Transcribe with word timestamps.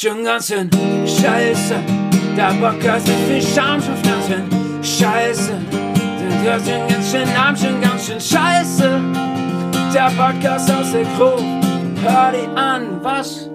Schon 0.00 0.22
ganz 0.22 0.46
schön 0.46 0.70
scheiße. 0.72 1.74
Der 2.36 2.54
Podcast 2.60 3.08
mit 3.08 3.16
viel 3.16 3.42
Charme 3.42 3.82
schon 3.82 4.00
ganz 4.04 4.28
schön 4.28 4.48
scheiße. 4.80 5.52
Der 5.72 6.42
hört 6.42 6.62
schon 6.64 6.88
ganz 6.88 7.10
schön 7.10 7.28
arm, 7.36 7.56
schon 7.56 7.80
ganz 7.80 8.06
schön 8.06 8.20
scheiße. 8.20 9.00
Der 9.92 10.12
Podcast 10.16 10.70
aus 10.70 10.92
der 10.92 11.02
Gruppe. 11.16 11.42
Hör 12.00 12.30
die 12.30 12.46
an, 12.56 13.02
was 13.02 13.50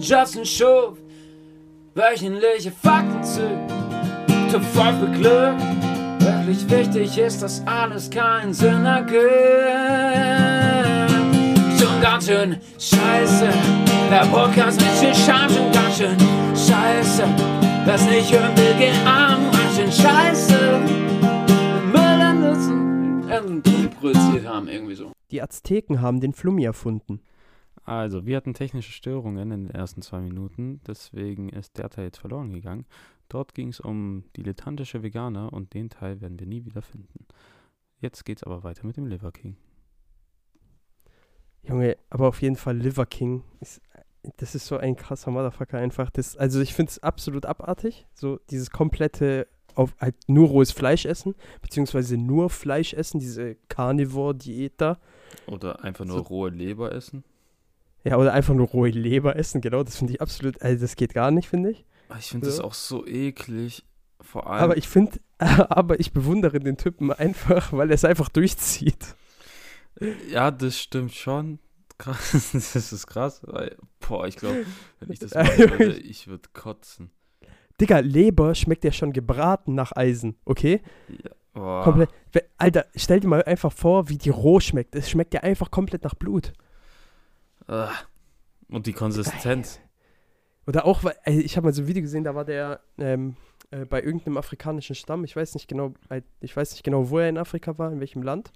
Justin 0.00 0.46
Schuf. 0.46 0.96
Wöchentliche 1.94 2.72
Fakten 2.72 3.22
zu. 3.22 3.42
Top 4.50 4.62
5 4.64 5.10
beglückt. 5.10 5.60
Wirklich 6.20 6.70
wichtig 6.70 7.18
ist, 7.18 7.42
dass 7.42 7.62
alles 7.66 8.08
keinen 8.08 8.54
Sinn 8.54 8.86
ergibt. 8.86 10.49
Schon 12.00 12.08
ganz 12.08 12.26
schön 12.26 12.56
scheiße. 12.78 13.50
Der 14.10 14.26
Podcast 14.32 14.80
mit 14.80 14.88
viel 14.92 15.14
schon 15.14 15.70
ganz 15.70 15.98
schön 15.98 16.18
scheiße. 16.56 17.24
Was 17.84 18.08
nicht 18.08 18.32
hören 18.32 18.56
will, 18.56 18.74
geht 18.78 18.94
arm, 19.04 19.50
ganz 19.52 19.76
schön 19.76 19.92
scheiße. 19.92 20.80
Müll 21.92 22.34
Nutzen 22.40 23.90
produziert 24.00 24.46
haben, 24.46 24.68
irgendwie 24.68 24.94
so. 24.94 25.12
Die 25.30 25.42
Azteken 25.42 26.00
haben 26.00 26.20
den 26.20 26.32
Flummi 26.32 26.64
erfunden. 26.64 27.20
Also, 27.84 28.24
wir 28.24 28.38
hatten 28.38 28.54
technische 28.54 28.92
Störungen 28.92 29.50
in 29.52 29.66
den 29.66 29.70
ersten 29.70 30.00
zwei 30.00 30.20
Minuten, 30.20 30.80
deswegen 30.86 31.50
ist 31.50 31.76
der 31.76 31.90
Teil 31.90 32.06
jetzt 32.06 32.18
verloren 32.18 32.50
gegangen. 32.54 32.86
Dort 33.28 33.52
ging 33.54 33.68
es 33.68 33.80
um 33.80 34.24
dilettantische 34.38 35.02
Veganer 35.02 35.52
und 35.52 35.74
den 35.74 35.90
Teil 35.90 36.22
werden 36.22 36.40
wir 36.40 36.46
nie 36.46 36.64
wieder 36.64 36.80
finden. 36.80 37.26
Jetzt 37.98 38.24
geht's 38.24 38.42
aber 38.42 38.64
weiter 38.64 38.86
mit 38.86 38.96
dem 38.96 39.06
Liver 39.06 39.32
King. 39.32 39.58
Junge, 41.62 41.96
aber 42.08 42.28
auf 42.28 42.40
jeden 42.42 42.56
Fall 42.56 42.76
Liver 42.76 43.06
King 43.06 43.42
ist, 43.60 43.80
das 44.38 44.54
ist 44.54 44.66
so 44.66 44.76
ein 44.76 44.96
krasser 44.96 45.30
Motherfucker 45.30 45.78
einfach. 45.78 46.10
Das, 46.10 46.36
also 46.36 46.60
ich 46.60 46.74
finde 46.74 46.90
es 46.90 47.02
absolut 47.02 47.46
abartig, 47.46 48.06
so 48.14 48.38
dieses 48.50 48.70
komplette 48.70 49.46
auf 49.74 49.94
halt 50.00 50.16
nur 50.26 50.48
rohes 50.48 50.72
Fleisch 50.72 51.06
essen, 51.06 51.34
beziehungsweise 51.62 52.16
nur 52.16 52.50
Fleisch 52.50 52.92
essen, 52.92 53.20
diese 53.20 53.54
Carnivore-Diät 53.68 54.74
da. 54.78 54.98
Oder 55.46 55.84
einfach 55.84 56.04
nur 56.04 56.18
So- 56.18 56.22
rohe 56.24 56.50
Leber 56.50 56.92
essen. 56.92 57.24
Ja, 58.04 58.16
oder 58.16 58.32
einfach 58.32 58.54
nur 58.54 58.66
rohe 58.66 58.88
Leber 58.90 59.36
essen, 59.36 59.60
genau, 59.60 59.82
das 59.82 59.96
finde 59.98 60.14
ich 60.14 60.20
absolut, 60.22 60.60
also 60.62 60.80
das 60.80 60.96
geht 60.96 61.12
gar 61.14 61.30
nicht, 61.30 61.48
finde 61.48 61.70
ich. 61.70 61.84
Ah, 62.08 62.16
Ich 62.18 62.26
finde 62.30 62.46
das 62.46 62.58
Ja. 62.58 62.64
auch 62.64 62.74
so 62.74 63.06
eklig. 63.06 63.84
Vor 64.22 64.48
allem. 64.50 64.64
Aber 64.64 64.76
ich 64.76 64.88
finde, 64.88 65.18
aber 65.38 66.00
ich 66.00 66.12
bewundere 66.12 66.58
den 66.60 66.76
Typen 66.76 67.12
einfach, 67.12 67.72
weil 67.72 67.90
er 67.90 67.94
es 67.94 68.04
einfach 68.04 68.28
durchzieht. 68.28 69.14
Ja, 70.30 70.50
das 70.50 70.78
stimmt 70.78 71.14
schon. 71.14 71.58
Krass, 71.98 72.50
das 72.52 72.74
ist 72.74 73.06
krass. 73.06 73.40
Weil, 73.44 73.76
boah, 74.00 74.26
ich 74.26 74.36
glaube, 74.36 74.64
wenn 75.00 75.12
ich 75.12 75.18
das 75.18 75.34
machen 75.34 75.58
würde, 75.58 75.98
ich 75.98 76.28
würde 76.28 76.48
kotzen. 76.52 77.10
Digga, 77.80 77.98
Leber 77.98 78.54
schmeckt 78.54 78.84
ja 78.84 78.92
schon 78.92 79.12
gebraten 79.12 79.74
nach 79.74 79.92
Eisen, 79.96 80.36
okay? 80.44 80.82
Ja, 81.08 81.30
boah. 81.54 81.84
Komplett. 81.84 82.10
Alter, 82.58 82.86
stell 82.94 83.20
dir 83.20 83.28
mal 83.28 83.42
einfach 83.44 83.72
vor, 83.72 84.08
wie 84.08 84.18
die 84.18 84.30
roh 84.30 84.60
schmeckt. 84.60 84.94
Es 84.94 85.10
schmeckt 85.10 85.34
ja 85.34 85.40
einfach 85.40 85.70
komplett 85.70 86.04
nach 86.04 86.14
Blut. 86.14 86.52
Ah. 87.66 87.90
Und 88.68 88.86
die 88.86 88.92
Konsistenz. 88.92 89.80
Oder 90.66 90.84
auch, 90.84 91.02
weil, 91.04 91.16
ey, 91.24 91.40
ich 91.40 91.56
habe 91.56 91.66
mal 91.66 91.72
so 91.72 91.82
ein 91.82 91.88
Video 91.88 92.02
gesehen, 92.02 92.24
da 92.24 92.34
war 92.34 92.44
der 92.44 92.80
ähm, 92.98 93.36
äh, 93.70 93.84
bei 93.84 94.02
irgendeinem 94.02 94.36
afrikanischen 94.36 94.94
Stamm, 94.94 95.24
ich 95.24 95.34
weiß 95.34 95.54
nicht 95.54 95.68
genau, 95.68 95.94
äh, 96.08 96.22
ich 96.40 96.56
weiß 96.56 96.72
nicht 96.72 96.84
genau, 96.84 97.10
wo 97.10 97.18
er 97.18 97.28
in 97.28 97.38
Afrika 97.38 97.76
war, 97.78 97.90
in 97.92 98.00
welchem 98.00 98.22
Land. 98.22 98.52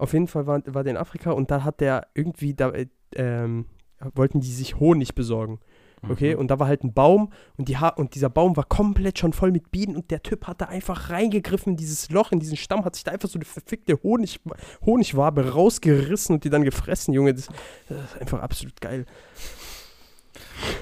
Auf 0.00 0.14
jeden 0.14 0.28
Fall 0.28 0.46
war, 0.46 0.62
war 0.66 0.82
der 0.82 0.92
in 0.92 0.96
Afrika 0.96 1.30
und 1.32 1.50
da 1.50 1.62
hat 1.62 1.80
der 1.80 2.06
irgendwie, 2.14 2.54
da 2.54 2.70
äh, 2.70 2.86
ähm, 3.14 3.66
wollten 4.14 4.40
die 4.40 4.50
sich 4.50 4.80
Honig 4.80 5.14
besorgen. 5.14 5.60
Okay, 6.08 6.32
Mhm. 6.32 6.40
und 6.40 6.50
da 6.50 6.58
war 6.58 6.66
halt 6.66 6.82
ein 6.82 6.94
Baum 6.94 7.30
und, 7.58 7.68
die 7.68 7.76
ha 7.76 7.88
und 7.88 8.14
dieser 8.14 8.30
Baum 8.30 8.56
war 8.56 8.64
komplett 8.64 9.18
schon 9.18 9.34
voll 9.34 9.52
mit 9.52 9.70
Bienen 9.70 9.94
und 9.96 10.10
der 10.10 10.22
Typ 10.22 10.46
hat 10.46 10.62
da 10.62 10.64
einfach 10.64 11.10
reingegriffen 11.10 11.72
in 11.72 11.76
dieses 11.76 12.08
Loch, 12.08 12.32
in 12.32 12.40
diesen 12.40 12.56
Stamm, 12.56 12.86
hat 12.86 12.94
sich 12.94 13.04
da 13.04 13.10
einfach 13.10 13.28
so 13.28 13.38
eine 13.38 13.44
verfickte 13.44 14.02
Honig 14.02 14.40
Honigwabe 14.86 15.50
rausgerissen 15.52 16.36
und 16.36 16.44
die 16.44 16.48
dann 16.48 16.64
gefressen, 16.64 17.12
Junge. 17.12 17.34
Das, 17.34 17.48
das 17.90 18.02
ist 18.02 18.18
einfach 18.18 18.40
absolut 18.40 18.80
geil. 18.80 19.04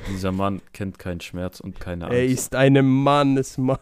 Dieser 0.09 0.31
Mann 0.31 0.63
kennt 0.73 1.01
keinen 1.01 1.21
Schmerz 1.21 1.59
und 1.59 1.81
keine 1.81 2.05
Angst. 2.05 2.17
Er 2.17 2.25
ist 2.25 2.55
eine 2.55 2.85
Mannesmann. 2.85 3.79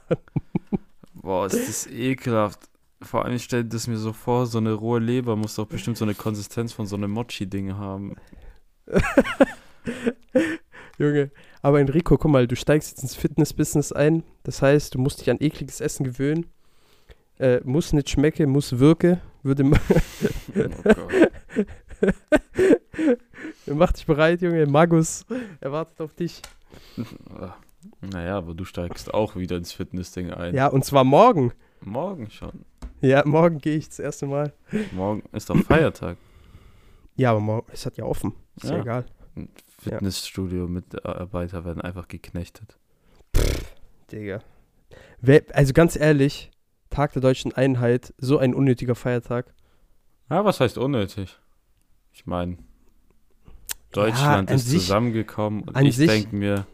Boah, 1.12 1.44
ist 1.46 1.68
das 1.68 1.86
ekelhaft. 1.86 2.60
Vor 3.02 3.24
allem 3.24 3.38
stellt 3.38 3.72
das 3.74 3.86
mir 3.86 3.98
so 3.98 4.12
vor, 4.12 4.46
so 4.46 4.58
eine 4.58 4.72
rohe 4.72 5.00
Leber 5.00 5.36
muss 5.36 5.56
doch 5.56 5.66
bestimmt 5.66 5.98
so 5.98 6.04
eine 6.04 6.14
Konsistenz 6.14 6.72
von 6.72 6.86
so 6.86 6.96
einem 6.96 7.10
Mochi-Ding 7.10 7.74
haben. 7.76 8.16
Junge. 10.98 11.30
Aber 11.60 11.80
Enrico, 11.80 12.16
guck 12.16 12.30
mal, 12.30 12.46
du 12.46 12.56
steigst 12.56 12.90
jetzt 12.90 13.02
ins 13.02 13.14
Fitness-Business 13.14 13.92
ein. 13.92 14.22
Das 14.44 14.62
heißt, 14.62 14.94
du 14.94 14.98
musst 14.98 15.20
dich 15.20 15.30
an 15.30 15.36
ekliges 15.40 15.80
Essen 15.80 16.04
gewöhnen. 16.04 16.46
Äh, 17.38 17.60
muss 17.64 17.92
nicht 17.92 18.08
schmecke, 18.08 18.46
muss 18.46 18.78
wirke. 18.78 19.20
Würde 19.42 19.64
Oh. 19.64 21.08
Mach 23.74 23.92
dich 23.92 24.06
bereit, 24.06 24.40
Junge. 24.40 24.66
Magus, 24.66 25.26
er 25.60 25.70
wartet 25.72 26.00
auf 26.00 26.14
dich. 26.14 26.40
Naja, 28.00 28.38
aber 28.38 28.54
du 28.54 28.64
steigst 28.64 29.12
auch 29.12 29.36
wieder 29.36 29.56
ins 29.56 29.72
Fitness-Ding 29.72 30.30
ein. 30.30 30.54
Ja, 30.54 30.68
und 30.68 30.84
zwar 30.84 31.04
morgen. 31.04 31.52
Morgen 31.80 32.30
schon. 32.30 32.64
Ja, 33.00 33.22
morgen 33.26 33.58
gehe 33.58 33.76
ich 33.76 33.88
das 33.88 33.98
erste 33.98 34.26
Mal. 34.26 34.52
Morgen 34.92 35.22
ist 35.32 35.48
doch 35.50 35.56
Feiertag. 35.58 36.16
Ja, 37.18 37.30
aber 37.30 37.40
morgen, 37.40 37.66
es 37.72 37.86
hat 37.86 37.96
ja 37.96 38.04
offen. 38.04 38.34
Ist 38.56 38.64
ja, 38.68 38.76
Ja. 38.76 38.82
egal. 38.82 39.06
Ein 39.36 39.48
Fitnessstudio-Mitarbeiter 39.78 41.64
werden 41.64 41.80
einfach 41.80 42.08
geknechtet. 42.08 42.78
Digga. 44.12 44.40
Wer, 45.22 45.42
also 45.54 45.72
ganz 45.72 45.96
ehrlich, 45.96 46.50
Tag 46.90 47.14
der 47.14 47.22
deutschen 47.22 47.54
Einheit, 47.54 48.12
so 48.18 48.36
ein 48.36 48.54
unnötiger 48.54 48.94
Feiertag. 48.94 49.54
Ja, 50.28 50.44
was 50.44 50.60
heißt 50.60 50.76
unnötig? 50.76 51.38
Ich 52.12 52.26
meine, 52.26 52.58
Deutschland 53.92 54.50
an 54.50 54.56
ist 54.56 54.68
sich- 54.68 54.80
zusammengekommen 54.82 55.62
und 55.62 55.74
ich 55.86 55.96
denke 55.96 56.36
mir, 56.36 56.66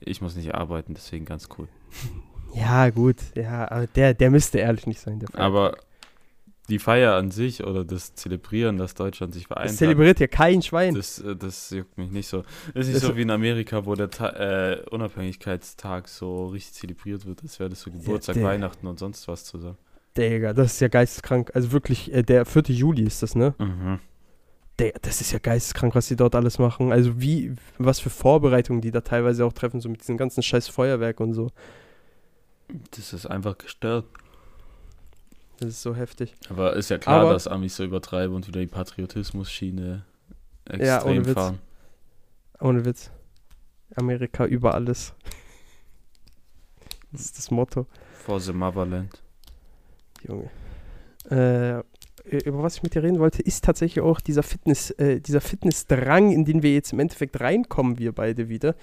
ich 0.00 0.20
muss 0.20 0.36
nicht 0.36 0.54
arbeiten, 0.54 0.92
deswegen 0.92 1.24
ganz 1.24 1.48
cool. 1.56 1.66
Ja, 2.54 2.90
gut. 2.90 3.16
Ja, 3.34 3.70
aber 3.70 3.86
der, 3.86 4.14
der 4.14 4.30
müsste 4.30 4.58
ehrlich 4.58 4.86
nicht 4.86 5.00
sein. 5.00 5.24
Aber 5.34 5.76
die 6.68 6.78
Feier 6.78 7.14
an 7.14 7.30
sich 7.30 7.64
oder 7.64 7.84
das 7.84 8.14
Zelebrieren, 8.14 8.76
dass 8.76 8.94
Deutschland 8.94 9.32
sich 9.32 9.46
vereint 9.46 9.66
das 9.66 9.72
hat, 9.72 9.78
zelebriert 9.78 10.20
ja 10.20 10.26
kein 10.26 10.60
Schwein. 10.60 10.94
das, 10.94 11.18
äh, 11.18 11.34
das 11.34 11.70
juckt 11.70 11.96
mich 11.96 12.10
nicht 12.10 12.28
so. 12.28 12.42
Das 12.74 12.86
ist 12.86 12.92
nicht 12.92 12.96
Das- 13.02 13.08
so 13.08 13.16
wie 13.16 13.22
in 13.22 13.30
Amerika, 13.30 13.86
wo 13.86 13.94
der 13.94 14.10
Ta 14.10 14.28
äh, 14.30 14.82
Unabhängigkeitstag 14.90 16.08
so 16.08 16.48
richtig 16.48 16.74
zelebriert 16.74 17.24
wird. 17.26 17.42
Das 17.42 17.58
wäre 17.58 17.70
das 17.70 17.80
so 17.80 17.90
Geburtstag, 17.90 18.34
der- 18.34 18.44
Weihnachten 18.44 18.86
und 18.86 18.98
sonst 18.98 19.26
was 19.28 19.44
zusammen. 19.44 19.78
Digga, 20.16 20.52
das 20.52 20.74
ist 20.74 20.80
ja 20.80 20.88
geisteskrank. 20.88 21.52
Also 21.54 21.72
wirklich, 21.72 22.12
äh, 22.12 22.22
der 22.22 22.44
4. 22.44 22.74
Juli 22.74 23.04
ist 23.04 23.22
das, 23.22 23.34
ne? 23.34 23.54
Mhm. 23.58 24.00
Der, 24.78 24.92
das 25.00 25.20
ist 25.20 25.32
ja 25.32 25.38
geisteskrank, 25.38 25.94
was 25.94 26.08
die 26.08 26.16
dort 26.16 26.34
alles 26.34 26.58
machen. 26.58 26.92
Also 26.92 27.20
wie, 27.20 27.52
was 27.78 27.98
für 28.00 28.10
Vorbereitungen 28.10 28.80
die 28.80 28.90
da 28.90 29.00
teilweise 29.00 29.44
auch 29.44 29.52
treffen, 29.52 29.80
so 29.80 29.88
mit 29.88 30.00
diesem 30.00 30.16
ganzen 30.16 30.42
scheiß 30.42 30.68
Feuerwerk 30.68 31.18
und 31.20 31.32
so. 31.34 31.50
Das 32.90 33.12
ist 33.12 33.26
einfach 33.26 33.56
gestört. 33.58 34.04
Das 35.58 35.70
ist 35.70 35.82
so 35.82 35.94
heftig. 35.96 36.34
Aber 36.50 36.74
ist 36.74 36.88
ja 36.90 36.98
klar, 36.98 37.22
Aber- 37.22 37.32
dass 37.32 37.48
Amis 37.48 37.76
so 37.76 37.84
übertreiben 37.84 38.34
und 38.36 38.46
wieder 38.46 38.60
die 38.60 38.66
Patriotismus-Schiene 38.66 40.04
extrem 40.66 40.86
Ja, 40.86 41.04
ohne 41.04 41.24
Witz. 41.26 41.34
fahren. 41.34 41.58
Ohne 42.60 42.84
Witz. 42.84 43.10
Amerika 43.96 44.44
über 44.44 44.74
alles. 44.74 45.14
Das 47.10 47.22
ist 47.22 47.38
das 47.38 47.50
Motto. 47.50 47.86
For 48.24 48.38
the 48.38 48.52
Motherland. 48.52 49.22
Junge. 50.26 50.50
Äh, 51.30 51.82
über 52.44 52.62
was 52.62 52.76
ich 52.76 52.82
mit 52.82 52.94
dir 52.94 53.02
reden 53.02 53.18
wollte, 53.18 53.40
ist 53.42 53.64
tatsächlich 53.64 54.02
auch 54.04 54.20
dieser 54.20 54.42
Fitness, 54.42 54.90
äh, 54.92 55.20
dieser 55.20 55.40
Fitnessdrang, 55.40 56.30
in 56.32 56.44
den 56.44 56.62
wir 56.62 56.74
jetzt 56.74 56.92
im 56.92 57.00
Endeffekt 57.00 57.40
reinkommen, 57.40 57.98
wir 57.98 58.12
beide 58.12 58.48
wieder. 58.50 58.74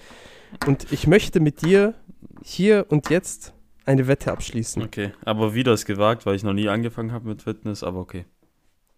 Und 0.66 0.92
ich 0.92 1.06
möchte 1.06 1.38
mit 1.38 1.62
dir 1.62 1.94
hier 2.42 2.86
und 2.88 3.08
jetzt 3.10 3.52
eine 3.86 4.06
Wette 4.06 4.32
abschließen. 4.32 4.82
Okay, 4.82 5.12
aber 5.24 5.54
wieder 5.54 5.72
ist 5.72 5.86
gewagt, 5.86 6.26
weil 6.26 6.36
ich 6.36 6.42
noch 6.42 6.52
nie 6.52 6.68
angefangen 6.68 7.12
habe 7.12 7.28
mit 7.28 7.42
Fitness, 7.42 7.82
aber 7.82 8.00
okay. 8.00 8.26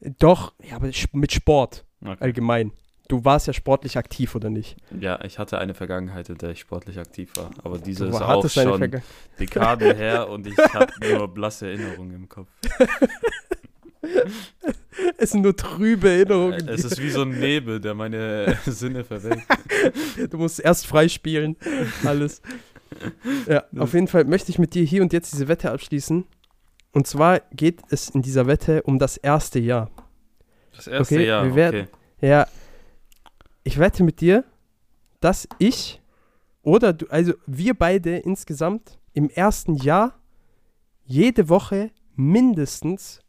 Doch, 0.01 0.55
ja, 0.63 0.77
aber 0.77 0.91
mit 1.13 1.33
Sport 1.33 1.85
okay. 2.03 2.17
allgemein. 2.21 2.73
Du 3.09 3.25
warst 3.25 3.47
ja 3.47 3.55
sportlich 3.55 3.97
aktiv, 3.97 4.35
oder 4.35 4.51
nicht? 4.51 4.77
Ja, 5.01 5.25
ich 5.25 5.39
hatte 5.39 5.59
eine 5.59 5.73
Vergangenheit, 5.73 6.29
in 6.29 6.37
der 6.37 6.51
ich 6.51 6.61
sportlich 6.61 6.99
aktiv 6.99 7.33
war, 7.37 7.51
aber 7.65 7.79
diese 7.79 8.05
Du 8.05 8.11
ist 8.11 8.21
auch 8.21 8.49
schon 8.49 9.01
Dekaden 9.41 9.97
her 9.97 10.29
und 10.29 10.47
ich 10.47 10.59
habe 10.59 10.93
nur 11.01 11.27
blasse 11.29 11.69
Erinnerungen 11.69 12.15
im 12.15 12.29
Kopf. 12.29 12.49
Es 15.17 15.31
sind 15.31 15.43
nur 15.43 15.57
trübe 15.57 16.09
Erinnerungen. 16.09 16.69
Es 16.69 16.85
ist 16.85 17.01
wie 17.01 17.11
so 17.11 17.23
ein 17.23 17.39
Nebel, 17.39 17.81
der 17.81 17.95
meine 17.95 18.59
Sinne 18.67 19.05
verwelkt. 19.05 19.47
Du 20.31 20.39
musst 20.39 20.61
erst 20.61 20.87
freispielen. 20.87 21.57
Alles. 22.05 22.43
Ja, 23.47 23.65
auf 23.79 23.95
jeden 23.95 24.09
Fall 24.09 24.25
möchte 24.25 24.51
ich 24.51 24.59
mit 24.59 24.75
dir 24.75 24.85
hier 24.85 25.03
und 25.03 25.13
jetzt 25.13 25.33
diese 25.33 25.49
Wette 25.49 25.71
abschließen. 25.71 26.25
Und 26.93 27.07
zwar 27.07 27.41
geht 27.53 27.81
es 27.91 28.09
in 28.11 28.23
dieser 28.23 28.47
Wette 28.47 28.83
um 28.83 28.99
das 28.99 29.17
erste 29.17 29.59
Jahr. 29.59 29.91
Das 30.75 30.87
erste 30.87 31.15
Okay, 31.17 31.27
Jahr, 31.27 31.45
wir 31.45 31.55
werden- 31.55 31.89
okay. 32.19 32.27
Ja, 32.27 32.47
ich 33.63 33.79
wette 33.79 34.03
mit 34.05 34.21
dir, 34.21 34.45
dass 35.21 35.49
ich 35.59 36.01
Oder 36.63 36.93
du, 36.93 37.07
also 37.09 37.33
wir 37.47 37.75
beide 37.75 38.19
insgesamt 38.19 38.99
im 39.15 39.31
ersten 39.31 39.77
Jahr 39.77 40.19
jede 41.05 41.49
Woche 41.49 41.91
mindestens 42.15 43.21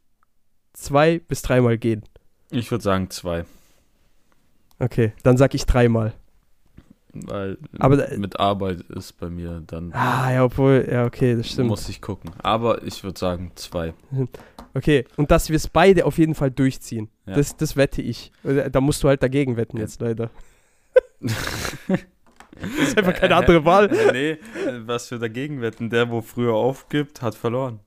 zwei 0.74 1.20
bis 1.20 1.40
dreimal 1.42 1.78
gehen. 1.78 2.02
Ich 2.50 2.70
würde 2.70 2.82
sagen 2.84 3.08
zwei. 3.10 3.44
Okay, 4.78 5.12
dann 5.22 5.36
sag 5.38 5.54
ich 5.54 5.64
dreimal. 5.64 6.12
Weil 7.12 7.58
Aber 7.78 8.06
mit 8.16 8.38
Arbeit 8.38 8.82
ist 8.82 9.18
bei 9.18 9.28
mir 9.28 9.62
dann 9.66 9.92
Ah, 9.92 10.32
ja, 10.32 10.44
obwohl, 10.44 10.88
ja, 10.90 11.04
okay, 11.06 11.36
das 11.36 11.48
stimmt. 11.48 11.68
muss 11.68 11.88
ich 11.88 12.00
gucken. 12.00 12.30
Aber 12.42 12.82
ich 12.84 13.02
würde 13.04 13.18
sagen 13.18 13.52
zwei. 13.54 13.94
Okay, 14.72 15.04
und 15.16 15.32
dass 15.32 15.48
wir 15.48 15.56
es 15.56 15.66
beide 15.66 16.06
auf 16.06 16.16
jeden 16.16 16.36
Fall 16.36 16.52
durchziehen. 16.52 17.08
Ja. 17.26 17.34
Das, 17.34 17.56
das 17.56 17.74
wette 17.74 18.02
ich. 18.02 18.30
Da 18.44 18.80
musst 18.80 19.02
du 19.02 19.08
halt 19.08 19.20
dagegen 19.20 19.56
wetten 19.56 19.78
Ja. 19.78 19.82
jetzt 19.82 20.00
leider. 20.00 20.30
Das 22.60 22.88
ist 22.88 22.98
einfach 22.98 23.14
keine 23.14 23.36
andere 23.36 23.64
Wahl. 23.64 23.88
Nee, 24.12 24.30
äh, 24.32 24.38
was 24.84 25.10
wir 25.10 25.18
dagegen 25.18 25.60
wetten, 25.62 25.88
der, 25.88 26.10
wo 26.10 26.20
früher 26.20 26.52
aufgibt, 26.54 27.22
hat 27.22 27.34
verloren. 27.34 27.80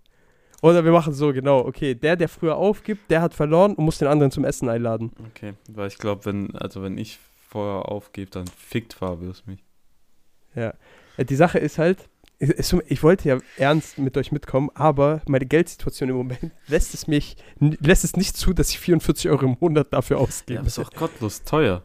Oder 0.62 0.84
wir 0.84 0.92
machen 0.92 1.14
so, 1.14 1.32
genau. 1.32 1.60
Okay, 1.66 1.94
der, 1.94 2.16
der 2.16 2.28
früher 2.30 2.56
aufgibt, 2.56 3.12
der 3.12 3.22
hat 3.22 3.34
verloren 3.34 3.76
und 3.76 3.86
muss 3.86 3.98
den 4.00 4.08
anderen 4.08 4.32
zum 4.32 4.46
Essen 4.46 4.70
einladen. 4.70 5.12
Okay, 5.30 5.54
weil 5.70 5.88
ich 5.90 5.98
glaube, 5.98 6.26
wenn, 6.26 6.56
also 6.56 6.82
wenn 6.82 6.98
ich 6.98 7.20
vorher 7.54 7.90
aufgebe, 7.90 8.30
dann 8.32 8.48
fickt 8.48 8.94
Fabius 8.94 9.46
mich. 9.46 9.64
Ja. 10.56 10.74
Äh, 11.18 11.26
Die 11.26 11.36
Sache 11.36 11.60
ist 11.60 11.78
halt, 11.78 12.10
ich 12.40 13.04
wollte 13.04 13.30
ja 13.30 13.38
ernst 13.58 13.98
mit 14.00 14.18
euch 14.18 14.32
mitkommen, 14.32 14.70
aber 14.74 15.22
meine 15.28 15.46
Geldsituation 15.46 16.10
im 16.10 16.16
Moment 16.18 16.52
lässt 16.68 16.94
es 16.94 17.08
mich, 17.08 17.38
lässt 17.60 18.04
es 18.04 18.16
nicht 18.18 18.36
zu, 18.36 18.54
dass 18.54 18.70
ich 18.72 18.80
44 18.80 19.30
Euro 19.30 19.46
im 19.46 19.58
Monat 19.60 19.94
dafür 19.94 20.18
Ja, 20.18 20.24
ausgebe. 20.24 20.60
aber 20.60 20.68
ist 20.68 20.80
auch 20.80 20.92
gottlos 20.92 21.44
teuer. 21.44 21.84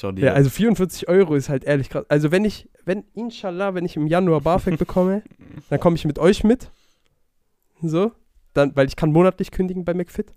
Johnny. 0.00 0.20
Ja, 0.20 0.32
also 0.32 0.48
44 0.48 1.08
Euro 1.08 1.34
ist 1.34 1.48
halt 1.48 1.64
ehrlich 1.64 1.90
krass. 1.90 2.04
Also 2.08 2.30
wenn 2.30 2.44
ich, 2.44 2.68
wenn, 2.84 3.02
inshallah, 3.14 3.74
wenn 3.74 3.84
ich 3.84 3.96
im 3.96 4.06
Januar 4.06 4.40
BAföG 4.40 4.78
bekomme, 4.78 5.24
dann 5.70 5.80
komme 5.80 5.96
ich 5.96 6.04
mit 6.04 6.20
euch 6.20 6.44
mit. 6.44 6.70
So. 7.82 8.12
Dann, 8.54 8.74
weil 8.76 8.86
ich 8.86 8.94
kann 8.96 9.10
monatlich 9.12 9.50
kündigen 9.50 9.84
bei 9.84 9.94
McFit. 9.94 10.32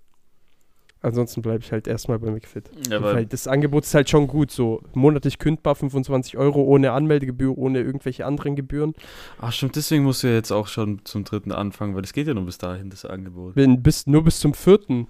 Ansonsten 1.04 1.42
bleibe 1.42 1.64
ich 1.64 1.72
halt 1.72 1.88
erstmal 1.88 2.20
bei 2.20 2.30
McFit. 2.30 2.70
ja, 2.90 3.02
weil 3.02 3.26
das 3.26 3.48
Angebot 3.48 3.86
ist 3.86 3.96
halt 3.96 4.10
schon 4.10 4.28
gut. 4.28 4.52
So 4.52 4.84
monatlich 4.94 5.40
kündbar, 5.40 5.74
25 5.76 6.38
Euro 6.38 6.62
ohne 6.62 6.92
Anmeldegebühr, 6.92 7.58
ohne 7.58 7.80
irgendwelche 7.80 8.26
anderen 8.26 8.56
Gebühren. 8.56 8.94
ach 9.40 9.52
stimmt, 9.52 9.76
deswegen 9.76 10.04
musst 10.04 10.22
du 10.22 10.28
ja 10.28 10.34
jetzt 10.36 10.52
auch 10.52 10.68
schon 10.68 11.02
zum 11.04 11.24
dritten 11.24 11.52
anfangen, 11.52 11.96
weil 11.96 12.04
es 12.04 12.14
geht 12.14 12.28
ja 12.28 12.36
nur 12.36 12.46
bis 12.46 12.60
dahin, 12.60 12.92
das 12.92 13.04
Angebot. 13.06 13.56
Bin 13.56 13.82
bis, 13.82 14.06
nur 14.06 14.24
bis 14.24 14.40
zum 14.40 14.54
vierten. 14.54 15.08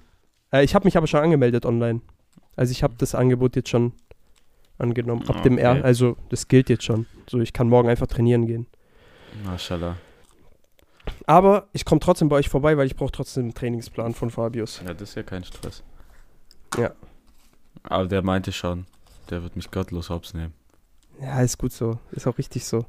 Äh, 0.53 0.63
ich 0.63 0.75
habe 0.75 0.85
mich 0.85 0.95
aber 0.95 1.07
schon 1.07 1.19
angemeldet 1.19 1.65
online. 1.65 2.01
Also 2.55 2.71
ich 2.71 2.83
habe 2.83 2.93
das 2.97 3.13
Angebot 3.13 3.55
jetzt 3.57 3.69
schon 3.69 3.91
angenommen. 4.77 5.27
Ab 5.27 5.43
dem 5.43 5.57
R, 5.57 5.71
Okay. 5.71 5.81
also 5.83 6.15
das 6.29 6.47
gilt 6.47 6.69
jetzt 6.69 6.83
schon. 6.85 7.05
So, 7.29 7.39
ich 7.39 7.51
kann 7.53 7.67
morgen 7.67 7.89
einfach 7.89 8.07
trainieren 8.07 8.47
gehen. 8.47 8.65
Maschallah. 9.45 9.97
Aber 11.25 11.67
ich 11.73 11.85
komme 11.85 11.99
trotzdem 11.99 12.29
bei 12.29 12.35
euch 12.37 12.49
vorbei, 12.49 12.77
weil 12.77 12.85
ich 12.87 12.95
brauche 12.95 13.11
trotzdem 13.11 13.43
einen 13.43 13.53
Trainingsplan 13.53 14.13
von 14.13 14.29
Fabius. 14.29 14.81
Ja, 14.85 14.93
das 14.93 15.09
ist 15.09 15.15
ja 15.15 15.23
kein 15.23 15.43
Stress. 15.43 15.83
Ja. 16.77 16.91
Aber 17.83 18.07
der 18.07 18.21
meinte 18.21 18.51
schon, 18.51 18.85
der 19.29 19.41
wird 19.43 19.55
mich 19.55 19.71
gottlos 19.71 20.09
hops 20.09 20.33
nehmen. 20.33 20.53
Ja, 21.21 21.41
ist 21.41 21.57
gut 21.57 21.71
so. 21.71 21.99
Ist 22.11 22.27
auch 22.27 22.37
richtig 22.37 22.65
so. 22.65 22.85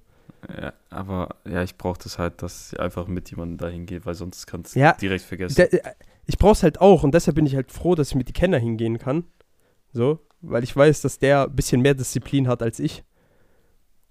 Ja, 0.61 0.73
aber 0.91 1.37
ja, 1.45 1.63
ich 1.63 1.77
brauche 1.77 1.99
das 2.03 2.19
halt, 2.19 2.43
dass 2.43 2.73
ich 2.73 2.81
einfach 2.81 3.07
mit 3.07 3.31
jemandem 3.31 3.59
dahin 3.59 3.87
gehe, 3.87 4.05
weil 4.05 4.15
sonst 4.15 4.47
kannst 4.47 4.75
du 4.75 4.81
Ja, 4.81 4.93
direkt 4.95 5.25
vergessen. 5.25 5.55
Der, 5.57 5.73
äh, 5.73 5.95
ich 6.27 6.37
brauche 6.39 6.53
es 6.53 6.63
halt 6.63 6.81
auch 6.81 7.03
und 7.05 7.15
deshalb 7.15 7.37
bin 7.37 7.47
ich 7.47 7.55
halt 7.55 7.71
froh, 7.71 7.95
dass 7.95 8.09
ich 8.11 8.15
mit 8.15 8.29
die 8.29 8.33
Kenner 8.33 8.59
hingehen 8.59 8.99
kann. 8.99 9.25
So, 9.93 10.19
weil 10.41 10.65
ich 10.65 10.75
weiß, 10.75 11.03
dass 11.03 11.19
der 11.19 11.45
ein 11.45 11.55
bisschen 11.55 11.81
mehr 11.81 11.95
Disziplin 11.95 12.49
hat 12.49 12.63
als 12.63 12.79
ich. 12.81 13.05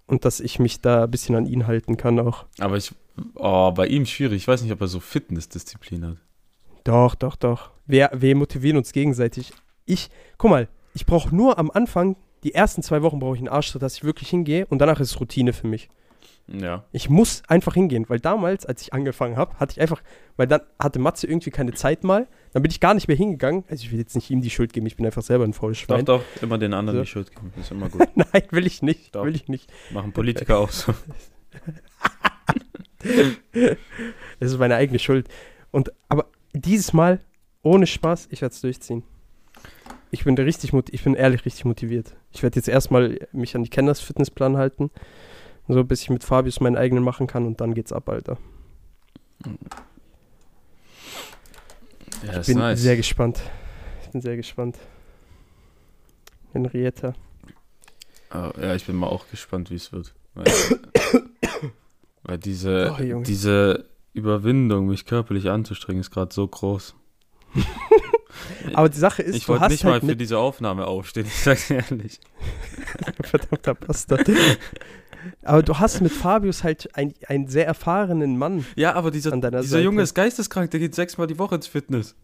Und 0.07 0.25
dass 0.25 0.39
ich 0.39 0.59
mich 0.59 0.81
da 0.81 1.05
ein 1.05 1.11
bisschen 1.11 1.35
an 1.35 1.45
ihn 1.45 1.67
halten 1.67 1.95
kann 1.97 2.19
auch. 2.19 2.45
aber 2.59 2.75
ich, 2.77 2.93
oh, 3.35 3.71
bei 3.71 3.87
ihm 3.87 4.05
schwierig. 4.05 4.37
Ich 4.37 4.47
weiß 4.47 4.61
nicht, 4.63 4.71
ob 4.71 4.81
er 4.81 4.87
so 4.87 4.99
Fitnessdisziplin 4.99 6.05
hat. 6.05 6.17
Doch, 6.83 7.15
doch, 7.15 7.35
doch. 7.35 7.71
Wir, 7.85 8.09
wir 8.13 8.35
motivieren 8.35 8.77
uns 8.77 8.91
gegenseitig. 8.91 9.51
Ich, 9.85 10.09
guck 10.37 10.49
mal, 10.51 10.67
ich 10.93 11.05
brauche 11.05 11.35
nur 11.35 11.57
am 11.59 11.69
Anfang, 11.71 12.15
die 12.43 12.53
ersten 12.55 12.81
zwei 12.81 13.01
Wochen 13.03 13.19
brauche 13.19 13.35
ich 13.35 13.41
einen 13.41 13.49
Arschtritt, 13.49 13.81
dass 13.81 13.95
ich 13.95 14.03
wirklich 14.03 14.29
hingehe 14.29 14.65
und 14.67 14.79
danach 14.79 14.99
ist 14.99 15.11
es 15.11 15.19
Routine 15.19 15.53
für 15.53 15.67
mich. 15.67 15.89
Ja. 16.47 16.83
Ich 16.91 17.09
muss 17.09 17.43
einfach 17.47 17.75
hingehen, 17.75 18.05
weil 18.09 18.19
damals, 18.19 18.65
als 18.65 18.81
ich 18.81 18.93
angefangen 18.93 19.37
habe, 19.37 19.57
hatte 19.59 19.73
ich 19.73 19.81
einfach, 19.81 20.01
weil 20.37 20.47
dann 20.47 20.61
hatte 20.79 20.99
Matze 20.99 21.27
irgendwie 21.27 21.51
keine 21.51 21.73
Zeit 21.73 22.03
mal, 22.03 22.27
dann 22.51 22.61
bin 22.63 22.71
ich 22.71 22.79
gar 22.79 22.93
nicht 22.93 23.07
mehr 23.07 23.15
hingegangen. 23.15 23.63
Also 23.69 23.83
ich 23.83 23.91
will 23.91 23.99
jetzt 23.99 24.15
nicht 24.15 24.29
ihm 24.31 24.41
die 24.41 24.49
Schuld 24.49 24.73
geben, 24.73 24.85
ich 24.87 24.95
bin 24.97 25.05
einfach 25.05 25.21
selber 25.21 25.45
ein 25.45 25.53
faules 25.53 25.77
Doch, 25.79 25.85
Schwein. 25.95 26.05
doch, 26.05 26.23
immer 26.41 26.57
den 26.57 26.73
anderen 26.73 26.99
So. 26.99 27.03
die 27.03 27.09
Schuld 27.09 27.31
geben. 27.31 27.53
Ist 27.59 27.71
immer 27.71 27.89
gut. 27.89 28.07
Nein, 28.15 28.43
will 28.49 28.65
ich 28.65 28.81
nicht, 28.81 29.15
Doch. 29.15 29.23
will 29.23 29.35
ich 29.35 29.47
nicht. 29.47 29.71
Machen 29.91 30.11
Politiker 30.11 30.57
auch 30.57 30.71
so. 30.71 30.93
Das 34.39 34.51
ist 34.51 34.57
meine 34.57 34.75
eigene 34.75 34.97
Schuld. 34.99 35.27
Und, 35.71 35.91
aber 36.09 36.25
dieses 36.53 36.93
Mal, 36.93 37.19
ohne 37.61 37.85
Spaß, 37.85 38.27
ich 38.31 38.41
werde 38.41 38.53
es 38.53 38.61
durchziehen. 38.61 39.03
Ich 40.09 40.23
bin 40.23 40.35
richtig, 40.37 40.73
ich 40.91 41.03
bin 41.03 41.13
ehrlich 41.15 41.45
richtig 41.45 41.63
motiviert. 41.65 42.15
Ich 42.31 42.41
werde 42.43 42.55
jetzt 42.55 42.67
erstmal 42.67 43.19
mich 43.31 43.55
an 43.55 43.63
die 43.63 43.69
Kenners 43.69 44.01
Fitnessplan 44.01 44.57
halten, 44.57 44.89
so 45.67 45.83
bis 45.83 46.01
ich 46.01 46.09
mit 46.09 46.23
Fabius 46.23 46.59
meinen 46.59 46.75
eigenen 46.75 47.03
machen 47.03 47.27
kann 47.27 47.45
und 47.45 47.61
dann 47.61 47.73
geht's 47.73 47.93
ab, 47.93 48.09
Alter. 48.09 48.37
Ja, 52.25 52.39
Ich 52.41 52.47
bin 52.47 52.57
nice. 52.57 52.81
sehr 52.81 52.97
gespannt. 52.97 53.41
Ich 54.03 54.09
bin 54.09 54.21
sehr 54.21 54.35
gespannt. 54.35 54.77
Henrietta. 56.51 57.13
Oh, 58.33 58.51
ja, 58.61 58.75
ich 58.75 58.85
bin 58.85 58.95
mal 58.95 59.07
auch 59.07 59.27
gespannt, 59.29 59.69
wie 59.71 59.75
es 59.75 59.91
wird. 59.91 60.13
Weil, 62.23 62.37
diese, 62.37 62.95
Oh, 62.97 63.21
diese 63.21 63.85
Überwindung, 64.13 64.87
mich 64.87 65.05
körperlich 65.05 65.49
anzustrengen, 65.49 66.01
ist 66.01 66.11
gerade 66.11 66.33
so 66.33 66.47
groß. 66.47 66.95
Aber 68.73 68.89
die 68.89 68.97
Sache 68.97 69.21
ist, 69.23 69.35
ich 69.35 69.47
wollte 69.47 69.67
nicht 69.69 69.83
mal 69.83 69.93
halt 69.93 70.01
für 70.01 70.07
mit 70.07 70.21
diese 70.21 70.37
Aufnahme 70.37 70.85
aufstehen, 70.87 71.25
ich 71.27 71.35
sag's 71.43 71.69
ehrlich. 71.69 72.19
verdammter 73.23 73.73
Bastard. 73.75 74.29
Aber 75.43 75.61
du 75.63 75.77
hast 75.79 76.01
mit 76.01 76.11
Fabius 76.11 76.63
halt 76.63 76.95
ein- 76.95 77.13
einen 77.27 77.47
sehr 77.47 77.67
erfahrenen 77.67 78.37
Mann 78.37 78.65
Ja, 78.75 78.93
aber 78.93 79.11
dieser, 79.11 79.31
dieser 79.31 79.63
Seite. 79.63 79.83
Junge 79.83 80.01
ist 80.03 80.13
geisteskrank, 80.13 80.71
der 80.71 80.79
geht 80.79 80.95
sechsmal 80.95 81.27
die 81.27 81.37
Woche 81.39 81.55
ins 81.55 81.67
Fitness. 81.67 82.15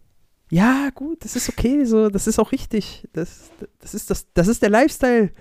Ja, 0.50 0.89
gut, 0.95 1.25
das 1.25 1.35
ist 1.35 1.50
okay, 1.50 1.83
so, 1.83 2.09
das 2.09 2.25
ist 2.25 2.39
auch 2.39 2.53
richtig. 2.53 3.05
Das, 3.13 3.51
das, 3.79 3.93
ist, 3.93 4.09
das, 4.09 4.27
das 4.33 4.47
ist 4.47 4.61
der 4.61 4.69
Lifestyle. 4.69 5.31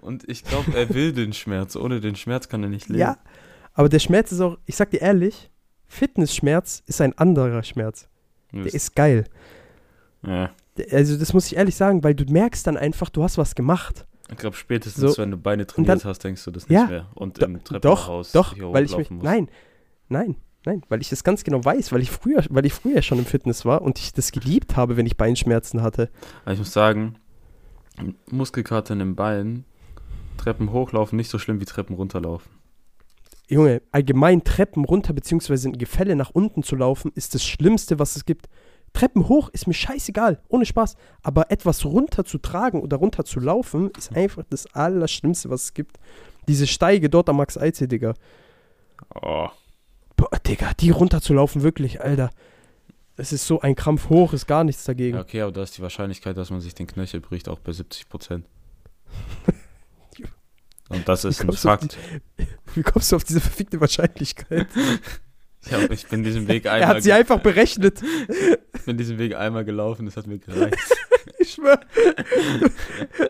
Und 0.00 0.28
ich 0.28 0.42
glaube, 0.44 0.74
er 0.76 0.92
will 0.92 1.12
den 1.12 1.32
Schmerz. 1.32 1.76
Ohne 1.76 2.00
den 2.00 2.16
Schmerz 2.16 2.48
kann 2.48 2.62
er 2.64 2.68
nicht 2.68 2.88
leben. 2.88 2.98
Ja. 3.00 3.18
Aber 3.78 3.88
der 3.88 4.00
Schmerz 4.00 4.32
ist 4.32 4.40
auch, 4.40 4.58
ich 4.66 4.74
sag 4.74 4.90
dir 4.90 5.00
ehrlich, 5.00 5.50
Fitnessschmerz 5.86 6.82
ist 6.86 7.00
ein 7.00 7.16
anderer 7.16 7.62
Schmerz. 7.62 8.08
Der 8.52 8.66
ist 8.74 8.96
geil. 8.96 9.24
ja. 10.26 10.50
Also, 10.92 11.16
das 11.16 11.32
muss 11.32 11.46
ich 11.46 11.56
ehrlich 11.56 11.74
sagen, 11.76 12.02
weil 12.02 12.14
du 12.14 12.24
merkst 12.24 12.66
dann 12.66 12.76
einfach, 12.76 13.08
du 13.08 13.22
hast 13.22 13.36
was 13.38 13.54
gemacht. 13.54 14.04
Ich 14.30 14.36
glaube, 14.36 14.56
spätestens, 14.56 15.14
So. 15.14 15.22
wenn 15.22 15.30
du 15.30 15.36
Beine 15.36 15.64
trainiert 15.66 15.88
dann- 16.02 16.04
hast, 16.10 16.22
denkst 16.24 16.44
du 16.44 16.50
das 16.50 16.68
nicht 16.68 16.76
Ja. 16.78 16.86
mehr. 16.86 17.06
Und 17.14 17.38
im 17.38 17.54
doch, 17.54 17.62
Treppenhaus 17.64 18.32
doch, 18.32 18.54
hier 18.54 18.72
weil 18.72 18.84
ich 18.84 18.96
mich, 18.96 19.10
musst. 19.10 19.24
nein, 19.24 19.48
nein, 20.08 20.34
nein, 20.64 20.82
weil 20.88 21.00
ich 21.00 21.08
das 21.08 21.22
ganz 21.24 21.42
genau 21.44 21.64
weiß, 21.64 21.92
weil 21.92 22.00
ich 22.00 22.10
früher, 22.10 22.44
weil 22.50 22.66
ich 22.66 22.72
früher 22.74 23.02
schon 23.02 23.18
im 23.20 23.26
Fitness 23.26 23.64
war 23.64 23.82
und 23.82 23.98
ich 24.00 24.12
das 24.12 24.30
geliebt 24.32 24.76
habe, 24.76 24.96
wenn 24.96 25.06
ich 25.06 25.16
Beinschmerzen 25.16 25.82
hatte. 25.82 26.10
Aber 26.44 26.52
ich 26.52 26.58
muss 26.58 26.72
sagen, 26.72 27.14
Muskelkater 28.30 28.92
in 28.92 28.98
den 29.00 29.14
Beinen, 29.16 29.64
Treppen 30.36 30.72
hochlaufen 30.72 31.16
nicht 31.16 31.30
so 31.30 31.38
schlimm 31.38 31.60
wie 31.60 31.64
Treppen 31.64 31.94
runterlaufen. 31.96 32.50
Junge, 33.48 33.82
allgemein 33.92 34.44
Treppen 34.44 34.84
runter 34.84 35.12
beziehungsweise 35.14 35.68
in 35.68 35.78
Gefälle 35.78 36.16
nach 36.16 36.30
unten 36.30 36.62
zu 36.62 36.76
laufen, 36.76 37.12
ist 37.14 37.34
das 37.34 37.44
Schlimmste, 37.44 37.98
was 37.98 38.16
es 38.16 38.26
gibt. 38.26 38.48
Treppen 38.92 39.28
hoch 39.28 39.48
ist 39.50 39.66
mir 39.66 39.74
scheißegal, 39.74 40.40
ohne 40.48 40.66
Spaß. 40.66 40.96
Aber 41.22 41.50
etwas 41.50 41.84
runter 41.84 42.24
zu 42.24 42.38
tragen 42.38 42.82
oder 42.82 42.98
runter 42.98 43.24
zu 43.24 43.40
laufen, 43.40 43.90
ist 43.96 44.14
einfach 44.14 44.44
das 44.50 44.66
Allerschlimmste, 44.74 45.50
was 45.50 45.64
es 45.64 45.74
gibt. 45.74 45.98
Diese 46.46 46.66
Steige 46.66 47.08
dort 47.10 47.28
am 47.28 47.36
Max 47.36 47.56
Eize, 47.56 47.88
Digga. 47.88 48.14
Oh. 49.14 49.48
Boah, 50.16 50.38
Digga, 50.46 50.72
die 50.80 50.90
runterzulaufen, 50.90 51.62
wirklich, 51.62 52.00
Alter. 52.00 52.30
Das 53.16 53.32
ist 53.32 53.46
so 53.46 53.60
ein 53.60 53.74
Krampf 53.74 54.10
hoch, 54.10 54.32
ist 54.32 54.46
gar 54.46 54.64
nichts 54.64 54.84
dagegen. 54.84 55.16
Ja, 55.16 55.22
okay, 55.22 55.40
aber 55.42 55.52
da 55.52 55.62
ist 55.62 55.76
die 55.76 55.82
Wahrscheinlichkeit, 55.82 56.36
dass 56.36 56.50
man 56.50 56.60
sich 56.60 56.74
den 56.74 56.86
Knöchel 56.86 57.20
bricht, 57.20 57.48
auch 57.48 57.58
bei 57.58 57.72
70 57.72 58.08
Prozent. 58.08 58.46
Und 60.88 61.08
das 61.08 61.24
ist 61.24 61.42
ein 61.42 61.52
Fakt. 61.52 61.96
Wie 62.74 62.82
kommst 62.82 63.12
du 63.12 63.16
auf 63.16 63.24
diese 63.24 63.40
verfickte 63.40 63.80
Wahrscheinlichkeit? 63.80 64.68
Ja, 65.68 65.80
ich 65.90 66.06
bin 66.06 66.22
diesen 66.22 66.46
Weg 66.46 66.66
Er 66.66 66.74
einmal, 66.74 66.88
hat 66.88 67.02
sie 67.02 67.12
einfach 67.12 67.40
berechnet. 67.40 68.00
ich 68.74 68.82
bin 68.82 68.96
diesen 68.96 69.18
Weg 69.18 69.34
einmal 69.34 69.64
gelaufen, 69.64 70.06
das 70.06 70.16
hat 70.16 70.26
mir 70.26 70.38
gereicht. 70.38 70.76
Ich 71.40 71.52
schwör. 71.52 71.80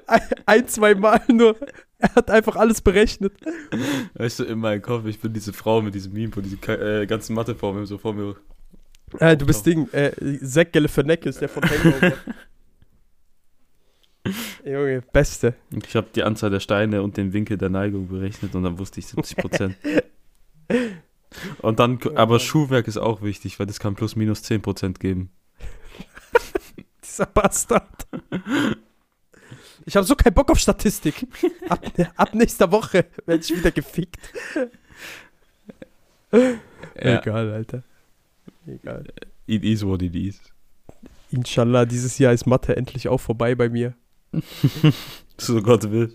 Ein, 0.07 0.21
ein 0.47 0.69
zwei 0.69 0.95
Mal 0.95 1.21
nur. 1.29 1.57
Er 1.99 2.15
hat 2.15 2.31
einfach 2.31 2.57
alles 2.57 2.81
berechnet. 2.81 3.33
Weißt 4.15 4.39
du, 4.39 4.45
in 4.45 4.61
meinem 4.61 4.81
Kopf, 4.81 5.05
ich 5.07 5.21
bin 5.21 5.33
diese 5.33 5.53
Frau 5.53 5.83
mit 5.83 5.95
diesem 5.95 6.13
Meme, 6.13 6.35
wo 6.35 6.41
diese 6.41 6.57
äh, 6.69 7.07
ganzen 7.07 7.35
Matheformeln 7.35 7.87
so 7.87 7.99
vor 7.99 8.15
mir. 8.15 8.37
Äh, 9.19 9.37
du 9.37 9.47
bist 9.47 9.67
Ding, 9.67 9.89
äh, 9.93 10.13
Zack 10.43 10.73
Galifianakis, 10.73 11.39
der 11.39 11.49
von 11.49 11.63
Hangover. 11.65 12.13
Junge, 14.65 15.03
beste. 15.13 15.55
Ich 15.87 15.97
habe 15.97 16.09
die 16.15 16.23
Anzahl 16.23 16.51
der 16.51 16.61
Steine 16.61 17.03
und 17.03 17.17
den 17.17 17.33
Winkel 17.33 17.57
der 17.59 17.69
Neigung 17.69 18.09
berechnet 18.09 18.55
und 18.55 18.63
dann 18.63 18.79
wusste 18.79 19.01
ich 19.01 19.07
70 19.07 19.37
Prozent. 19.37 19.77
und 21.63 21.79
dann, 21.79 21.99
aber 22.15 22.39
Schuhwerk 22.39 22.89
ist 22.89 22.97
auch 22.97 23.23
wichtig, 23.23 23.59
weil 23.59 23.67
das 23.67 23.79
kann 23.79 23.95
plus 23.95 24.17
minus 24.17 24.43
10 24.43 24.63
Prozent 24.63 25.01
geben. 25.01 25.31
Dieser 27.05 27.27
Bastard. 27.27 28.07
Ich 29.87 29.97
habe 29.97 30.07
so 30.07 30.15
keinen 30.15 30.35
Bock 30.35 30.51
auf 30.51 30.59
Statistik. 30.59 31.27
Ab, 31.69 31.85
ab 32.17 32.35
nächster 32.35 32.71
Woche 32.71 33.07
werde 33.27 33.43
ich 33.43 33.57
wieder 33.57 33.71
gefickt. 33.71 34.21
Ja. 36.33 37.21
Egal, 37.21 37.53
Alter. 37.53 37.83
Egal. 38.67 39.05
It 39.47 39.65
is 39.65 39.85
what 39.85 40.03
it 40.03 40.15
is. 40.15 40.41
Inshallah, 41.31 41.85
dieses 41.85 42.19
Jahr 42.19 42.33
ist 42.33 42.47
Mathe 42.47 42.77
endlich 42.77 43.09
auch 43.09 43.19
vorbei 43.19 43.55
bei 43.55 43.69
mir. 43.69 43.95
So 45.41 45.63
Gott 45.63 45.91
will. 45.91 46.13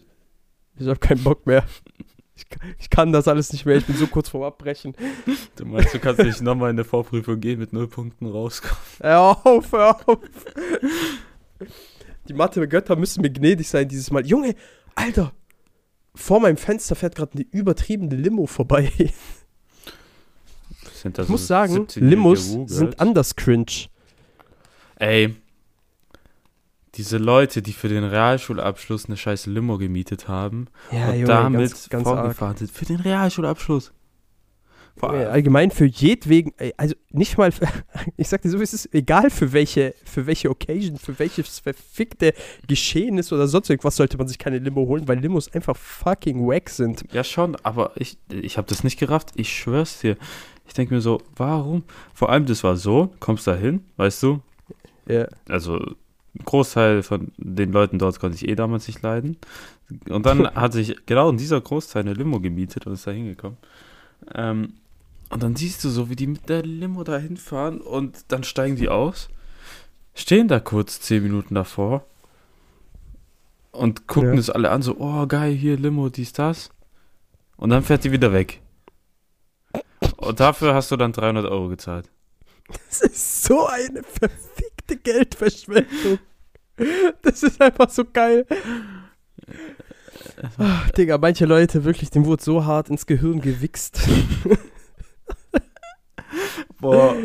Ich 0.78 0.88
habe 0.88 1.00
keinen 1.00 1.24
Bock 1.24 1.46
mehr. 1.46 1.64
Ich, 2.36 2.50
kann- 2.50 2.74
ich 2.80 2.90
kann 2.90 3.12
das 3.14 3.28
alles 3.28 3.54
nicht 3.54 3.66
mehr. 3.66 3.78
Ich 3.78 3.86
bin 3.86 3.96
so 3.96 4.08
kurz 4.08 4.28
vorm 4.30 4.44
Abbrechen. 4.44 4.96
Du 5.56 5.66
meinst, 5.66 5.94
du 5.94 6.00
kannst 6.00 6.22
nicht 6.22 6.42
nochmal 6.42 6.72
in 6.72 6.76
der 6.76 6.84
Vorprüfung 6.86 7.40
gehen 7.40 7.60
mit 7.60 7.72
null 7.74 7.88
Punkten 7.88 8.26
rauskommen. 8.26 8.76
Hör 9.00 9.20
auf, 9.46 9.72
hör 9.72 10.10
auf. 10.10 10.18
Die 12.28 12.34
Mathe-Götter 12.34 12.96
müssen 12.96 13.22
mir 13.22 13.30
gnädig 13.30 13.70
sein 13.70 13.88
dieses 13.88 14.10
Mal. 14.12 14.26
Junge, 14.26 14.56
Alter, 14.96 15.32
vor 16.16 16.40
meinem 16.40 16.58
Fenster 16.58 16.96
fährt 16.96 17.16
gerade 17.16 17.34
eine 17.36 17.46
übertriebene 17.52 18.16
Limo 18.16 18.46
vorbei. 18.48 18.92
Sind 20.94 21.18
das 21.18 21.28
Ich 21.28 21.30
muss 21.32 21.42
so 21.42 21.48
sagen, 21.48 21.74
17-jährige 21.76 22.06
Limos 22.10 22.52
sind 22.66 23.00
anders 23.00 23.36
cringe. 23.36 23.88
Ey, 24.96 25.36
diese 26.96 27.18
Leute, 27.18 27.62
die 27.62 27.74
für 27.74 27.90
den 27.90 28.04
Realschulabschluss 28.04 29.06
eine 29.06 29.18
scheiß 29.18 29.48
Limo 29.48 29.78
gemietet 29.78 30.28
haben 30.28 30.68
Ja, 30.92 31.10
und 31.10 31.14
Junge, 31.16 31.26
damit 31.26 31.70
ganz, 31.72 31.90
ganz 31.90 32.04
vorgefahren 32.04 32.58
sind. 32.58 32.72
Für 32.72 32.86
den 32.86 33.00
Realschulabschluss. 33.00 33.94
Junge, 35.02 35.30
Allgemein 35.30 35.72
für 35.72 35.86
jedwegen, 35.86 36.54
also 36.78 36.96
nicht 37.10 37.38
mal, 37.38 37.52
für, 37.52 37.68
ich 38.18 38.28
sag 38.28 38.44
dir 38.44 38.50
so, 38.50 38.62
es 38.62 38.74
ist, 38.74 38.94
egal 38.94 39.32
für 39.32 39.52
welche, 39.52 39.96
für 40.06 40.28
welche 40.28 40.52
Occasion, 40.52 40.98
für 40.98 41.18
welches 41.18 41.60
verfickte 41.60 42.34
Geschehnis 42.68 43.34
oder 43.34 43.48
sonst 43.48 43.70
irgendwas 43.70 43.96
sollte 43.96 44.18
man 44.18 44.28
sich 44.28 44.38
keine 44.38 44.60
Limo 44.60 44.86
holen, 44.88 45.08
weil 45.08 45.20
Limos 45.20 45.52
einfach 45.52 45.76
fucking 45.76 46.46
wack 46.46 46.70
sind. 46.70 47.06
ja 47.12 47.24
schon, 47.24 47.56
aber 47.64 47.94
ich, 47.96 48.18
ich 48.30 48.58
habe 48.58 48.68
das 48.68 48.84
nicht 48.84 49.00
gerafft. 49.00 49.32
Ich 49.36 49.52
schwör's 49.52 50.00
dir. 50.00 50.16
Ich 50.68 50.74
denke 50.74 50.94
mir 50.94 51.02
so, 51.02 51.22
warum? 51.36 51.84
Vor 52.14 52.30
allem, 52.30 52.46
das 52.46 52.64
war 52.64 52.78
so, 52.78 53.12
kommst 53.20 53.48
da 53.48 53.56
hin, 53.56 53.84
weißt 53.98 54.22
du? 54.24 54.42
Ja. 55.08 55.28
Also, 55.50 55.96
Großteil 56.46 57.04
von 57.04 57.32
den 57.38 57.72
Leuten 57.72 58.00
dort 58.00 58.20
konnte 58.20 58.36
ich 58.36 58.48
eh 58.48 58.56
damals 58.56 58.88
nicht 58.88 59.02
leiden. 59.02 59.38
Und 60.10 60.26
dann 60.26 60.48
hat 60.56 60.74
sich 60.74 60.96
genau 61.06 61.30
in 61.30 61.38
dieser 61.38 61.62
Großteil 61.62 62.02
eine 62.04 62.14
Limo 62.14 62.40
gemietet 62.40 62.88
und 62.88 62.94
ist 62.94 63.06
da 63.06 63.12
hingekommen. 63.12 63.58
Ähm, 64.34 64.74
und 65.30 65.44
dann 65.44 65.56
siehst 65.56 65.84
du 65.84 65.90
so, 65.90 66.10
wie 66.10 66.16
die 66.16 66.28
mit 66.28 66.50
der 66.50 66.64
Limo 66.64 67.04
da 67.04 67.18
hinfahren 67.18 67.82
und 67.82 68.32
dann 68.32 68.44
steigen 68.44 68.76
die 68.76 68.90
aus, 68.90 69.30
stehen 70.16 70.48
da 70.48 70.60
kurz 70.60 71.02
zehn 71.02 71.24
Minuten 71.24 71.56
davor 71.56 72.06
und 73.72 74.08
gucken 74.08 74.34
Ja. 74.34 74.40
es 74.40 74.50
alle 74.50 74.70
an, 74.70 74.82
so, 74.82 74.96
oh 75.00 75.26
geil, 75.28 75.54
hier 75.54 75.78
Limo, 75.78 76.10
dies, 76.10 76.34
das. 76.34 76.70
Und 77.58 77.70
dann 77.72 77.84
fährt 77.84 78.04
die 78.04 78.12
wieder 78.12 78.32
weg. 78.34 78.62
Und 80.18 80.40
dafür 80.40 80.74
hast 80.74 80.92
du 80.92 80.98
dann 80.98 81.12
300 81.14 81.46
Euro 81.46 81.70
gezahlt. 81.70 82.10
Das 82.90 83.02
ist 83.02 83.44
so 83.44 83.66
eine 83.68 84.02
verfickte 84.86 84.98
Geldverschwendung. 84.98 86.20
Das 87.22 87.44
ist 87.44 87.62
einfach 87.62 87.90
so 87.90 88.04
geil. 88.06 88.46
Ach, 90.58 90.90
Digga, 90.92 91.18
manche 91.18 91.46
Leute, 91.46 91.84
wirklich, 91.84 92.10
dem 92.10 92.26
wurde 92.26 92.44
so 92.44 92.66
hart 92.66 92.90
ins 92.90 93.06
Gehirn 93.06 93.42
gewichst. 93.42 94.08
Boah, 96.80 97.16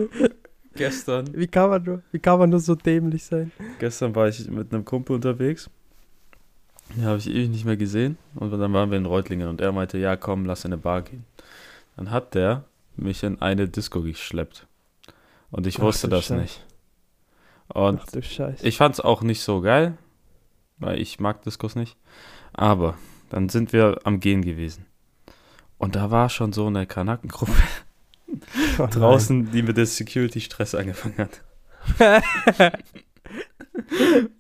gestern. 0.75 1.29
Wie 1.35 1.47
kann 1.47 1.71
man 1.71 1.83
nur, 1.83 2.03
wie 2.13 2.19
kann 2.19 2.39
man 2.39 2.51
nur 2.51 2.61
so 2.61 2.75
dämlich 2.75 3.25
sein? 3.25 3.51
Gestern 3.79 4.15
war 4.15 4.29
ich 4.29 4.49
mit 4.49 4.73
einem 4.73 4.85
Kumpel 4.85 5.17
unterwegs. 5.17 5.71
Den 6.95 7.05
habe 7.05 7.19
ich 7.19 7.29
ewig 7.29 7.49
nicht 7.51 7.65
mehr 7.65 7.77
gesehen. 7.77 8.17
Und 8.35 8.51
dann 8.51 8.73
waren 8.73 8.91
wir 8.91 8.99
in 8.99 9.07
Reutlingen 9.07 9.49
und 9.49 9.61
er 9.61 9.73
meinte, 9.73 9.99
ja 9.99 10.17
komm, 10.17 10.45
lass 10.45 10.65
in 10.65 10.73
eine 10.73 10.81
Bar 10.81 11.03
gehen. 11.03 11.25
Dann 11.97 12.11
hat 12.11 12.35
der 12.35 12.65
mich 12.97 13.23
in 13.23 13.41
eine 13.43 13.69
Disco 13.69 14.03
geschleppt. 14.03 14.67
Und 15.51 15.67
ich 15.67 15.79
Ach 15.79 15.83
wusste 15.83 16.09
das 16.09 16.27
Scheiße. 16.27 16.41
nicht. 16.41 16.65
Und 17.73 18.01
Ach 18.03 18.07
du 18.11 18.23
Scheiße. 18.23 18.67
ich 18.67 18.77
fand 18.77 18.95
es 18.95 19.01
auch 19.01 19.23
nicht 19.23 19.43
so 19.43 19.61
geil, 19.61 19.99
weil 20.79 21.01
ich 21.01 21.21
mag 21.21 21.43
Diskos 21.43 21.75
nicht. 21.77 21.97
Aber 22.53 22.97
dann 23.31 23.49
sind 23.49 23.73
wir 23.73 23.99
am 24.05 24.21
Gehen 24.21 24.43
gewesen. 24.43 24.87
Und 25.77 25.95
da 25.95 26.11
war 26.11 26.29
schon 26.29 26.53
so 26.53 26.67
eine 26.67 26.87
Kanackengruppe 26.87 27.53
Oh 28.79 28.87
draußen, 28.87 29.51
die 29.53 29.63
mit 29.63 29.77
der 29.77 29.87
Security 29.87 30.41
Stress 30.41 30.75
angefangen 30.75 31.17
hat. 31.19 31.43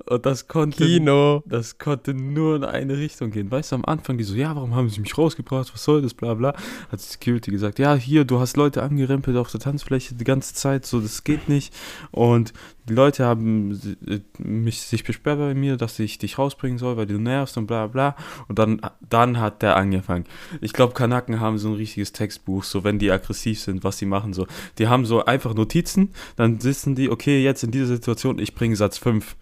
Und 0.06 0.26
das 0.26 0.48
konnte 0.48 0.84
Kino. 0.84 1.42
Das 1.46 1.78
konnte 1.78 2.12
nur 2.14 2.56
in 2.56 2.64
eine 2.64 2.96
Richtung 2.98 3.30
gehen. 3.30 3.50
Weißt 3.50 3.72
du, 3.72 3.76
am 3.76 3.84
Anfang, 3.84 4.18
die 4.18 4.24
so, 4.24 4.34
ja, 4.34 4.54
warum 4.54 4.74
haben 4.74 4.88
sie 4.90 5.00
mich 5.00 5.16
rausgebracht? 5.16 5.72
Was 5.72 5.84
soll 5.84 6.02
das? 6.02 6.14
Bla 6.14 6.34
bla. 6.34 6.54
Hat 6.90 7.00
die 7.00 7.04
Security 7.04 7.50
gesagt, 7.50 7.78
ja, 7.78 7.94
hier, 7.94 8.24
du 8.24 8.40
hast 8.40 8.56
Leute 8.56 8.82
angerempelt 8.82 9.36
auf 9.36 9.50
der 9.50 9.60
Tanzfläche 9.60 10.14
die 10.14 10.24
ganze 10.24 10.54
Zeit, 10.54 10.86
so, 10.86 11.00
das 11.00 11.24
geht 11.24 11.48
nicht. 11.48 11.74
Und 12.10 12.52
die 12.88 12.94
Leute 12.94 13.24
haben 13.24 13.78
äh, 14.06 14.20
mich, 14.38 14.82
sich 14.82 15.04
beschwert 15.04 15.38
bei 15.38 15.54
mir, 15.54 15.76
dass 15.76 15.98
ich 15.98 16.18
dich 16.18 16.38
rausbringen 16.38 16.78
soll, 16.78 16.96
weil 16.96 17.06
du 17.06 17.18
nervst 17.18 17.56
und 17.58 17.66
bla 17.66 17.86
bla. 17.86 18.16
Und 18.48 18.58
dann, 18.58 18.80
dann 19.08 19.38
hat 19.38 19.62
der 19.62 19.76
angefangen. 19.76 20.24
Ich 20.60 20.72
glaube, 20.72 20.94
Kanaken 20.94 21.40
haben 21.40 21.58
so 21.58 21.68
ein 21.68 21.74
richtiges 21.74 22.12
Textbuch, 22.12 22.64
so 22.64 22.84
wenn 22.84 22.98
die 22.98 23.10
aggressiv 23.10 23.60
sind, 23.60 23.84
was 23.84 23.98
sie 23.98 24.06
machen. 24.06 24.32
So, 24.32 24.46
die 24.78 24.88
haben 24.88 25.04
so 25.06 25.24
einfach 25.24 25.54
Notizen, 25.54 26.12
dann 26.36 26.60
sitzen 26.60 26.94
die, 26.94 27.10
okay, 27.10 27.42
jetzt 27.42 27.62
in 27.62 27.70
dieser 27.70 27.86
Situation, 27.86 28.38
ich 28.38 28.54
bringe 28.54 28.76
Satz 28.76 28.98
5. 28.98 29.36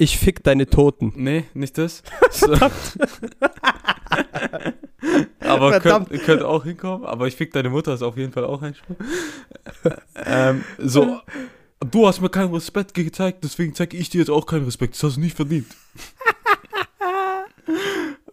Ich 0.00 0.18
fick 0.18 0.44
deine 0.44 0.66
Toten. 0.66 1.12
Nee, 1.16 1.44
nicht 1.54 1.76
das. 1.76 2.04
Aber 5.40 5.80
könnt, 5.80 6.10
könnt 6.24 6.42
auch 6.42 6.64
hinkommen. 6.64 7.06
Aber 7.06 7.26
ich 7.26 7.36
fick 7.36 7.52
deine 7.52 7.70
Mutter 7.70 7.94
ist 7.94 8.02
auf 8.02 8.16
jeden 8.16 8.32
Fall 8.32 8.44
auch 8.44 8.62
ein 8.62 8.74
Spruch. 8.74 8.96
ähm, 10.24 10.64
so, 10.78 11.20
du 11.80 12.06
hast 12.06 12.20
mir 12.20 12.28
keinen 12.28 12.52
Respekt 12.52 12.94
gezeigt, 12.94 13.44
deswegen 13.44 13.74
zeige 13.74 13.96
ich 13.96 14.10
dir 14.10 14.18
jetzt 14.18 14.30
auch 14.30 14.46
keinen 14.46 14.64
Respekt. 14.64 14.94
Das 14.94 15.02
hast 15.02 15.16
du 15.16 15.20
nicht 15.20 15.36
verdient. 15.36 15.66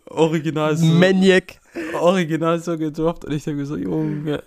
Original 0.05 0.77
so, 0.77 0.85
Maniac. 0.85 1.59
original 1.93 2.59
so 2.59 2.77
gedroppt 2.77 3.25
und 3.25 3.33
ich 3.33 3.43
denke 3.43 3.61
mir 3.61 3.65
so, 3.65 3.75
Junge, 3.75 4.43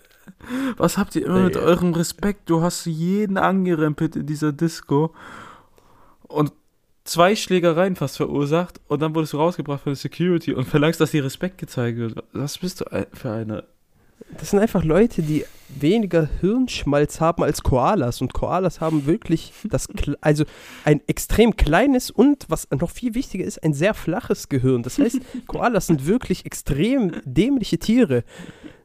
was 0.78 0.96
habt 0.96 1.14
ihr 1.14 1.26
immer 1.26 1.40
mit 1.40 1.58
eurem 1.58 1.92
Respekt? 1.92 2.48
Du 2.48 2.62
hast 2.62 2.86
jeden 2.86 3.36
angerempelt 3.36 4.16
in 4.16 4.24
dieser 4.26 4.52
Disco 4.52 5.14
und 6.22 6.52
zwei 7.04 7.36
Schlägereien 7.36 7.96
fast 7.96 8.16
verursacht 8.16 8.80
und 8.88 9.02
dann 9.02 9.14
wurdest 9.14 9.34
du 9.34 9.38
rausgebracht 9.38 9.82
von 9.82 9.92
der 9.92 9.96
Security 9.96 10.54
und 10.54 10.66
verlangst, 10.66 11.00
dass 11.00 11.10
dir 11.10 11.24
Respekt 11.24 11.58
gezeigt 11.58 11.98
wird. 11.98 12.22
Was 12.32 12.58
bist 12.58 12.80
du 12.80 13.06
für 13.12 13.30
eine? 13.30 13.64
Das 14.38 14.50
sind 14.50 14.58
einfach 14.58 14.84
Leute, 14.84 15.22
die 15.22 15.44
weniger 15.68 16.28
Hirnschmalz 16.40 17.20
haben 17.20 17.42
als 17.42 17.62
Koalas. 17.62 18.20
Und 18.20 18.32
Koalas 18.32 18.80
haben 18.80 19.06
wirklich 19.06 19.52
das, 19.64 19.88
also 20.20 20.44
ein 20.84 21.00
extrem 21.06 21.56
kleines 21.56 22.10
und, 22.10 22.46
was 22.48 22.68
noch 22.70 22.90
viel 22.90 23.14
wichtiger 23.14 23.44
ist, 23.44 23.62
ein 23.62 23.74
sehr 23.74 23.94
flaches 23.94 24.48
Gehirn. 24.48 24.82
Das 24.82 24.98
heißt, 24.98 25.18
Koalas 25.46 25.86
sind 25.88 26.06
wirklich 26.06 26.46
extrem 26.46 27.12
dämliche 27.24 27.78
Tiere. 27.78 28.24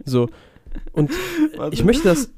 So. 0.03 0.29
Und 0.91 1.11
ich 1.71 1.83
möchte 1.83 2.03
das, 2.03 2.31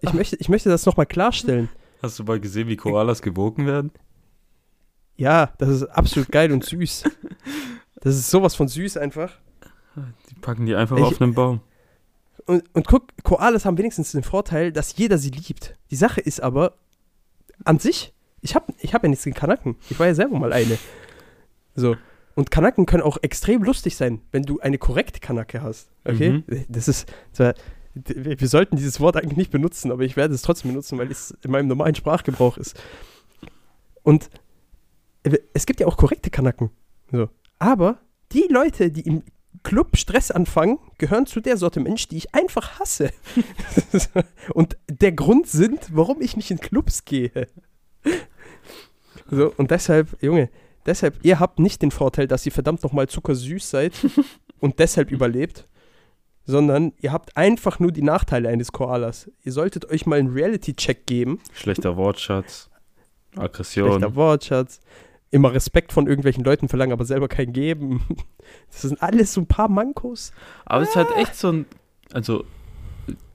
ich 0.00 0.12
möchte, 0.12 0.36
ich 0.36 0.48
möchte 0.48 0.68
das 0.70 0.86
nochmal 0.86 1.06
klarstellen. 1.06 1.68
Hast 2.02 2.18
du 2.18 2.24
mal 2.24 2.40
gesehen, 2.40 2.68
wie 2.68 2.76
Koalas 2.76 3.22
gewogen 3.22 3.66
werden? 3.66 3.90
Ja, 5.16 5.52
das 5.58 5.68
ist 5.68 5.82
absolut 5.84 6.32
geil 6.32 6.50
und 6.50 6.64
süß. 6.64 7.04
Das 8.00 8.16
ist 8.16 8.30
sowas 8.30 8.54
von 8.56 8.66
süß 8.66 8.96
einfach. 8.96 9.34
Die 10.30 10.34
packen 10.40 10.66
die 10.66 10.74
einfach 10.74 10.96
Ich- 10.96 11.04
auf 11.04 11.20
einen 11.20 11.34
Baum. 11.34 11.60
Und, 12.46 12.64
und 12.74 12.86
guck, 12.86 13.08
Koalas 13.22 13.64
haben 13.64 13.78
wenigstens 13.78 14.12
den 14.12 14.22
Vorteil, 14.22 14.72
dass 14.72 14.96
jeder 14.96 15.18
sie 15.18 15.30
liebt. 15.30 15.76
Die 15.90 15.96
Sache 15.96 16.20
ist 16.20 16.42
aber, 16.42 16.74
an 17.64 17.78
sich, 17.78 18.12
ich 18.40 18.54
habe 18.54 18.72
ich 18.80 18.94
hab 18.94 19.02
ja 19.02 19.08
nichts 19.08 19.24
gegen 19.24 19.36
Kanaken. 19.36 19.76
Ich 19.90 19.98
war 19.98 20.06
ja 20.06 20.14
selber 20.14 20.38
mal 20.38 20.52
eine. 20.52 20.78
So. 21.74 21.96
Und 22.34 22.50
Kanaken 22.50 22.86
können 22.86 23.02
auch 23.02 23.18
extrem 23.22 23.62
lustig 23.62 23.96
sein, 23.96 24.20
wenn 24.32 24.42
du 24.42 24.58
eine 24.60 24.78
korrekte 24.78 25.20
Kanake 25.20 25.62
hast. 25.62 25.90
Okay? 26.04 26.42
Das 26.68 26.88
ist, 26.88 27.12
zwar, 27.32 27.54
d- 27.94 28.40
wir 28.40 28.48
sollten 28.48 28.76
dieses 28.76 28.98
Wort 29.00 29.16
eigentlich 29.16 29.36
nicht 29.36 29.50
benutzen, 29.50 29.92
aber 29.92 30.02
ich 30.02 30.16
werde 30.16 30.34
es 30.34 30.42
trotzdem 30.42 30.70
benutzen, 30.72 30.98
weil 30.98 31.10
es 31.10 31.36
in 31.42 31.50
meinem 31.50 31.68
normalen 31.68 31.94
Sprachgebrauch 31.94 32.56
ist. 32.56 32.80
Und 34.02 34.30
äh, 35.22 35.38
es 35.52 35.66
gibt 35.66 35.78
ja 35.80 35.86
auch 35.86 35.96
korrekte 35.96 36.30
Kanaken. 36.30 36.70
So. 37.12 37.28
Aber 37.58 38.00
die 38.32 38.46
Leute, 38.50 38.90
die 38.90 39.02
im 39.02 39.22
Club 39.62 39.96
Stress 39.96 40.30
anfangen, 40.30 40.78
gehören 40.98 41.26
zu 41.26 41.40
der 41.40 41.56
Sorte 41.56 41.80
Mensch, 41.80 42.08
die 42.08 42.16
ich 42.16 42.34
einfach 42.34 42.78
hasse. 42.78 43.10
und 44.54 44.76
der 44.88 45.12
Grund 45.12 45.46
sind, 45.46 45.80
warum 45.92 46.20
ich 46.20 46.36
nicht 46.36 46.50
in 46.50 46.58
Clubs 46.58 47.04
gehe. 47.04 47.48
So, 49.30 49.52
und 49.56 49.70
deshalb, 49.70 50.20
Junge, 50.22 50.50
Deshalb, 50.86 51.18
ihr 51.22 51.38
habt 51.38 51.58
nicht 51.58 51.82
den 51.82 51.90
Vorteil, 51.90 52.26
dass 52.26 52.44
ihr 52.44 52.52
verdammt 52.52 52.82
nochmal 52.82 53.08
zuckersüß 53.08 53.68
seid 53.68 53.92
und 54.60 54.78
deshalb 54.78 55.10
überlebt, 55.12 55.68
sondern 56.44 56.92
ihr 57.00 57.12
habt 57.12 57.36
einfach 57.36 57.78
nur 57.78 57.92
die 57.92 58.02
Nachteile 58.02 58.48
eines 58.48 58.72
Koalas. 58.72 59.30
Ihr 59.44 59.52
solltet 59.52 59.88
euch 59.90 60.06
mal 60.06 60.18
einen 60.18 60.32
Reality-Check 60.32 61.06
geben. 61.06 61.40
Schlechter 61.52 61.96
Wortschatz, 61.96 62.68
Aggression. 63.36 63.90
Schlechter 63.90 64.16
Wortschatz. 64.16 64.80
Immer 65.32 65.52
Respekt 65.52 65.92
von 65.92 66.06
irgendwelchen 66.06 66.44
Leuten 66.44 66.68
verlangen, 66.68 66.92
aber 66.92 67.04
selber 67.04 67.26
keinen 67.28 67.52
geben. 67.52 68.02
Das 68.70 68.82
sind 68.82 69.02
alles 69.02 69.32
so 69.34 69.40
ein 69.40 69.46
paar 69.46 69.68
Mankos. 69.68 70.32
Aber 70.66 70.82
es 70.82 70.90
ist 70.90 70.96
halt 70.96 71.08
echt 71.16 71.34
so 71.36 71.50
ein, 71.52 71.66
also 72.12 72.44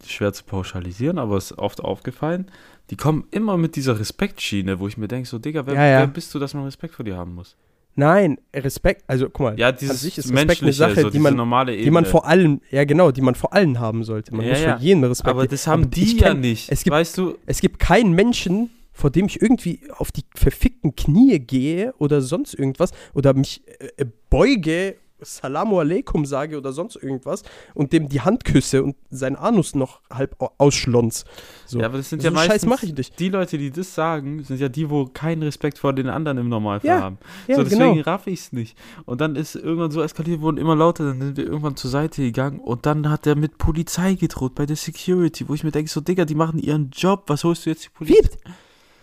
schwer 0.06 0.32
zu 0.34 0.44
pauschalisieren, 0.44 1.18
aber 1.18 1.38
es 1.38 1.52
ist 1.52 1.58
oft 1.60 1.82
aufgefallen, 1.84 2.52
die 2.90 2.96
kommen 2.98 3.26
immer 3.32 3.58
mit 3.58 3.76
dieser 3.76 4.00
Respektschiene, 4.00 4.80
wo 4.80 4.88
ich 4.88 4.98
mir 4.98 5.08
denke, 5.08 5.28
so 5.28 5.40
Digga, 5.40 5.66
wer, 5.66 5.74
Ja, 5.76 5.86
ja. 5.86 6.00
wer 6.00 6.08
bist 6.08 6.34
du, 6.36 6.40
dass 6.40 6.54
man 6.54 6.64
Respekt 6.66 6.94
vor 6.94 7.04
dir 7.06 7.18
haben 7.18 7.36
muss? 7.36 7.56
Nein, 7.96 8.38
Respekt, 8.54 9.04
also 9.08 9.26
guck 9.28 9.40
mal, 9.40 9.60
Ja, 9.60 9.70
an 9.70 9.76
dieses 9.80 10.02
sich 10.02 10.18
ist 10.20 10.32
Respekt 10.32 10.62
eine 10.62 10.72
Sache, 10.74 11.02
so 11.02 11.10
die 11.10 11.18
man, 11.20 11.36
normale 11.36 11.72
Ebene. 11.72 11.86
die 11.86 11.92
man 11.92 12.06
vor 12.06 12.28
allem, 12.28 12.62
ja 12.70 12.84
genau, 12.86 13.12
die 13.12 13.22
man 13.22 13.34
vor 13.34 13.54
allen 13.54 13.80
haben 13.80 14.04
sollte. 14.04 14.36
Man 14.36 14.46
Ja, 14.46 14.52
muss 14.52 14.62
ja. 14.62 14.78
für 14.78 14.84
jeden 14.84 15.04
Respekt 15.04 15.30
aber 15.30 15.48
das 15.48 15.66
haben 15.66 15.84
Aber 15.84 15.90
die 15.92 16.18
ja 16.18 16.34
nicht. 16.36 16.72
es 16.72 16.84
gibt- 16.84 16.94
weißt 16.94 17.18
du, 17.18 17.38
Es 17.48 17.60
gibt 17.60 17.80
keinen 17.80 18.12
Menschen, 18.14 18.70
vor 18.98 19.12
dem 19.12 19.28
ich 19.28 19.42
irgendwie 19.42 19.82
auf 19.96 20.12
die 20.12 20.24
verfickten 20.36 20.96
Knie 20.96 21.40
gehe 21.40 21.94
oder 22.00 22.22
sonst 22.22 22.54
irgendwas 22.56 22.92
oder 23.14 23.34
mich 23.34 23.62
äh, 23.80 23.88
äh, 24.02 24.06
beuge, 24.30 24.96
Salamu 25.20 25.80
alaikum 25.80 26.26
sage 26.28 26.60
oder 26.60 26.72
sonst 26.74 26.96
irgendwas 26.96 27.42
und 27.74 27.92
dem 27.92 28.08
die 28.08 28.22
Hand 28.22 28.46
küsse 28.46 28.84
und 28.84 28.96
sein 29.10 29.36
Anus 29.36 29.74
noch 29.74 30.02
halb 30.14 30.36
au- 30.40 30.52
ausschlons. 30.60 31.26
So, 31.66 31.80
ja, 31.80 31.88
aber 31.88 31.98
das 31.98 32.10
sind 32.12 32.22
so 32.22 32.28
ja 32.28 32.30
einen 32.30 32.38
Scheiß 32.38 32.50
meistens 32.50 32.70
mache 32.70 32.86
ich 32.86 32.96
nicht. 32.96 33.20
die 33.20 33.30
Leute, 33.30 33.58
die 33.58 33.72
das 33.72 33.96
sagen, 33.96 34.44
sind 34.44 34.60
ja 34.60 34.70
die, 34.70 34.92
wo 34.92 35.06
keinen 35.06 35.42
Respekt 35.42 35.80
vor 35.80 35.94
den 35.94 36.08
anderen 36.08 36.38
im 36.38 36.50
Normalfall 36.50 36.88
Ja, 36.88 37.02
haben. 37.02 37.18
Ja, 37.48 37.56
so, 37.56 37.64
deswegen 37.64 37.94
genau. 37.96 38.02
raff 38.04 38.28
ich 38.28 38.42
es 38.42 38.52
nicht. 38.54 38.78
Und 39.06 39.20
dann 39.20 39.36
ist 39.36 39.56
irgendwann 39.56 39.90
so 39.90 40.04
eskaliert 40.04 40.42
worden, 40.42 40.58
immer 40.58 40.76
lauter, 40.76 41.06
dann 41.06 41.20
sind 41.20 41.38
wir 41.38 41.46
irgendwann 41.46 41.76
zur 41.76 41.90
Seite 41.90 42.22
gegangen 42.22 42.60
und 42.60 42.86
dann 42.86 43.10
hat 43.10 43.26
er 43.26 43.36
mit 43.36 43.58
Polizei 43.58 44.14
gedroht 44.14 44.54
bei 44.54 44.68
der 44.68 44.76
Security, 44.76 45.50
wo 45.50 45.56
ich 45.56 45.64
mir 45.64 45.72
denke, 45.72 45.90
so 45.90 46.00
Digga, 46.00 46.26
die 46.26 46.36
machen 46.36 46.60
ihren 46.60 46.92
Job, 46.92 47.24
was 47.26 47.44
holst 47.44 47.66
du 47.66 47.72
jetzt 47.72 47.86
die? 47.86 47.90
Polizei? 47.90 48.14
Wie 48.22 48.52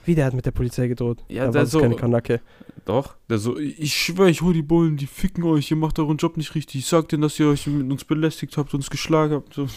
der 0.06 0.26
hat 0.26 0.34
mit 0.34 0.44
der 0.44 0.50
Polizei 0.50 0.86
gedroht. 0.88 1.24
Ja, 1.28 1.46
da 1.46 1.52
der 1.52 1.60
war 1.62 1.66
so- 1.66 1.80
keine 1.80 1.96
Kanacke. 1.96 2.40
Doch, 2.84 3.14
der 3.30 3.38
so, 3.38 3.58
ich 3.58 3.94
schwöre, 3.96 4.28
ich 4.28 4.42
hol 4.42 4.52
die 4.52 4.60
Bullen, 4.60 4.98
die 4.98 5.06
ficken 5.06 5.42
euch, 5.44 5.70
ihr 5.70 5.76
macht 5.78 5.98
euren 5.98 6.18
Job 6.18 6.36
nicht 6.36 6.54
richtig. 6.54 6.80
Ich 6.80 6.86
sag 6.86 7.08
denen, 7.08 7.22
dass 7.22 7.40
ihr 7.40 7.48
euch 7.48 7.66
mit 7.66 7.90
uns 7.90 8.04
belästigt 8.04 8.58
habt, 8.58 8.74
uns 8.74 8.90
geschlagen 8.90 9.32
habt. 9.36 9.54
So. 9.54 9.66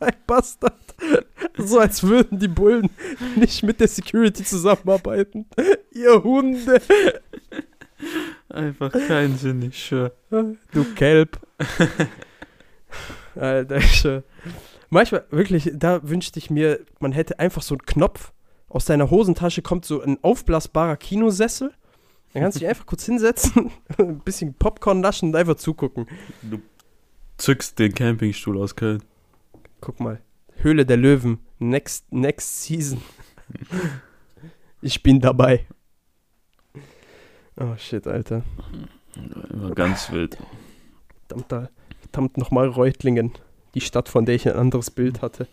Ein 0.00 0.12
Bastard. 0.26 0.74
So 1.56 1.78
als 1.78 2.02
würden 2.02 2.38
die 2.38 2.48
Bullen 2.48 2.90
nicht 3.36 3.62
mit 3.62 3.80
der 3.80 3.88
Security 3.88 4.44
zusammenarbeiten. 4.44 5.46
Ihr 5.92 6.22
Hunde. 6.22 6.82
Einfach 8.50 8.92
keinen 8.92 9.38
Sinn, 9.38 9.62
ich 9.62 9.82
schwör. 9.86 10.12
Du 10.30 10.84
Kelb. 10.94 11.38
Alter, 13.34 13.76
ich 13.78 13.94
schwör. 13.94 14.22
Manchmal, 14.94 15.24
wirklich, 15.30 15.72
da 15.74 16.08
wünschte 16.08 16.38
ich 16.38 16.50
mir, 16.50 16.78
man 17.00 17.10
hätte 17.10 17.40
einfach 17.40 17.62
so 17.62 17.74
einen 17.74 17.84
Knopf. 17.84 18.32
Aus 18.68 18.84
deiner 18.84 19.10
Hosentasche 19.10 19.60
kommt 19.60 19.84
so 19.84 20.00
ein 20.00 20.22
aufblasbarer 20.22 20.96
Kinosessel. 20.96 21.72
Dann 22.32 22.44
kannst 22.44 22.54
du 22.54 22.60
dich 22.60 22.68
einfach 22.70 22.86
kurz 22.86 23.04
hinsetzen, 23.04 23.72
ein 23.98 24.20
bisschen 24.20 24.54
Popcorn 24.54 25.00
naschen 25.00 25.30
und 25.30 25.36
einfach 25.36 25.56
zugucken. 25.56 26.06
Du 26.42 26.62
zückst 27.38 27.76
den 27.80 27.92
Campingstuhl 27.92 28.56
aus 28.56 28.76
Köln. 28.76 29.02
Guck 29.80 29.98
mal. 29.98 30.20
Höhle 30.58 30.86
der 30.86 30.96
Löwen. 30.96 31.40
Next, 31.58 32.12
next 32.12 32.62
Season. 32.62 33.02
Ich 34.80 35.02
bin 35.02 35.18
dabei. 35.18 35.66
Oh 37.58 37.74
shit, 37.78 38.06
Alter. 38.06 38.42
Immer 39.50 39.70
ganz 39.70 40.12
wild. 40.12 40.36
Verdammt, 41.26 41.70
verdammt 42.02 42.36
nochmal 42.36 42.68
Reutlingen. 42.68 43.32
Die 43.74 43.80
Stadt, 43.80 44.08
von 44.08 44.24
der 44.26 44.34
ich 44.36 44.48
ein 44.48 44.56
anderes 44.56 44.90
Bild 44.90 45.22
hatte. 45.22 45.46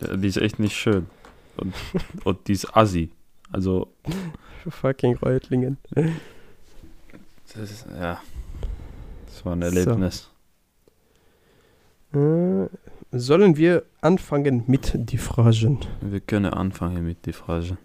Ja, 0.00 0.16
die 0.16 0.28
ist 0.28 0.36
echt 0.36 0.58
nicht 0.58 0.76
schön. 0.76 1.06
Und, 1.56 1.74
und 2.24 2.48
die 2.48 2.52
ist 2.52 2.76
assi. 2.76 3.10
Also, 3.52 3.88
Fucking 4.68 5.16
Reutlingen. 5.16 5.78
das 7.54 7.70
ist, 7.70 7.86
ja. 7.98 8.20
Das 9.26 9.44
war 9.44 9.52
ein 9.54 9.62
So. 9.62 9.66
Erlebnis. 9.68 10.30
Äh, 12.14 12.66
sollen 13.12 13.56
wir 13.56 13.84
anfangen 14.00 14.64
mit 14.66 14.92
die 14.94 15.18
Fragen? 15.18 15.80
Wir 16.00 16.20
können 16.20 16.52
anfangen 16.52 17.04
mit 17.06 17.26
der 17.26 17.34
Frage. 17.34 17.76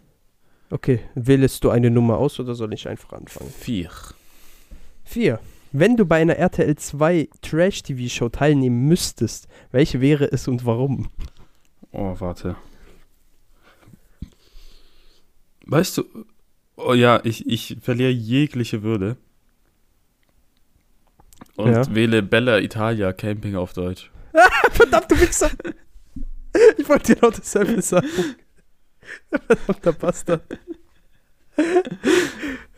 Okay, 0.72 1.00
wählst 1.16 1.64
du 1.64 1.70
eine 1.72 1.90
Nummer 1.90 2.18
aus 2.18 2.40
oder 2.40 2.54
soll 2.56 2.74
ich 2.74 2.88
einfach 2.88 3.14
anfangen? 3.14 3.50
Vier. 3.50 3.90
Vier. 5.04 5.40
Wenn 5.72 5.98
du 5.98 6.06
bei 6.06 6.22
einer 6.22 6.36
RTL 6.38 6.76
2 6.76 7.30
Trash-TV-Show 7.42 8.30
teilnehmen 8.30 8.88
müsstest, 8.88 9.48
welche 9.72 10.02
wäre 10.02 10.26
es 10.32 10.48
und 10.48 10.66
warum? 10.66 11.10
Oh, 11.92 12.16
warte. 12.20 12.56
Weißt 15.68 15.98
du, 16.00 16.26
oh 16.76 16.94
ja, 16.94 17.22
ich, 17.24 17.46
ich 17.48 17.78
verliere 17.82 18.10
jegliche 18.10 18.82
Würde. 18.82 19.18
Und 21.56 21.74
Ja. 21.74 21.94
wähle 21.96 22.24
Bella 22.24 22.60
Italia 22.60 23.14
Camping 23.14 23.56
auf 23.56 23.74
Deutsch. 23.74 24.10
Verdammt, 24.72 25.12
du 25.12 25.20
Wichser! 25.20 25.52
Ich 26.78 26.90
wollte 26.90 27.14
genau 27.16 27.30
dasselbe 27.30 27.82
sagen. 27.82 28.08
Verdammter 29.30 29.94
Bastard. 29.94 30.42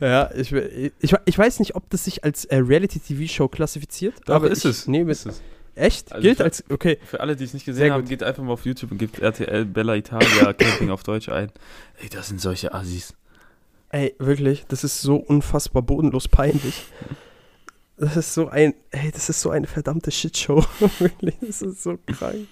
Ja, 0.02 0.30
ich, 0.36 0.52
ich, 0.52 1.16
ich 1.26 1.38
weiß 1.38 1.60
nicht, 1.60 1.76
ob 1.76 1.90
das 1.92 2.06
sich 2.06 2.24
als 2.24 2.46
äh, 2.46 2.58
Reality-TV-Show 2.58 3.48
klassifiziert. 3.48 4.16
Doch, 4.26 4.36
aber 4.36 4.50
ist 4.50 4.66
ich, 4.66 4.72
es. 4.72 4.88
Nee, 4.88 5.04
Ist 5.04 5.28
es. 5.28 5.42
echt? 5.76 6.12
Also 6.12 6.24
Gilt 6.24 6.38
für- 6.38 6.44
als, 6.44 6.64
okay. 6.70 6.98
Für 7.06 7.20
alle, 7.20 7.36
die 7.36 7.44
es 7.44 7.54
nicht 7.54 7.66
Sehr 7.66 7.74
gesehen 7.76 7.94
haben, 7.94 8.02
gut. 8.02 8.10
geht 8.10 8.24
einfach 8.24 8.42
mal 8.44 8.54
auf 8.54 8.66
YouTube 8.66 8.92
und 8.92 8.98
gebt 8.98 9.20
RTL 9.20 9.64
Bella 9.66 9.96
Italia 9.96 10.54
Camping 10.58 10.90
auf 10.90 11.04
Deutsch 11.04 11.30
ein. 11.30 11.52
Ey, 12.02 12.10
das 12.10 12.28
sind 12.30 12.42
solche 12.42 12.74
Assis. 12.74 13.14
Ey, 13.90 14.16
wirklich, 14.20 14.66
das 14.70 14.84
ist 14.84 15.02
so 15.02 15.18
unfassbar 15.18 15.82
bodenlos 15.84 16.28
peinlich. 16.28 16.84
Das 17.98 18.18
ist 18.18 18.34
so 18.34 18.48
ein, 18.50 18.74
ey, 18.90 19.12
das 19.12 19.30
ist 19.30 19.40
so 19.42 19.52
eine 19.52 19.68
verdammte 19.68 20.10
Shitshow. 20.10 20.66
wirklich, 21.00 21.36
das 21.42 21.62
ist 21.62 21.84
so 21.84 22.00
krank. 22.08 22.48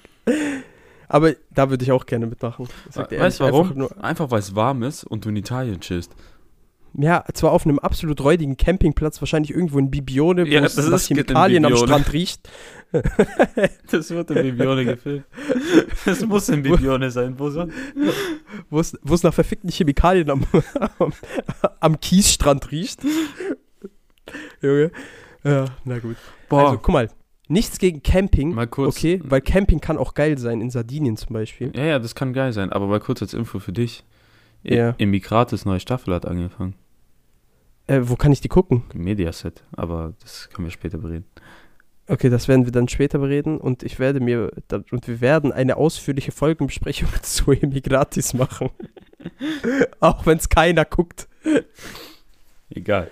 Aber 1.08 1.34
da 1.50 1.72
würde 1.72 1.84
ich 1.84 1.92
auch 1.92 2.06
gerne 2.06 2.28
mitmachen. 2.28 2.68
Weißt 2.94 3.40
du 3.40 3.44
warum? 3.46 3.72
einfach 3.72 3.98
Einfach 4.04 4.30
weil 4.30 4.40
es 4.40 4.54
warm 4.54 4.84
ist 4.84 5.04
und 5.04 5.26
du 5.26 5.30
in 5.30 5.38
Italien 5.38 5.80
chillst. 5.82 6.14
Ja, 6.98 7.24
zwar 7.34 7.52
auf 7.52 7.66
einem 7.66 7.80
absolut 7.80 8.22
räudigen 8.22 8.58
Campingplatz, 8.58 9.22
wahrscheinlich 9.22 9.52
irgendwo 9.52 9.80
in 9.80 9.90
Bibione, 9.92 10.46
wo 10.46 10.50
Ja, 10.50 10.64
es 10.64 10.76
das 10.76 10.88
nach 10.90 11.00
geht 11.00 11.10
in 11.12 11.16
Chemikalien 11.26 11.66
am. 11.66 11.76
Strand 11.76 12.14
riecht. 12.14 12.50
Das 13.92 14.10
wird 14.10 14.32
in 14.32 14.42
Bibione 14.42 14.84
gefilmt. 14.86 15.26
Das 16.06 16.26
muss 16.26 16.50
in 16.50 16.64
Bibione 16.64 17.12
sein, 17.12 17.38
wo 17.38 17.50
sonst? 17.52 17.74
es, 18.72 18.98
wo 19.04 19.14
es 19.14 19.24
nach 19.24 19.34
verfickten 19.34 19.70
Chemikalien 19.70 20.30
am, 20.32 20.44
am, 20.98 21.14
am 21.80 22.00
Kiesstrand 22.00 22.72
riecht. 22.72 23.02
Junge. 24.62 24.92
Ja, 25.44 25.66
na 25.86 26.00
gut. 26.00 26.18
Boah, 26.50 26.66
Also, 26.70 26.78
guck 26.80 26.94
mal. 26.94 27.10
Nichts 27.48 27.80
gegen 27.80 28.04
Camping. 28.04 28.54
mal 28.54 28.68
kurz. 28.68 28.96
Okay, 28.98 29.22
weil 29.24 29.42
Camping 29.42 29.82
kann 29.82 29.98
auch 29.98 30.14
geil 30.14 30.38
sein, 30.38 30.62
in 30.62 30.70
Sardinien 30.70 31.18
zum 31.18 31.34
Beispiel. 31.34 31.72
Ja, 31.76 31.84
ja, 31.84 32.00
das 32.00 32.14
kann 32.14 32.34
geil 32.34 32.54
sein, 32.54 32.72
aber 32.72 32.86
mal 32.86 33.00
kurz 33.00 33.22
als 33.24 33.34
Info 33.34 33.58
für 33.60 33.72
dich. 33.74 34.04
Ja. 34.64 34.96
Immigrates 34.98 35.66
neue 35.66 35.80
Staffel 35.80 36.14
hat 36.14 36.26
angefangen. 36.26 36.76
Äh, 37.88 38.02
wo 38.04 38.16
kann 38.16 38.32
ich 38.32 38.42
die 38.42 38.50
gucken? 38.50 38.84
Mediaset, 38.94 39.64
aber 39.72 40.14
das 40.22 40.50
können 40.54 40.68
wir 40.68 40.72
später 40.72 40.98
bereden. 40.98 41.26
Okay, 42.08 42.30
das 42.30 42.48
werden 42.48 42.66
wir 42.66 42.72
dann 42.72 42.88
später 42.88 43.20
bereden 43.20 43.60
und 43.60 43.84
ich 43.84 44.00
werde 44.00 44.20
mir 44.20 44.52
und 44.92 45.08
wir 45.08 45.22
werden 45.22 45.52
eine 45.52 45.78
ausführliche 45.78 46.32
Folgenbesprechung 46.32 47.10
zu 47.22 47.52
Emigratis 47.52 48.34
machen. 48.34 48.70
auch 50.00 50.26
wenn 50.26 50.38
es 50.38 50.50
keiner 50.50 50.86
guckt. 50.86 51.28
Egal. 52.70 53.12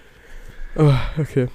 Oh, 0.76 0.94
okay. 1.20 1.48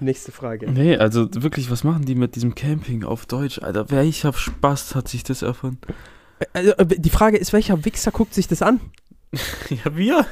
Nächste 0.00 0.32
Frage. 0.32 0.70
Nee, 0.70 0.96
also 0.96 1.28
wirklich, 1.34 1.70
was 1.70 1.84
machen 1.84 2.04
die 2.04 2.14
mit 2.14 2.36
diesem 2.36 2.54
Camping 2.54 3.04
auf 3.04 3.24
Deutsch, 3.26 3.60
Alter? 3.60 3.90
Welcher 3.90 4.32
Spaß 4.32 4.94
hat 4.94 5.08
sich 5.08 5.24
das 5.24 5.42
erfunden? 5.42 5.80
Also, 6.52 6.72
äh, 6.72 6.86
die 6.86 7.10
Frage 7.10 7.36
ist, 7.36 7.52
welcher 7.52 7.84
Wichser 7.84 8.10
guckt 8.10 8.34
sich 8.34 8.48
das 8.48 8.62
an? 8.62 8.80
Ja, 9.70 9.96
wir? 9.96 10.26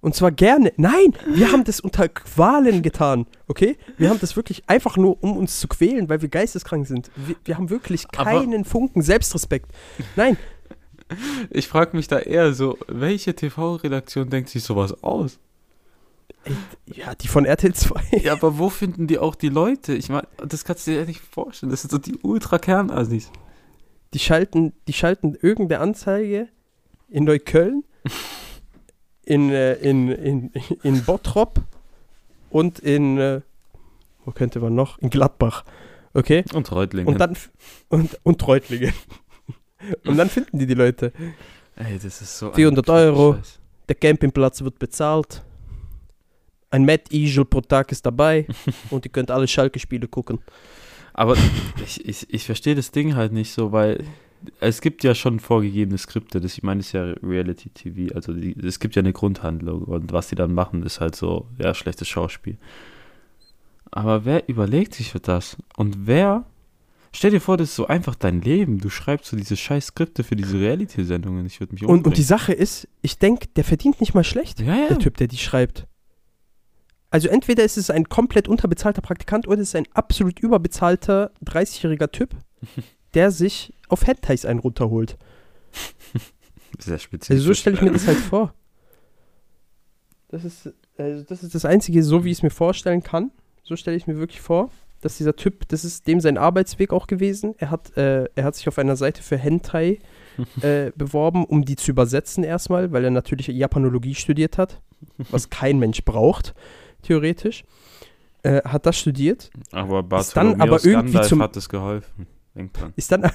Und 0.00 0.14
zwar 0.16 0.32
gerne. 0.32 0.72
Nein, 0.76 1.14
wir 1.28 1.52
haben 1.52 1.62
das 1.64 1.78
unter 1.78 2.08
Qualen 2.08 2.82
getan, 2.82 3.26
okay? 3.46 3.76
Wir 3.98 4.08
haben 4.10 4.18
das 4.20 4.34
wirklich 4.36 4.64
einfach 4.68 4.96
nur, 4.96 5.22
um 5.22 5.36
uns 5.36 5.60
zu 5.60 5.68
quälen, 5.68 6.08
weil 6.08 6.22
wir 6.22 6.28
geisteskrank 6.28 6.86
sind. 6.88 7.10
Wir, 7.14 7.36
wir 7.44 7.56
haben 7.56 7.70
wirklich 7.70 8.06
Aber- 8.16 8.24
keinen 8.30 8.64
Funken 8.64 9.02
Selbstrespekt. 9.02 9.70
Nein, 10.16 10.36
Ich 11.50 11.68
frage 11.68 11.94
mich 11.96 12.08
da 12.08 12.18
eher 12.18 12.54
so, 12.54 12.78
welche 12.88 13.34
TV-Redaktion 13.36 14.30
denkt 14.30 14.48
sich 14.48 14.64
sowas 14.64 15.02
aus? 15.04 15.38
ja, 16.86 17.14
die 17.14 17.28
von 17.28 17.44
RTL 17.44 17.74
2. 17.74 18.18
Ja, 18.22 18.32
aber 18.32 18.58
wo 18.58 18.70
finden 18.70 19.06
die 19.06 19.18
auch 19.18 19.34
die 19.34 19.50
Leute? 19.50 19.94
Ich 19.94 20.08
meine, 20.08 20.26
das 20.38 20.64
kannst 20.64 20.86
du 20.86 20.90
dir 20.92 21.00
ja 21.00 21.04
nicht 21.06 21.20
vorstellen. 21.20 21.70
Das 21.70 21.82
sind 21.82 21.90
so 21.90 21.98
die 21.98 22.16
Ultra-Kernassis. 22.22 23.30
Die 24.14 24.18
schalten, 24.18 24.72
die 24.88 24.92
schalten 24.92 25.36
irgendeine 25.40 25.80
Anzeige 25.80 26.48
in 27.08 27.24
Neukölln 27.24 27.84
in, 29.24 29.50
äh, 29.50 29.74
in, 29.74 30.08
in, 30.08 30.50
in 30.82 31.04
Bottrop 31.04 31.60
und 32.50 32.78
in, 32.80 33.18
äh, 33.18 33.40
wo 34.24 34.32
könnte 34.32 34.60
man 34.60 34.74
noch? 34.74 34.98
In 34.98 35.10
Gladbach. 35.10 35.64
Okay? 36.14 36.44
Und 36.52 36.70
Reutlingen. 36.70 37.12
Und 37.12 37.18
dann, 37.18 37.36
und, 37.88 38.18
und 38.22 38.46
Reutlingen. 38.46 38.92
und 40.04 40.16
dann 40.16 40.28
finden 40.28 40.58
die 40.58 40.66
die 40.66 40.74
Leute. 40.74 41.12
Ey, 41.76 41.94
das 41.94 42.20
ist 42.20 42.38
so. 42.38 42.48
ein 42.48 42.54
400 42.54 42.84
bescheuerter 42.84 43.18
Euro. 43.18 43.34
Scheiß. 43.34 43.58
Der 43.88 43.96
Campingplatz 43.96 44.62
wird 44.62 44.78
bezahlt. 44.78 45.42
Ein 46.70 46.84
Mad 46.84 47.04
Eagle 47.10 47.44
pro 47.44 47.60
Tag 47.60 47.90
ist 47.92 48.04
dabei. 48.04 48.46
und 48.90 49.04
ihr 49.04 49.12
könnt 49.12 49.30
alle 49.30 49.48
Schalke-Spiele 49.48 50.08
gucken. 50.08 50.40
Aber 51.14 51.36
ich, 51.84 52.06
ich, 52.08 52.32
ich 52.32 52.44
verstehe 52.44 52.74
das 52.74 52.90
Ding 52.90 53.14
halt 53.14 53.32
nicht 53.32 53.52
so, 53.52 53.72
weil 53.72 54.04
es 54.60 54.80
gibt 54.80 55.04
ja 55.04 55.14
schon 55.14 55.40
vorgegebene 55.40 55.98
Skripte. 55.98 56.40
Das, 56.40 56.54
ich 56.56 56.62
meine, 56.62 56.80
es 56.80 56.86
ist 56.88 56.92
ja 56.92 57.12
Reality 57.22 57.68
TV. 57.70 58.14
Also 58.14 58.32
die, 58.32 58.56
es 58.64 58.80
gibt 58.80 58.96
ja 58.96 59.00
eine 59.00 59.12
Grundhandlung 59.12 59.82
und 59.82 60.12
was 60.12 60.28
die 60.28 60.34
dann 60.34 60.52
machen, 60.54 60.82
ist 60.82 61.00
halt 61.00 61.14
so, 61.14 61.46
ja, 61.58 61.74
schlechtes 61.74 62.08
Schauspiel. 62.08 62.56
Aber 63.90 64.24
wer 64.24 64.48
überlegt 64.48 64.94
sich 64.94 65.10
für 65.10 65.20
das? 65.20 65.56
Und 65.76 66.06
wer? 66.06 66.44
Stell 67.14 67.30
dir 67.30 67.40
vor, 67.40 67.58
das 67.58 67.68
ist 67.68 67.76
so 67.76 67.86
einfach 67.88 68.14
dein 68.14 68.40
Leben. 68.40 68.78
Du 68.78 68.88
schreibst 68.88 69.30
so 69.30 69.36
diese 69.36 69.54
scheiß 69.54 69.88
Skripte 69.88 70.24
für 70.24 70.34
diese 70.34 70.58
Reality-Sendungen. 70.58 71.44
Ich 71.44 71.60
würde 71.60 71.74
mich 71.74 71.82
Und, 71.82 71.88
und 71.90 71.98
die 71.98 72.06
umbringen. 72.08 72.24
Sache 72.26 72.52
ist, 72.54 72.88
ich 73.02 73.18
denke, 73.18 73.48
der 73.54 73.64
verdient 73.64 74.00
nicht 74.00 74.14
mal 74.14 74.24
schlecht, 74.24 74.60
Ja, 74.60 74.74
ja. 74.76 74.88
der 74.88 74.98
Typ, 74.98 75.18
der 75.18 75.26
die 75.28 75.36
schreibt. 75.36 75.86
Also 77.12 77.28
entweder 77.28 77.62
ist 77.62 77.76
es 77.76 77.90
ein 77.90 78.08
komplett 78.08 78.48
unterbezahlter 78.48 79.02
Praktikant 79.02 79.46
oder 79.46 79.60
es 79.60 79.68
ist 79.68 79.76
ein 79.76 79.86
absolut 79.92 80.40
überbezahlter 80.40 81.30
30-jähriger 81.44 82.10
Typ, 82.10 82.34
der 83.14 83.30
sich 83.30 83.74
auf 83.88 84.06
Hentais 84.06 84.46
einen 84.46 84.60
runterholt. 84.60 85.18
Sehr 86.78 86.98
speziell. 86.98 87.36
Also 87.36 87.48
so 87.48 87.54
stelle 87.54 87.76
ich 87.76 87.82
mir 87.82 87.92
das 87.92 88.06
halt 88.06 88.16
vor. 88.30 88.54
Das 90.28 90.42
ist, 90.42 90.72
also 90.96 91.22
das 91.24 91.42
ist 91.42 91.54
das 91.54 91.66
Einzige, 91.66 92.02
so 92.02 92.24
wie 92.24 92.30
ich 92.30 92.38
es 92.38 92.42
mir 92.42 92.50
vorstellen 92.50 93.02
kann. 93.02 93.30
So 93.62 93.76
stelle 93.76 93.98
ich 93.98 94.06
mir 94.06 94.16
wirklich 94.16 94.40
vor, 94.40 94.70
dass 95.02 95.18
dieser 95.18 95.36
Typ, 95.36 95.68
das 95.68 95.84
ist 95.84 96.06
dem 96.06 96.18
sein 96.18 96.38
Arbeitsweg 96.38 96.94
auch 96.94 97.06
gewesen. 97.06 97.54
Er 97.58 97.70
hat, 97.70 97.94
äh, 97.98 98.24
er 98.34 98.44
hat 98.44 98.56
sich 98.56 98.68
auf 98.68 98.78
einer 98.78 98.96
Seite 98.96 99.22
für 99.22 99.36
Hentai 99.36 99.98
äh, 100.62 100.92
beworben, 100.96 101.44
um 101.44 101.66
die 101.66 101.76
zu 101.76 101.90
übersetzen 101.90 102.42
erstmal, 102.42 102.90
weil 102.90 103.04
er 103.04 103.10
natürlich 103.10 103.48
Japanologie 103.48 104.14
studiert 104.14 104.56
hat, 104.56 104.80
was 105.30 105.50
kein 105.50 105.78
Mensch 105.78 106.06
braucht, 106.06 106.54
theoretisch. 107.02 107.64
Äh, 108.44 108.62
hat 108.64 108.86
das 108.86 108.98
studiert, 108.98 109.50
Aber 109.70 110.00
Ist 110.18 110.36
dann 110.36 110.58
Bartholomäus 110.58 110.60
aber 110.60 110.84
irgendwie 110.90 111.12
Gandalf 111.12 111.28
zum- 111.28 111.42
hat 111.42 111.56
es 111.56 111.68
geholfen. 111.68 112.26
Denk 112.56 112.72
dran. 112.72 112.92
ist 112.96 113.12
dann, 113.12 113.30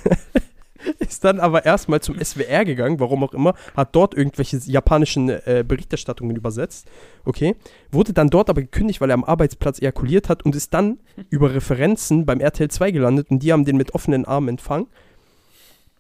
ist 1.00 1.24
dann 1.24 1.40
aber 1.40 1.66
erstmal 1.66 2.02
zum 2.02 2.20
SWR 2.22 2.66
gegangen, 2.66 3.00
warum 3.00 3.24
auch 3.24 3.34
immer, 3.34 3.54
hat 3.76 3.96
dort 3.96 4.14
irgendwelche 4.16 4.58
japanischen 4.58 5.30
äh, 5.30 5.64
Berichterstattungen 5.66 6.36
übersetzt, 6.36 6.90
okay, 7.24 7.56
wurde 7.90 8.12
dann 8.12 8.30
dort 8.30 8.50
aber 8.50 8.62
gekündigt, 8.62 9.00
weil 9.00 9.10
er 9.10 9.14
am 9.14 9.24
Arbeitsplatz 9.24 9.80
ejakuliert 9.82 10.28
hat 10.28 10.44
und 10.44 10.56
ist 10.56 10.74
dann 10.74 11.00
über 11.30 11.54
Referenzen 11.54 12.26
beim 12.26 12.42
RTL 12.42 12.70
2 12.70 12.92
gelandet 12.92 13.32
und 13.32 13.40
die 13.40 13.54
haben 13.54 13.64
den 13.64 13.78
mit 13.78 13.96
offenen 13.96 14.26
Armen 14.26 14.50
empfangen. 14.50 14.88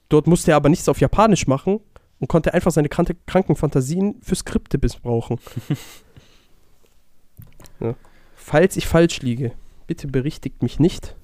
Dort 0.10 0.27
musste 0.27 0.51
er 0.51 0.58
aber 0.58 0.67
nichts 0.69 0.89
auf 0.89 0.99
Japanisch 0.99 1.47
machen 1.47 1.80
und 2.19 2.27
konnte 2.27 2.53
einfach 2.53 2.71
seine 2.71 2.89
kranke, 2.89 3.15
kranken 3.25 3.56
Fantasien 3.56 4.15
für 4.21 4.36
Skripte 4.36 4.77
missbrauchen. 4.82 5.39
ja. 7.80 7.96
Falls 8.36 8.78
ich 8.78 8.88
falsch 8.88 9.22
liege, 9.22 9.52
bitte 9.88 10.08
berichtigt 10.08 10.62
mich 10.62 10.80
nicht. 10.80 11.16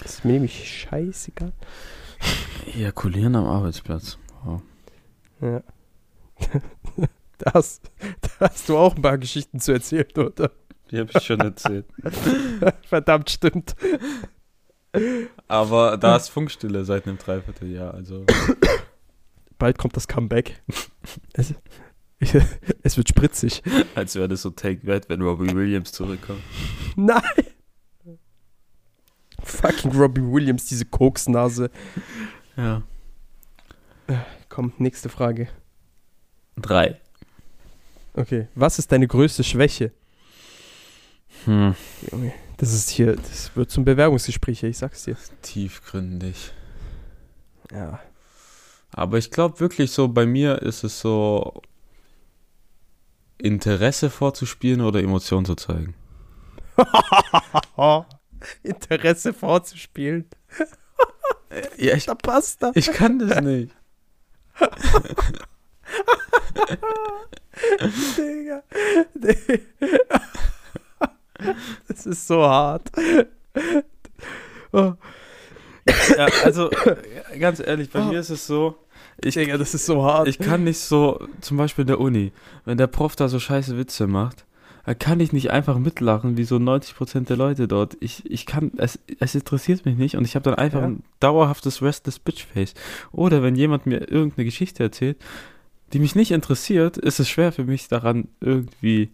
Das 0.00 0.14
ist 0.14 0.24
mir 0.24 0.32
nämlich 0.32 0.68
scheißegal. 0.68 1.52
Ejakulieren 2.74 3.36
am 3.36 3.46
Arbeitsplatz. 3.46 4.18
Wow. 4.44 4.62
Ja. 5.40 5.62
Da 7.38 7.54
hast, 7.54 7.90
da 8.20 8.28
hast 8.48 8.68
du 8.68 8.78
auch 8.78 8.94
ein 8.94 9.02
paar 9.02 9.18
Geschichten 9.18 9.58
zu 9.58 9.72
erzählen, 9.72 10.06
oder? 10.16 10.52
Die 10.92 11.00
habe 11.00 11.10
ich 11.12 11.24
schon 11.24 11.40
erzählt. 11.40 11.86
Verdammt, 12.86 13.30
stimmt. 13.30 13.74
Aber 15.48 15.96
da 15.96 16.14
ist 16.14 16.28
Funkstille 16.28 16.84
seit 16.84 17.08
einem 17.08 17.18
Dreivierteljahr. 17.18 17.94
Also 17.94 18.26
Bald 19.58 19.78
kommt 19.78 19.96
das 19.96 20.08
Comeback. 20.08 20.60
Es, 21.34 21.54
es 22.82 22.96
wird 22.96 23.08
spritzig. 23.08 23.62
als 23.94 24.14
wäre 24.14 24.28
das 24.28 24.42
so 24.42 24.50
Take 24.50 24.86
That, 24.86 25.08
wenn 25.08 25.22
Robbie 25.22 25.54
Williams 25.54 25.92
zurückkommt. 25.92 26.42
Nein! 26.96 27.22
Fucking 29.42 29.92
Robbie 29.92 30.22
Williams, 30.22 30.66
diese 30.66 30.84
Koksnase. 30.84 31.70
Ja. 32.56 32.82
Komm, 34.48 34.72
nächste 34.78 35.08
Frage. 35.08 35.48
Drei. 36.56 37.00
Okay, 38.14 38.48
was 38.54 38.78
ist 38.78 38.92
deine 38.92 39.08
größte 39.08 39.42
Schwäche? 39.42 39.90
Hm. 41.44 41.74
Das 42.58 42.72
ist 42.72 42.90
hier, 42.90 43.16
das 43.16 43.56
wird 43.56 43.70
zum 43.70 43.84
Bewerbungsgespräch, 43.84 44.60
hier, 44.60 44.68
ich 44.68 44.78
sag's 44.78 45.04
dir. 45.04 45.16
Tiefgründig. 45.40 46.52
Ja. 47.72 48.00
Aber 48.92 49.18
ich 49.18 49.30
glaube 49.30 49.58
wirklich 49.60 49.90
so, 49.90 50.08
bei 50.08 50.26
mir 50.26 50.60
ist 50.60 50.84
es 50.84 51.00
so, 51.00 51.62
Interesse 53.42 54.08
vorzuspielen 54.10 54.80
oder 54.80 55.00
Emotionen 55.00 55.44
zu 55.44 55.54
zeigen. 55.56 55.94
Interesse 58.62 59.32
vorzuspielen. 59.32 60.28
Ja, 61.76 61.94
ich, 61.94 62.06
Da 62.06 62.14
passt 62.14 62.62
da. 62.62 62.72
ich 62.74 62.92
kann 62.92 63.18
das 63.18 63.40
nicht. 63.40 63.74
Digga. 68.16 68.62
Das 71.88 72.06
ist 72.06 72.26
so 72.26 72.42
hart. 72.42 72.90
Oh, 74.72 74.94
Ja, 76.16 76.26
also, 76.44 76.70
ganz 77.38 77.60
ehrlich, 77.60 77.90
bei 77.90 78.00
mir 78.00 78.20
ist 78.20 78.30
es 78.30 78.46
so, 78.46 78.76
ich, 79.24 79.34
Digga, 79.34 79.58
das 79.58 79.74
ist 79.74 79.86
so 79.86 80.04
hart. 80.04 80.28
ich 80.28 80.38
kann 80.38 80.64
nicht 80.64 80.78
so, 80.78 81.26
zum 81.40 81.56
Beispiel 81.56 81.82
in 81.82 81.88
der 81.88 82.00
Uni, 82.00 82.32
wenn 82.64 82.78
der 82.78 82.86
Prof 82.86 83.16
da 83.16 83.28
so 83.28 83.38
scheiße 83.38 83.76
Witze 83.78 84.06
macht, 84.06 84.44
da 84.84 84.94
kann 84.94 85.20
ich 85.20 85.32
nicht 85.32 85.50
einfach 85.52 85.78
mitlachen, 85.78 86.36
wie 86.36 86.42
so 86.44 86.56
90% 86.56 87.26
der 87.26 87.36
Leute 87.36 87.68
dort. 87.68 87.96
Ich, 88.00 88.28
ich 88.28 88.46
kann, 88.46 88.72
es, 88.78 88.98
es 89.20 89.34
interessiert 89.36 89.84
mich 89.84 89.96
nicht 89.96 90.16
und 90.16 90.24
ich 90.24 90.34
habe 90.34 90.42
dann 90.44 90.54
einfach 90.54 90.80
Ja. 90.80 90.86
ein 90.86 91.04
dauerhaftes 91.20 91.82
Restless 91.82 92.18
Bitchface. 92.18 92.74
Oder 93.12 93.42
wenn 93.44 93.54
jemand 93.54 93.86
mir 93.86 94.10
irgendeine 94.10 94.44
Geschichte 94.44 94.82
erzählt, 94.82 95.18
die 95.92 96.00
mich 96.00 96.16
nicht 96.16 96.32
interessiert, 96.32 96.96
ist 96.96 97.20
es 97.20 97.28
schwer 97.28 97.52
für 97.52 97.64
mich 97.64 97.86
daran 97.86 98.26
irgendwie 98.40 99.10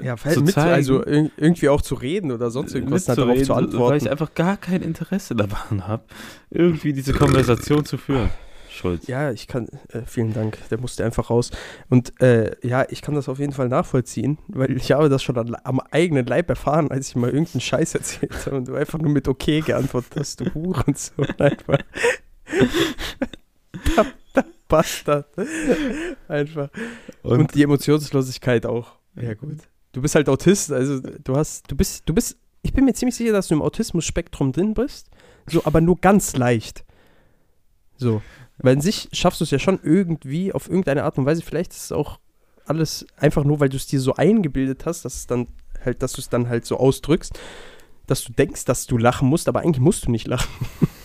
ja, 0.00 0.16
zu 0.16 0.42
mit, 0.42 0.54
zeigen. 0.54 0.70
also 0.74 1.04
ir 1.04 1.30
irgendwie 1.36 1.68
auch 1.68 1.82
zu 1.82 1.94
reden 1.94 2.32
oder 2.32 2.50
sonst 2.50 2.74
irgendwas 2.74 3.04
darauf 3.04 3.24
zu 3.24 3.26
mitzureden, 3.26 3.56
Weil 3.56 3.72
ich 3.72 3.74
antworten. 3.74 4.08
einfach 4.08 4.34
gar 4.34 4.56
kein 4.56 4.82
Interesse 4.82 5.34
daran 5.34 5.86
habe, 5.86 6.04
irgendwie 6.50 6.92
diese 6.92 7.12
Konversation 7.12 7.84
zu 7.84 7.96
führen. 7.98 8.30
Schulz. 8.70 9.08
Ja, 9.08 9.32
ich 9.32 9.48
kann, 9.48 9.66
äh, 9.88 10.02
vielen 10.06 10.32
Dank, 10.32 10.56
der 10.70 10.78
musste 10.78 11.04
einfach 11.04 11.30
raus. 11.30 11.50
Und 11.88 12.20
äh, 12.22 12.54
ja, 12.66 12.86
ich 12.88 13.02
kann 13.02 13.14
das 13.16 13.28
auf 13.28 13.40
jeden 13.40 13.52
Fall 13.52 13.68
nachvollziehen, 13.68 14.38
weil 14.46 14.76
ich 14.76 14.92
habe 14.92 15.08
das 15.08 15.22
schon 15.22 15.36
an, 15.36 15.56
am 15.64 15.80
eigenen 15.90 16.26
Leib 16.26 16.48
erfahren, 16.48 16.90
als 16.90 17.08
ich 17.08 17.16
mal 17.16 17.30
irgendeinen 17.30 17.60
Scheiß 17.60 17.94
erzählt 17.96 18.46
habe 18.46 18.56
und 18.56 18.68
du 18.68 18.74
einfach 18.76 18.98
nur 19.00 19.10
mit 19.10 19.26
okay 19.26 19.62
geantwortet 19.62 20.12
hast, 20.16 20.40
du 20.40 20.54
Hurensohn 20.54 21.26
einfach. 21.38 21.78
da, 23.96 24.06
da 24.34 24.44
passt 24.68 25.08
das. 25.08 25.24
Einfach. 26.28 26.68
Und, 27.22 27.40
Und, 27.40 27.54
die 27.54 27.62
Emotionslosigkeit 27.64 28.64
auch. 28.66 28.97
Ja, 29.20 29.34
gut. 29.34 29.58
Du 29.92 30.02
bist 30.02 30.14
halt 30.14 30.28
Autist, 30.28 30.70
also 30.70 31.00
du 31.00 31.36
hast, 31.36 31.70
du 31.70 31.76
bist, 31.76 32.08
du 32.08 32.14
bist, 32.14 32.36
ich 32.62 32.72
bin 32.72 32.84
mir 32.84 32.92
ziemlich 32.92 33.16
sicher, 33.16 33.32
dass 33.32 33.48
du 33.48 33.54
im 33.54 33.62
Autismus-Spektrum 33.62 34.52
drin 34.52 34.74
bist, 34.74 35.08
so, 35.46 35.64
aber 35.64 35.80
nur 35.80 35.96
ganz 35.96 36.36
leicht. 36.36 36.84
So. 37.96 38.22
Weil 38.58 38.74
in 38.74 38.80
sich 38.80 39.08
schaffst 39.12 39.40
du 39.40 39.44
es 39.44 39.50
ja 39.50 39.58
schon 39.58 39.80
irgendwie 39.82 40.52
auf 40.52 40.68
irgendeine 40.68 41.04
Art 41.04 41.16
und 41.18 41.26
Weise. 41.26 41.42
Vielleicht 41.42 41.72
ist 41.72 41.84
es 41.84 41.92
auch 41.92 42.18
alles 42.66 43.06
einfach 43.16 43.44
nur, 43.44 43.60
weil 43.60 43.68
du 43.68 43.76
es 43.76 43.86
dir 43.86 44.00
so 44.00 44.14
eingebildet 44.14 44.84
hast, 44.84 45.04
dass 45.04 45.14
es 45.14 45.26
dann 45.26 45.48
halt, 45.84 46.02
dass 46.02 46.12
du 46.12 46.20
es 46.20 46.28
dann 46.28 46.48
halt 46.48 46.66
so 46.66 46.76
ausdrückst, 46.76 47.38
dass 48.06 48.24
du 48.24 48.32
denkst, 48.32 48.64
dass 48.64 48.86
du 48.86 48.98
lachen 48.98 49.28
musst, 49.28 49.48
aber 49.48 49.60
eigentlich 49.60 49.80
musst 49.80 50.06
du 50.06 50.10
nicht 50.10 50.26
lachen. 50.26 50.50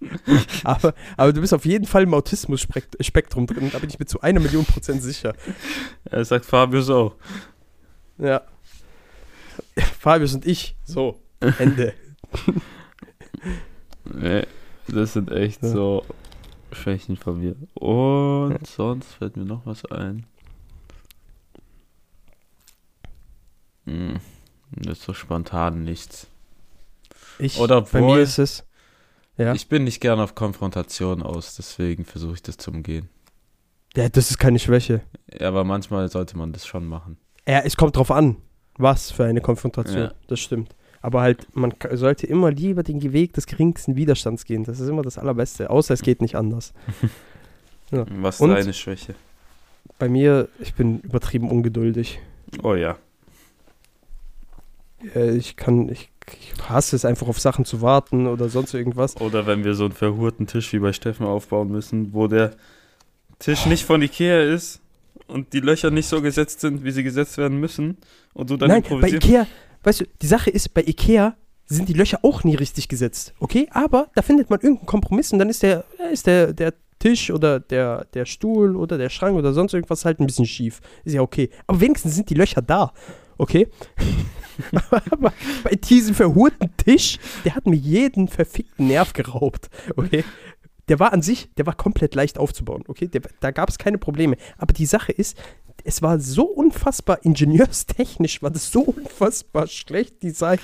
aber, 0.64 0.94
aber 1.16 1.32
du 1.32 1.40
bist 1.40 1.54
auf 1.54 1.64
jeden 1.64 1.86
Fall 1.86 2.02
im 2.02 2.14
Autismus-Spektrum 2.14 3.46
drin, 3.46 3.70
da 3.72 3.78
bin 3.78 3.88
ich 3.88 3.98
mir 3.98 4.06
zu 4.06 4.20
einer 4.20 4.40
Million 4.40 4.64
Prozent 4.64 5.02
sicher. 5.02 5.34
er 6.04 6.24
sagt 6.24 6.44
Fabius 6.44 6.90
auch. 6.90 7.14
Ja. 8.18 8.42
Fabius 9.98 10.34
und 10.34 10.46
ich. 10.46 10.76
So. 10.84 11.20
Ende. 11.58 11.94
Nee, 14.04 14.46
das 14.86 15.14
sind 15.14 15.32
echt 15.32 15.62
Ja. 15.62 15.68
so 15.68 16.04
Schwächen 16.72 17.16
von 17.16 17.40
mir. 17.40 17.56
Und 17.74 18.64
sonst 18.66 19.12
fällt 19.14 19.36
mir 19.36 19.44
noch 19.44 19.66
was 19.66 19.84
ein. 19.86 20.26
Hm, 23.84 24.18
das 24.72 24.98
ist 24.98 25.04
so 25.04 25.12
spontan 25.14 25.84
nichts. 25.84 26.28
Ich, 27.38 27.58
Oder 27.58 27.82
bei 27.82 28.00
mir 28.00 28.18
ist 28.20 28.38
es. 28.38 28.65
Ja. 29.38 29.52
Ich 29.54 29.68
bin 29.68 29.84
nicht 29.84 30.00
gern 30.00 30.18
auf 30.18 30.34
Konfrontation 30.34 31.22
aus, 31.22 31.56
deswegen 31.56 32.04
versuche 32.04 32.34
ich 32.34 32.42
das 32.42 32.56
zu 32.56 32.70
umgehen. 32.70 33.08
Ja, 33.94 34.08
das 34.08 34.30
ist 34.30 34.38
keine 34.38 34.58
Schwäche. 34.58 35.02
Ja, 35.38 35.48
aber 35.48 35.64
manchmal 35.64 36.08
sollte 36.10 36.36
man 36.36 36.52
das 36.52 36.66
schon 36.66 36.86
machen. 36.86 37.18
Ja, 37.46 37.60
es 37.60 37.76
kommt 37.76 37.96
drauf 37.96 38.10
an, 38.10 38.36
was 38.78 39.10
für 39.10 39.24
eine 39.24 39.40
Konfrontation. 39.40 40.04
Ja. 40.04 40.14
Das 40.28 40.40
stimmt. 40.40 40.74
Aber 41.02 41.20
halt, 41.20 41.46
man 41.54 41.72
sollte 41.92 42.26
immer 42.26 42.50
lieber 42.50 42.82
den 42.82 43.00
Weg 43.12 43.34
des 43.34 43.46
geringsten 43.46 43.94
Widerstands 43.96 44.44
gehen. 44.44 44.64
Das 44.64 44.80
ist 44.80 44.88
immer 44.88 45.02
das 45.02 45.18
Allerbeste. 45.18 45.70
Außer 45.70 45.94
es 45.94 46.02
geht 46.02 46.20
nicht 46.20 46.36
anders. 46.36 46.72
Ja. 47.92 48.04
Was 48.10 48.34
ist 48.34 48.40
Und? 48.40 48.50
deine 48.50 48.72
Schwäche? 48.72 49.14
Bei 50.00 50.08
mir, 50.08 50.48
ich 50.58 50.74
bin 50.74 50.98
übertrieben 51.02 51.48
ungeduldig. 51.48 52.18
Oh 52.64 52.74
ja. 52.74 52.98
Äh, 55.14 55.36
Ich 55.36 55.56
kann, 55.56 55.88
ich, 55.88 56.10
ich 56.32 56.68
hasse 56.68 56.96
es 56.96 57.04
einfach 57.04 57.28
auf 57.28 57.38
Sachen 57.38 57.64
zu 57.64 57.80
warten 57.82 58.26
oder 58.26 58.48
sonst 58.48 58.74
irgendwas. 58.74 59.16
Oder 59.20 59.46
wenn 59.46 59.64
wir 59.64 59.74
so 59.74 59.84
einen 59.84 59.92
verhurten 59.92 60.46
Tisch 60.46 60.72
wie 60.72 60.78
bei 60.78 60.92
Steffen 60.92 61.26
aufbauen 61.26 61.70
müssen, 61.70 62.12
wo 62.12 62.26
der 62.26 62.52
Tisch 63.38 63.66
nicht 63.66 63.84
von 63.84 64.02
Ikea 64.02 64.42
ist 64.42 64.80
und 65.26 65.52
die 65.52 65.60
Löcher 65.60 65.90
nicht 65.90 66.08
so 66.08 66.22
gesetzt 66.22 66.60
sind, 66.60 66.84
wie 66.84 66.90
sie 66.90 67.02
gesetzt 67.02 67.38
werden 67.38 67.58
müssen 67.58 67.98
und 68.34 68.50
du 68.50 68.56
dann 68.56 68.68
Nein, 68.68 68.84
bei. 68.88 69.08
Ikea, 69.08 69.46
weißt 69.82 70.00
du, 70.00 70.04
die 70.22 70.26
Sache 70.26 70.50
ist, 70.50 70.72
bei 70.74 70.82
Ikea 70.82 71.36
sind 71.66 71.88
die 71.88 71.94
Löcher 71.94 72.20
auch 72.22 72.44
nie 72.44 72.54
richtig 72.54 72.88
gesetzt, 72.88 73.34
okay? 73.40 73.68
Aber 73.72 74.08
da 74.14 74.22
findet 74.22 74.50
man 74.50 74.60
irgendeinen 74.60 74.86
Kompromiss 74.86 75.32
und 75.32 75.38
dann 75.38 75.48
ist 75.48 75.62
der, 75.62 75.84
ist 76.12 76.26
der, 76.26 76.52
der 76.52 76.74
Tisch 76.98 77.30
oder 77.30 77.60
der, 77.60 78.06
der 78.14 78.24
Stuhl 78.24 78.76
oder 78.76 78.98
der 78.98 79.10
Schrank 79.10 79.36
oder 79.36 79.52
sonst 79.52 79.74
irgendwas 79.74 80.04
halt 80.04 80.20
ein 80.20 80.26
bisschen 80.26 80.46
schief. 80.46 80.80
Ist 81.04 81.12
ja 81.12 81.20
okay. 81.20 81.50
Aber 81.66 81.80
wenigstens 81.80 82.14
sind 82.14 82.30
die 82.30 82.34
Löcher 82.34 82.62
da, 82.62 82.92
okay? 83.38 83.68
aber 85.10 85.32
bei 85.64 85.74
diesem 85.74 86.14
verhurten 86.14 86.70
Tisch, 86.76 87.18
der 87.44 87.54
hat 87.54 87.66
mir 87.66 87.76
jeden 87.76 88.28
verfickten 88.28 88.86
Nerv 88.86 89.12
geraubt, 89.12 89.68
okay? 89.96 90.24
Der 90.88 91.00
war 91.00 91.12
an 91.12 91.20
sich, 91.20 91.52
der 91.56 91.66
war 91.66 91.74
komplett 91.74 92.14
leicht 92.14 92.38
aufzubauen, 92.38 92.84
okay? 92.86 93.08
Der, 93.08 93.22
da 93.40 93.50
gab 93.50 93.68
es 93.68 93.78
keine 93.78 93.98
Probleme. 93.98 94.36
Aber 94.56 94.72
die 94.72 94.86
Sache 94.86 95.12
ist, 95.12 95.36
es 95.84 96.00
war 96.00 96.20
so 96.20 96.44
unfassbar 96.44 97.24
ingenieurstechnisch, 97.24 98.42
war 98.42 98.50
das 98.50 98.70
so 98.70 98.82
unfassbar 98.82 99.66
schlecht 99.66 100.22
designt. 100.22 100.60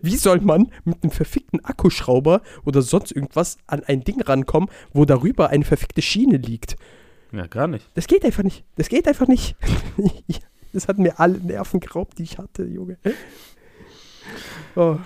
Wie 0.00 0.16
soll 0.16 0.40
man 0.40 0.70
mit 0.84 1.02
einem 1.02 1.10
verfickten 1.10 1.64
Akkuschrauber 1.64 2.42
oder 2.64 2.80
sonst 2.80 3.12
irgendwas 3.12 3.58
an 3.66 3.84
ein 3.84 4.02
Ding 4.02 4.20
rankommen, 4.22 4.70
wo 4.92 5.04
darüber 5.04 5.50
eine 5.50 5.64
verfickte 5.64 6.00
Schiene 6.00 6.38
liegt? 6.38 6.76
Ja, 7.32 7.46
gar 7.48 7.66
nicht. 7.66 7.90
Das 7.94 8.06
geht 8.06 8.24
einfach 8.24 8.44
nicht. 8.44 8.64
Das 8.76 8.88
geht 8.88 9.08
einfach 9.08 9.26
nicht. 9.26 9.56
Das 10.74 10.88
hat 10.88 10.98
mir 10.98 11.20
alle 11.20 11.38
Nerven 11.38 11.80
geraubt, 11.80 12.18
die 12.18 12.24
ich 12.24 12.38
hatte, 12.38 12.64
Junge. 12.64 12.98
Oh, 14.74 14.98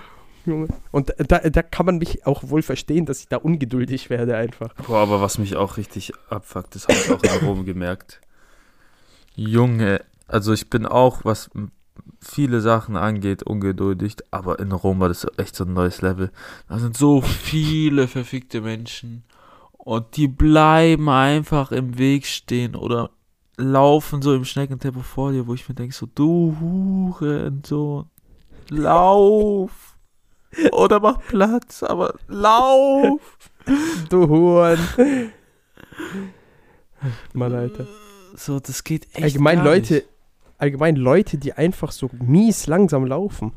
Junge. 0.45 0.67
Und 0.91 1.13
da, 1.17 1.39
da 1.39 1.61
kann 1.61 1.85
man 1.85 1.97
mich 1.99 2.25
auch 2.25 2.49
wohl 2.49 2.63
verstehen, 2.63 3.05
dass 3.05 3.19
ich 3.19 3.27
da 3.27 3.37
ungeduldig 3.37 4.09
werde 4.09 4.35
einfach. 4.35 4.73
Boah, 4.87 4.99
aber 4.99 5.21
was 5.21 5.37
mich 5.37 5.55
auch 5.55 5.77
richtig 5.77 6.11
abfuckt, 6.29 6.73
das 6.73 6.87
habe 6.87 6.97
ich 6.97 7.11
auch 7.11 7.41
in 7.41 7.47
Rom 7.47 7.65
gemerkt. 7.65 8.19
Junge, 9.35 10.01
also 10.27 10.53
ich 10.53 10.69
bin 10.69 10.85
auch, 10.85 11.23
was 11.23 11.49
viele 12.19 12.61
Sachen 12.61 12.97
angeht, 12.97 13.43
ungeduldig, 13.43 14.15
aber 14.31 14.59
in 14.59 14.71
Rom 14.71 14.99
war 14.99 15.07
das 15.07 15.27
echt 15.37 15.55
so 15.55 15.65
ein 15.65 15.73
neues 15.73 16.01
Level. 16.01 16.31
Da 16.67 16.79
sind 16.79 16.97
so 16.97 17.21
viele 17.21 18.07
verfickte 18.07 18.61
Menschen 18.61 19.23
und 19.73 20.17
die 20.17 20.27
bleiben 20.27 21.09
einfach 21.09 21.71
im 21.71 21.97
Weg 21.97 22.25
stehen 22.25 22.75
oder 22.75 23.11
laufen 23.59 24.21
so 24.21 24.33
im 24.33 24.45
Schneckentempo 24.45 25.01
vor 25.01 25.31
dir, 25.31 25.45
wo 25.45 25.53
ich 25.53 25.67
mir 25.67 25.75
denke, 25.75 25.93
so, 25.93 26.07
du 26.07 26.55
Hurensohn, 26.59 28.07
lauf! 28.69 29.97
Oder 30.71 30.99
mach 30.99 31.19
Platz, 31.27 31.83
aber 31.83 32.15
lauf! 32.27 33.49
Du 34.09 34.27
Huren. 34.27 34.79
Mann, 37.33 37.53
Alter. 37.53 37.85
So, 38.35 38.59
das 38.59 38.83
geht 38.83 39.07
echt 39.13 39.23
Allgemein 39.23 39.63
Leute, 39.63 39.93
nicht. 39.95 40.07
allgemein 40.57 40.95
Leute, 40.95 41.37
die 41.37 41.53
einfach 41.53 41.91
so 41.91 42.09
mies 42.19 42.67
langsam 42.67 43.05
laufen. 43.05 43.53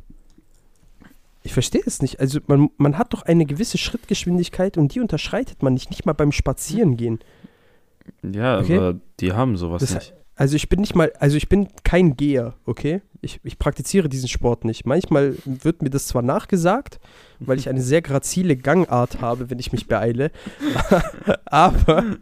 Ich 1.44 1.54
verstehe 1.54 1.82
es 1.84 2.02
nicht. 2.02 2.20
Also 2.20 2.40
man, 2.46 2.70
man 2.76 2.98
hat 2.98 3.14
doch 3.14 3.22
eine 3.22 3.46
gewisse 3.46 3.78
Schrittgeschwindigkeit 3.78 4.76
und 4.76 4.94
die 4.94 5.00
unterschreitet 5.00 5.62
man 5.62 5.74
nicht, 5.74 5.90
nicht 5.90 6.04
mal 6.04 6.12
beim 6.12 6.32
Spazierengehen. 6.32 7.20
Ja, 8.22 8.58
Okay. 8.60 8.76
aber 8.76 9.00
die 9.20 9.32
haben 9.32 9.56
sowas 9.56 9.80
Das, 9.80 9.94
nicht. 9.94 10.14
also 10.36 10.56
ich 10.56 10.68
bin 10.68 10.80
nicht 10.80 10.94
mal, 10.94 11.12
also 11.18 11.36
ich 11.36 11.48
bin 11.48 11.68
kein 11.84 12.16
Geher, 12.16 12.54
okay? 12.64 13.02
Ich, 13.20 13.40
ich 13.44 13.58
praktiziere 13.58 14.08
diesen 14.08 14.28
Sport 14.28 14.64
nicht. 14.64 14.84
Manchmal 14.86 15.36
wird 15.44 15.80
mir 15.82 15.90
das 15.90 16.06
zwar 16.08 16.22
nachgesagt, 16.22 16.98
weil 17.38 17.58
ich 17.58 17.68
eine 17.68 17.80
sehr 17.82 18.02
grazile 18.02 18.56
Gangart 18.56 19.20
habe, 19.20 19.48
wenn 19.50 19.58
ich 19.58 19.72
mich 19.72 19.86
beeile, 19.86 20.30
aber, 21.44 22.16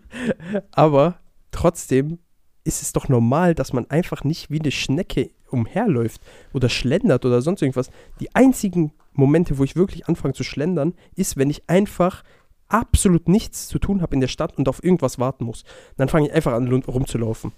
aber 0.73 1.17
trotzdem 1.51 2.19
ist 2.65 2.83
es 2.83 2.93
doch 2.93 3.09
normal, 3.09 3.55
dass 3.55 3.73
man 3.73 3.89
einfach 3.91 4.23
nicht 4.25 4.51
wie 4.51 4.61
eine 4.61 4.71
Schnecke 4.71 5.31
umherläuft 5.51 6.21
oder 6.53 6.69
schlendert 6.69 7.25
oder 7.25 7.43
sonst 7.43 7.63
irgendwas. 7.63 7.91
Die 8.21 8.35
einzigen 8.35 8.93
Momente, 9.13 9.59
wo 9.59 9.65
ich 9.65 9.77
wirklich 9.77 10.07
anfange 10.09 10.35
zu 10.35 10.45
schlendern, 10.45 10.95
ist, 11.17 11.37
wenn 11.37 11.51
ich 11.51 11.69
einfach 11.69 12.23
absolut 12.71 13.29
nichts 13.29 13.69
zu 13.69 13.79
tun 13.79 14.01
habe 14.01 14.15
in 14.15 14.21
der 14.21 14.29
Stadt 14.29 14.57
und 14.57 14.69
auf 14.69 14.83
irgendwas 14.83 15.19
warten 15.19 15.45
muss. 15.45 15.65
Dann 15.97 16.09
fange 16.09 16.29
ich 16.29 16.33
einfach 16.33 16.53
an 16.55 16.67
rumzulaufen. 16.73 17.53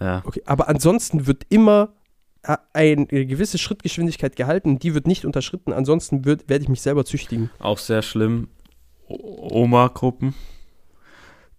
Ja. 0.00 0.22
Okay, 0.24 0.42
aber 0.46 0.68
ansonsten 0.68 1.26
wird 1.26 1.44
immer 1.48 1.90
äh, 2.42 2.56
eine 2.72 3.06
gewisse 3.06 3.58
Schrittgeschwindigkeit 3.58 4.34
gehalten, 4.36 4.78
die 4.78 4.94
wird 4.94 5.06
nicht 5.06 5.24
unterschritten. 5.26 5.72
Ansonsten 5.72 6.24
wird- 6.24 6.48
werde 6.48 6.62
ich 6.62 6.68
mich 6.70 6.80
selber 6.80 7.04
züchtigen. 7.04 7.50
Auch 7.58 7.78
sehr 7.78 8.00
schlimm. 8.02 8.48
Oma-Gruppen, 9.08 10.34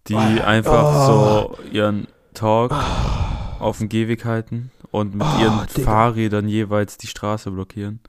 die 0.07 0.15
Oh. 0.15 0.17
einfach 0.43 1.07
Oh. 1.10 1.55
so 1.57 1.57
ihren 1.71 2.07
Talk 2.34 2.73
auf 3.62 3.78
dem 3.78 3.89
Gehweg 3.89 4.26
halten 4.26 4.71
und 4.91 5.15
mit 5.15 5.26
Oh, 5.26 5.41
ihren 5.41 5.67
Digga. 5.76 5.84
Fahrrädern 5.84 6.47
jeweils 6.47 6.97
die 6.97 7.08
Straße 7.08 7.50
blockieren. 7.52 8.00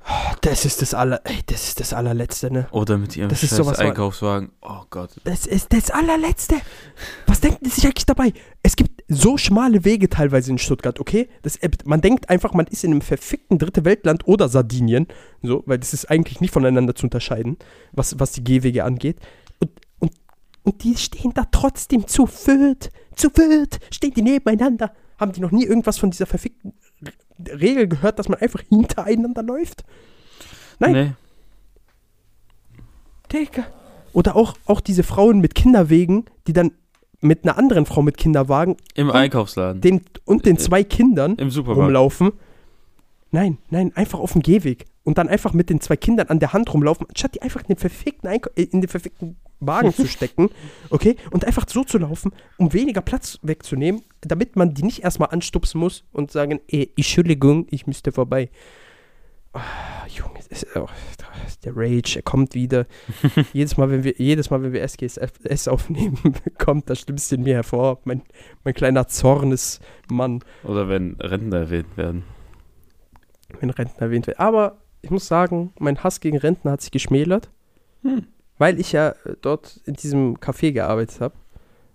Das 0.41 0.65
ist 0.65 0.83
das 0.83 0.95
aller, 0.95 1.21
ey, 1.25 1.39
das 1.47 1.69
ist 1.69 1.79
das 1.79 1.93
allerletzte, 1.93 2.51
ne? 2.51 2.67
Oder 2.73 2.99
mit 2.99 3.17
ihrem 3.17 3.29
Das 3.29 3.79
Einkaufswagen. 3.79 4.51
Oh 4.61 4.83
Gott. 4.91 5.11
Das 5.23 5.47
ist 5.47 5.73
das 5.73 5.91
allerletzte. 5.91 6.57
Was 7.29 7.41
denken 7.41 7.65
die 7.65 7.71
sich 7.71 7.85
eigentlich 7.85 8.07
dabei? 8.07 8.33
Es 8.63 8.75
gibt 8.75 9.05
so 9.09 9.37
schmale 9.37 9.85
Wege 9.85 10.09
teilweise 10.11 10.51
in 10.51 10.59
Stuttgart, 10.59 10.99
okay? 10.99 11.29
Das, 11.43 11.57
äh, 11.57 11.71
man 11.85 12.01
denkt 12.01 12.29
einfach, 12.29 12.55
man 12.55 12.67
ist 12.67 12.83
in 12.83 12.91
einem 12.91 13.03
verfickten 13.03 13.59
dritte 13.59 13.85
Weltland 13.85 14.27
oder 14.27 14.49
Sardinien, 14.49 15.07
so, 15.43 15.63
weil 15.67 15.79
das 15.79 15.95
ist 15.95 16.11
eigentlich 16.11 16.41
nicht 16.41 16.53
voneinander 16.53 16.97
zu 16.97 17.07
unterscheiden, 17.07 17.57
was, 17.93 18.19
was 18.19 18.33
die 18.33 18.43
Gehwege 18.43 18.83
angeht. 18.83 19.19
Und, 19.61 19.71
und, 20.01 20.13
und 20.65 20.83
die 20.83 20.97
stehen 20.97 21.33
da 21.35 21.45
trotzdem 21.53 22.09
zu 22.09 22.27
viert, 22.27 22.91
zu 23.15 23.31
viert, 23.31 23.79
stehen 23.93 24.15
die 24.15 24.23
nebeneinander. 24.23 24.93
Haben 25.19 25.33
die 25.33 25.41
noch 25.41 25.51
nie 25.53 25.65
irgendwas 25.65 25.99
von 25.99 26.11
dieser 26.11 26.27
verfickten 26.27 26.73
R- 27.05 27.61
Regel 27.61 27.89
gehört, 27.89 28.19
dass 28.19 28.29
man 28.29 28.39
einfach 28.41 28.61
hintereinander 28.69 29.43
läuft? 29.43 29.85
Nein. 30.79 30.93
Nee. 30.93 31.13
Digga. 33.33 33.65
Oder 34.13 34.37
auch, 34.37 34.55
auch 34.67 34.81
diese 34.81 35.03
Frauen 35.03 35.41
mit 35.41 35.55
Kinderwegen, 35.55 36.27
die 36.47 36.53
dann 36.53 36.73
mit 37.21 37.45
einer 37.45 37.57
anderen 37.57 37.87
Frau 37.87 38.03
mit 38.03 38.17
Kinderwagen 38.17 38.77
Im 38.95 39.11
Einkaufsladen. 39.11 39.81
den, 39.81 40.03
und 40.25 40.45
den 40.45 40.59
zwei 40.59 40.83
Kindern 40.85 41.37
Im 41.37 41.51
Supermarkt. 41.51 41.85
rumlaufen. 41.87 42.33
Nein, 43.31 43.59
nein, 43.71 43.93
einfach 43.95 44.19
auf 44.19 44.33
dem 44.33 44.43
Gehweg. 44.43 44.87
Und 45.05 45.19
dann 45.19 45.29
einfach 45.29 45.53
mit 45.53 45.69
den 45.69 45.81
zwei 45.81 45.97
Kindern 45.97 46.29
an 46.29 46.39
der 46.39 46.53
Hand 46.53 46.73
rumlaufen, 46.73 47.07
anstatt 47.09 47.35
die 47.35 47.43
einfach 47.43 47.63
in 47.63 47.69
den 47.69 47.77
verfickten, 47.77 48.29
Einka 48.29 48.51
äh, 48.55 48.63
in 48.63 48.81
den 48.81 48.89
verfickten 48.89 49.37
Wagen 49.59 49.93
zu 49.93 50.07
stecken, 50.09 50.51
okay? 50.91 51.17
Und 51.31 51.45
einfach 51.45 51.67
so 51.69 51.83
zu 51.85 51.99
laufen, 51.99 52.33
um 52.57 52.73
weniger 52.73 53.01
Platz 53.01 53.39
wegzunehmen, 53.43 54.03
damit 54.21 54.57
man 54.57 54.75
die 54.75 54.85
nicht 54.85 55.03
erstmal 55.03 55.31
anstupsen 55.31 55.81
muss 55.81 56.05
und 56.13 56.31
sagen, 56.31 56.61
ey, 56.69 56.93
Entschuldigung, 56.97 57.67
ich 57.71 57.87
müsste 57.87 58.13
vorbei. 58.13 58.51
Ah, 59.53 59.61
Junge, 60.09 60.39
ist, 60.49 60.67
oh, 60.77 60.89
der 61.65 61.77
Rage, 61.77 62.17
er 62.17 62.23
kommt 62.23 62.55
wieder. 62.55 62.87
jedes, 63.53 63.77
Mal, 63.77 63.91
wenn 63.91 64.05
wir, 64.05 64.15
jedes 64.19 64.51
Mal, 64.51 64.63
wenn 64.63 64.73
wir 64.73 64.83
SGSS 64.83 65.69
aufnehmen, 65.69 66.19
kommt 66.59 66.91
das 66.91 67.01
Schlimmste 67.01 67.37
in 67.37 67.43
mir 67.43 67.55
hervor. 67.55 68.01
Mein, 68.05 68.23
mein 68.65 68.75
kleiner 68.75 69.07
Zornesmann 69.09 70.43
Oder 70.65 70.89
wenn 70.89 71.17
Rentner 71.21 71.59
erwähnt 71.59 71.97
werden. 71.97 72.25
wenn 73.61 73.71
Rentner 73.71 74.03
erwähnt 74.03 74.27
wird. 74.27 74.41
Aber 74.41 74.82
ich 75.03 75.11
muss 75.11 75.27
sagen, 75.27 75.73
mein 75.79 76.03
Hass 76.03 76.21
gegen 76.21 76.39
Rentner 76.39 76.73
hat 76.73 76.81
sich 76.81 76.91
geschmälert, 76.93 77.51
Hm. 78.03 78.27
weil 78.59 78.81
ich 78.81 78.93
ja 78.93 79.11
äh, 79.25 79.35
dort 79.41 79.81
in 79.85 79.95
diesem 79.95 80.39
Café 80.39 80.73
gearbeitet 80.73 81.21
habe 81.21 81.35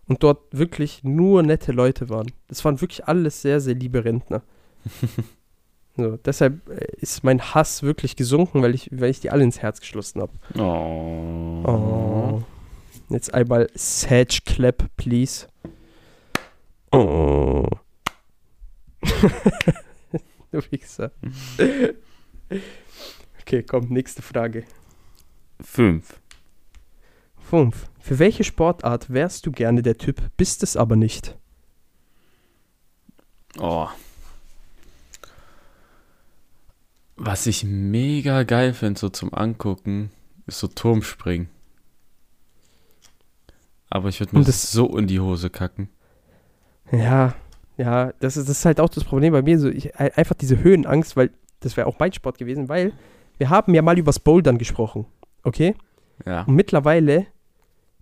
und 0.08 0.24
dort 0.24 0.42
wirklich 0.52 1.04
nur 1.04 1.42
nette 1.44 1.72
Leute 1.72 2.10
waren. 2.10 2.32
Das 2.48 2.64
waren 2.66 2.80
wirklich 2.82 3.08
alles 3.08 3.42
sehr, 3.42 3.60
sehr 3.60 3.76
liebe 3.76 4.04
Rentner. 4.06 4.42
so, 5.98 6.18
deshalb 6.18 6.70
äh, 6.70 6.86
ist 6.98 7.24
mein 7.24 7.42
Hass 7.42 7.84
wirklich 7.84 8.16
gesunken, 8.16 8.62
weil 8.62 8.76
ich, 8.76 8.90
weil 8.92 9.10
ich 9.10 9.22
die 9.22 9.32
alle 9.32 9.44
ins 9.44 9.62
Herz 9.62 9.80
geschlossen 9.80 10.22
habe. 10.22 10.34
Oh. 10.58 11.64
Oh. 11.70 12.44
Jetzt 13.10 13.34
einmal 13.34 13.70
Sage 13.74 14.40
Clap, 14.46 14.84
please. 14.98 15.48
Oh. 16.92 17.66
du 20.52 20.62
Wichser. 20.72 21.12
Okay, 23.42 23.64
komm, 23.64 23.88
nächste 23.90 24.22
Frage. 24.22 24.66
Fünf. 25.62 26.20
Fünf. 27.40 27.90
Für 28.00 28.20
welche 28.20 28.44
Sportart 28.44 29.10
wärst 29.12 29.46
du 29.46 29.52
gerne 29.52 29.82
der 29.82 29.98
Typ, 29.98 30.22
bist 30.38 30.64
es 30.64 30.76
aber 30.78 30.96
nicht? 30.96 31.38
Oh. 33.60 33.88
Was 37.16 37.48
ich 37.48 37.64
mega 37.64 38.44
geil 38.44 38.74
finde, 38.74 39.00
so 39.00 39.10
zum 39.10 39.34
Angucken, 39.34 40.12
ist 40.46 40.60
so 40.60 40.68
Turmspringen. 40.68 41.50
Aber 43.90 44.10
ich 44.10 44.20
würde 44.20 44.34
mir 44.36 44.40
Und 44.40 44.48
das 44.48 44.72
so 44.72 44.98
in 44.98 45.08
die 45.08 45.20
Hose 45.20 45.50
kacken. 45.50 45.90
Ja, 46.92 47.34
ja, 47.78 48.12
das 48.20 48.38
ist, 48.38 48.50
das 48.50 48.60
ist 48.60 48.66
halt 48.66 48.80
auch 48.80 48.90
das 48.90 49.04
Problem 49.04 49.34
bei 49.34 49.42
mir. 49.42 49.58
So, 49.60 49.70
ich, 49.70 49.96
ein- 49.96 50.12
einfach 50.14 50.36
diese 50.36 50.60
Höhenangst, 50.62 51.16
weil 51.16 51.32
das 51.60 51.78
wäre 51.78 51.88
auch 51.88 52.00
mein 52.00 52.14
Sport 52.14 52.38
gewesen, 52.38 52.70
weil 52.70 52.94
wir 53.38 53.50
haben 53.50 53.74
ja 53.74 53.82
mal 53.82 53.98
übers 53.98 54.20
Bouldern 54.20 54.58
gesprochen. 54.58 55.06
Okay? 55.44 55.76
Ja. 56.26 56.44
Und 56.44 56.56
mittlerweile 56.56 57.28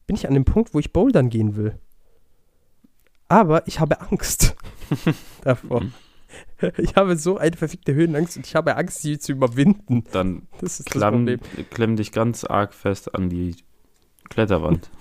bin 0.08 0.16
ich 0.16 0.28
an 0.28 0.34
dem 0.34 0.46
Punkt, 0.46 0.74
wo 0.74 0.80
ich 0.80 0.94
Bouldern 0.94 1.30
gehen 1.30 1.56
will. 1.56 1.78
Aber 3.28 3.68
ich 3.68 3.80
habe 3.80 4.00
Angst 4.02 4.56
davor. 5.42 5.84
Ich 6.78 6.96
habe 6.96 7.18
so 7.18 7.38
eine 7.38 7.56
verfickte 7.56 7.94
Höhenangst 7.94 8.38
und 8.38 8.46
ich 8.46 8.56
habe 8.56 8.76
Angst, 8.76 9.02
sie 9.02 9.18
zu 9.20 9.32
überwinden. 9.32 10.04
Dann 10.12 10.48
Das 10.60 10.80
ist 10.80 10.88
das 10.90 10.94
klamm, 11.00 11.14
Problem. 11.26 11.40
klemm 11.72 11.96
dich 11.96 12.12
ganz 12.12 12.44
arg 12.44 12.74
fest 12.74 13.16
an 13.16 13.30
die 13.30 13.56
Kletterwand. 14.30 14.90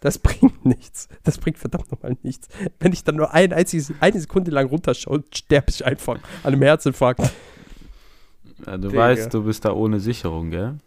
Das 0.00 0.18
bringt 0.18 0.64
nichts. 0.64 1.08
Das 1.22 1.38
bringt 1.38 1.58
verdammt 1.58 1.90
nochmal 1.90 2.16
nichts. 2.22 2.48
Wenn 2.78 2.92
ich 2.92 3.02
dann 3.04 3.16
nur 3.16 3.32
ein 3.32 3.52
einziges, 3.52 3.92
eine 4.00 4.20
Sekunde 4.20 4.50
lang 4.50 4.66
runterschaue, 4.66 5.24
sterbe 5.32 5.70
ich 5.70 5.84
einfach 5.84 6.16
an 6.42 6.52
einem 6.52 6.62
Herzinfarkt. 6.62 7.20
Ja, 8.66 8.76
du 8.76 8.88
Digga. 8.88 9.00
weißt, 9.00 9.34
du 9.34 9.44
bist 9.44 9.64
da 9.64 9.72
ohne 9.72 10.00
Sicherung, 10.00 10.50
gell? 10.50 10.78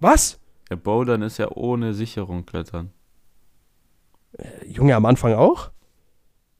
Was? 0.00 0.40
Ja, 0.70 0.76
Bouldern 0.76 1.22
ist 1.22 1.38
ja 1.38 1.50
ohne 1.50 1.94
Sicherung 1.94 2.46
klettern. 2.46 2.90
Junge, 4.66 4.96
am 4.96 5.04
Anfang 5.06 5.34
auch? 5.34 5.70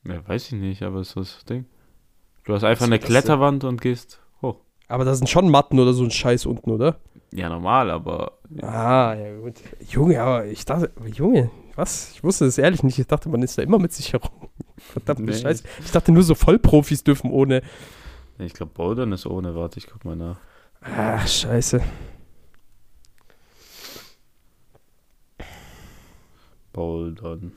Ja, 0.06 0.26
weiß 0.26 0.52
ich 0.52 0.60
nicht, 0.60 0.82
aber 0.82 1.00
ist 1.00 1.16
das 1.16 1.44
Ding. 1.44 1.64
Du 2.44 2.54
hast 2.54 2.64
einfach 2.64 2.82
Was 2.82 2.88
eine? 2.88 2.98
Kletterwand 2.98 3.64
und 3.64 3.80
gehst 3.80 4.20
hoch. 4.42 4.60
Aber 4.88 5.04
da 5.04 5.14
sind 5.14 5.28
schon 5.28 5.50
Matten 5.50 5.78
oder 5.78 5.92
so 5.92 6.04
ein 6.04 6.10
Scheiß 6.10 6.44
unten, 6.46 6.70
oder? 6.70 6.96
Ja, 7.32 7.48
normal, 7.48 7.90
aber 7.90 8.38
Ah, 8.60 9.14
ja 9.14 9.36
gut. 9.38 9.54
Junge, 9.88 10.20
aber 10.20 10.46
ich 10.46 10.64
dachte, 10.64 10.90
Junge, 11.06 11.50
was? 11.74 12.12
Ich 12.12 12.22
wusste 12.24 12.44
das 12.44 12.58
ehrlich 12.58 12.82
nicht. 12.82 12.98
Ich 12.98 13.06
dachte, 13.06 13.28
man 13.28 13.42
ist 13.42 13.56
da 13.56 13.62
immer 13.62 13.78
mit 13.78 13.92
Sicherung. 13.92 14.50
Verdammte 14.76 15.22
Nee. 15.22 15.32
Scheiße. 15.34 15.64
Ich 15.84 15.90
dachte 15.90 16.12
nur 16.12 16.22
so 16.22 16.34
Vollprofis 16.34 17.04
dürfen 17.04 17.30
ohne. 17.30 17.62
ich 18.38 18.52
glaube, 18.52 18.72
Bouldern 18.74 19.12
ist 19.12 19.26
ohne. 19.26 19.54
Warte, 19.54 19.78
ich 19.78 19.86
guck 19.86 20.04
mal 20.04 20.16
nach. 20.16 20.38
Ah, 20.80 21.24
scheiße. 21.26 21.80
Bouldern. 26.72 27.52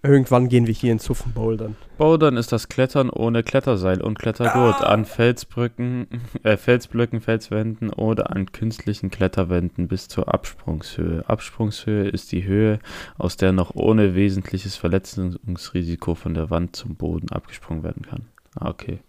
Irgendwann 0.00 0.48
gehen 0.48 0.68
wir 0.68 0.74
hier 0.74 0.92
in 0.92 1.00
Zuffen 1.00 1.32
bouldern. 1.32 1.76
Bouldern 1.96 2.36
ist 2.36 2.52
das 2.52 2.68
Klettern 2.68 3.10
ohne 3.10 3.42
Kletterseil 3.42 4.00
und 4.00 4.16
Klettergurt 4.16 4.80
an 4.80 5.04
Felsbrücken, 5.04 6.06
äh, 6.44 6.56
Felsblöcken, 6.56 7.20
Felswänden 7.20 7.90
oder 7.90 8.30
an 8.30 8.52
künstlichen 8.52 9.10
Kletterwänden 9.10 9.88
bis 9.88 10.06
zur 10.06 10.32
Absprungshöhe. 10.32 11.28
Absprungshöhe 11.28 12.08
ist 12.08 12.30
die 12.30 12.44
Höhe, 12.44 12.78
aus 13.16 13.36
der 13.36 13.50
noch 13.50 13.74
ohne 13.74 14.14
wesentliches 14.14 14.76
Verletzungsrisiko 14.76 16.14
von 16.14 16.34
der 16.34 16.48
Wand 16.48 16.76
zum 16.76 16.94
Boden 16.94 17.30
abgesprungen 17.32 17.82
werden 17.82 18.02
kann. 18.02 18.26
Ah, 18.54 18.68
okay. 18.70 19.00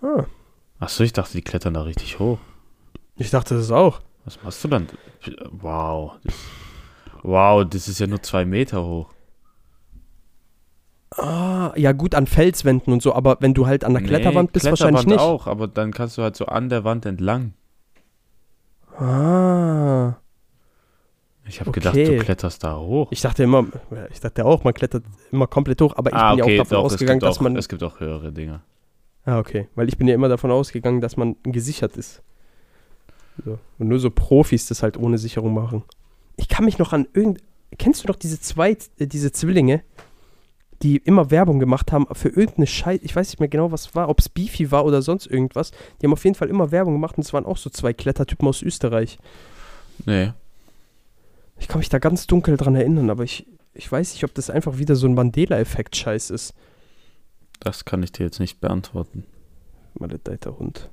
Ah, 0.00 0.24
Achso, 0.80 1.04
ich 1.04 1.12
dachte, 1.12 1.32
die 1.34 1.42
klettern 1.42 1.74
da 1.74 1.82
richtig 1.82 2.18
hoch. 2.18 2.38
ich 3.16 3.30
dachte 3.30 3.54
das 3.54 3.70
auch. 3.70 4.00
Was 4.24 4.42
machst 4.42 4.64
du 4.64 4.68
dann? 4.68 4.86
Wow. 5.50 6.12
Wow, 7.22 7.68
das 7.68 7.88
ist 7.88 8.00
ja 8.00 8.06
nur 8.06 8.22
zwei 8.22 8.46
Meter 8.46 8.82
hoch. 8.82 9.10
Ah, 11.16 11.72
ja 11.76 11.92
gut, 11.92 12.14
an 12.14 12.26
Felswänden 12.26 12.92
und 12.92 13.02
so, 13.02 13.14
aber 13.14 13.36
wenn 13.40 13.54
du 13.54 13.66
halt 13.66 13.84
an 13.84 13.94
der 13.94 14.02
Kletterwand 14.02 14.52
bist, 14.52 14.66
Kletterwand 14.66 14.94
wahrscheinlich 14.94 15.06
nicht. 15.12 15.20
auch, 15.20 15.46
aber 15.46 15.68
dann 15.68 15.92
kannst 15.92 16.18
du 16.18 16.22
halt 16.22 16.34
so 16.36 16.46
an 16.46 16.68
der 16.68 16.82
Wand 16.84 17.06
entlang. 17.06 17.54
Ah. 18.98 20.14
Ich 21.46 21.60
habe 21.60 21.70
Okay. 21.70 21.80
gedacht, 21.80 21.96
du 21.96 22.18
kletterst 22.24 22.64
da 22.64 22.78
hoch. 22.78 23.08
Ich 23.10 23.20
dachte 23.20 23.42
immer, 23.42 23.66
ich 24.10 24.20
dachte 24.20 24.44
auch, 24.46 24.64
man 24.64 24.72
klettert 24.72 25.04
immer 25.30 25.46
komplett 25.46 25.80
hoch, 25.82 25.94
aber 25.96 26.10
ich 26.10 26.14
bin 26.16 26.20
ja 26.38 26.44
auch 26.44 26.64
davon 26.64 26.76
Ah, 26.78 26.80
doch, 26.80 26.84
ausgegangen, 26.84 27.20
dass 27.20 27.36
auch, 27.36 27.42
man. 27.42 27.56
Es 27.56 27.68
gibt 27.68 27.82
auch 27.82 28.00
höhere 28.00 28.32
Dinge. 28.32 28.62
Ah, 29.26 29.38
okay. 29.38 29.68
Weil 29.74 29.88
ich 29.88 29.98
bin 29.98 30.08
ja 30.08 30.14
immer 30.14 30.28
davon 30.28 30.50
ausgegangen, 30.50 31.00
dass 31.00 31.16
man 31.16 31.36
gesichert 31.42 31.96
ist. 31.96 32.22
So. 33.44 33.58
Und 33.78 33.88
nur 33.88 33.98
so 33.98 34.10
Profis 34.10 34.66
das 34.68 34.82
halt 34.82 34.96
ohne 34.96 35.18
Sicherung 35.18 35.52
machen. 35.54 35.82
Ich 36.36 36.48
kann 36.48 36.64
mich 36.64 36.78
noch 36.78 36.92
an 36.92 37.06
irgend. 37.12 37.40
Kennst 37.78 38.04
du 38.04 38.08
noch 38.08 38.16
diese 38.16 38.40
zwei, 38.40 38.76
äh, 38.98 39.06
diese 39.06 39.32
Zwillinge, 39.32 39.82
die 40.82 40.96
immer 40.98 41.30
Werbung 41.30 41.58
gemacht 41.58 41.92
haben 41.92 42.06
für 42.12 42.28
irgendeine 42.28 42.66
Scheiße? 42.66 43.04
Ich 43.04 43.14
weiß 43.14 43.28
nicht 43.30 43.40
mehr 43.40 43.48
genau, 43.48 43.72
was 43.72 43.94
war, 43.94 44.08
ob 44.08 44.20
es 44.20 44.28
Beefy 44.28 44.70
war 44.70 44.84
oder 44.84 45.02
sonst 45.02 45.26
irgendwas. 45.26 45.70
Die 46.00 46.06
haben 46.06 46.12
auf 46.12 46.24
jeden 46.24 46.36
Fall 46.36 46.48
immer 46.48 46.70
Werbung 46.70 46.94
gemacht 46.94 47.16
und 47.16 47.24
es 47.24 47.32
waren 47.32 47.46
auch 47.46 47.56
so 47.56 47.70
zwei 47.70 47.92
Klettertypen 47.92 48.46
aus 48.46 48.62
Österreich. 48.62 49.18
Nee. 50.06 50.32
Ich 51.58 51.68
kann 51.68 51.78
mich 51.78 51.88
da 51.88 51.98
ganz 51.98 52.26
dunkel 52.26 52.56
dran 52.56 52.74
erinnern, 52.74 53.10
aber 53.10 53.24
ich, 53.24 53.46
ich 53.74 53.90
weiß 53.90 54.12
nicht, 54.12 54.24
ob 54.24 54.34
das 54.34 54.50
einfach 54.50 54.78
wieder 54.78 54.96
so 54.96 55.06
ein 55.06 55.14
Mandela-Effekt-Scheiß 55.14 56.30
ist. 56.30 56.54
Das 57.60 57.84
kann 57.84 58.02
ich 58.02 58.12
dir 58.12 58.24
jetzt 58.24 58.40
nicht 58.40 58.60
beantworten. 58.60 59.24
Maledeiter 59.94 60.58
Hund. 60.58 60.90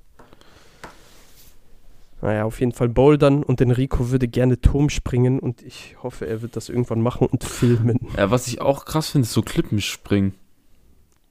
Naja, 2.21 2.43
auf 2.45 2.59
jeden 2.59 2.71
Fall 2.71 2.87
bouldern 2.89 3.41
und 3.43 3.61
Enrico 3.61 4.11
würde 4.11 4.27
gerne 4.27 4.61
Turm 4.61 4.89
springen 4.89 5.39
und 5.39 5.63
ich 5.63 5.95
hoffe, 6.03 6.27
er 6.27 6.41
wird 6.43 6.55
das 6.55 6.69
irgendwann 6.69 7.01
machen 7.01 7.27
und 7.27 7.43
filmen. 7.43 7.99
Ja, 8.17 8.29
was 8.29 8.47
ich 8.47 8.61
auch 8.61 8.85
krass 8.85 9.09
finde, 9.09 9.25
ist 9.25 9.33
so 9.33 9.41
Klippenspringen. 9.41 10.33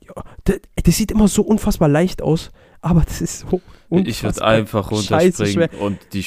Ja, 0.00 0.24
das, 0.44 0.60
das 0.82 0.96
sieht 0.96 1.12
immer 1.12 1.28
so 1.28 1.42
unfassbar 1.42 1.88
leicht 1.88 2.22
aus, 2.22 2.50
aber 2.80 3.02
das 3.02 3.20
ist 3.20 3.40
so 3.40 3.60
Ich 3.90 4.24
würde 4.24 4.44
einfach 4.44 4.90
runterspringen 4.90 5.68
und 5.80 5.98
die, 6.12 6.24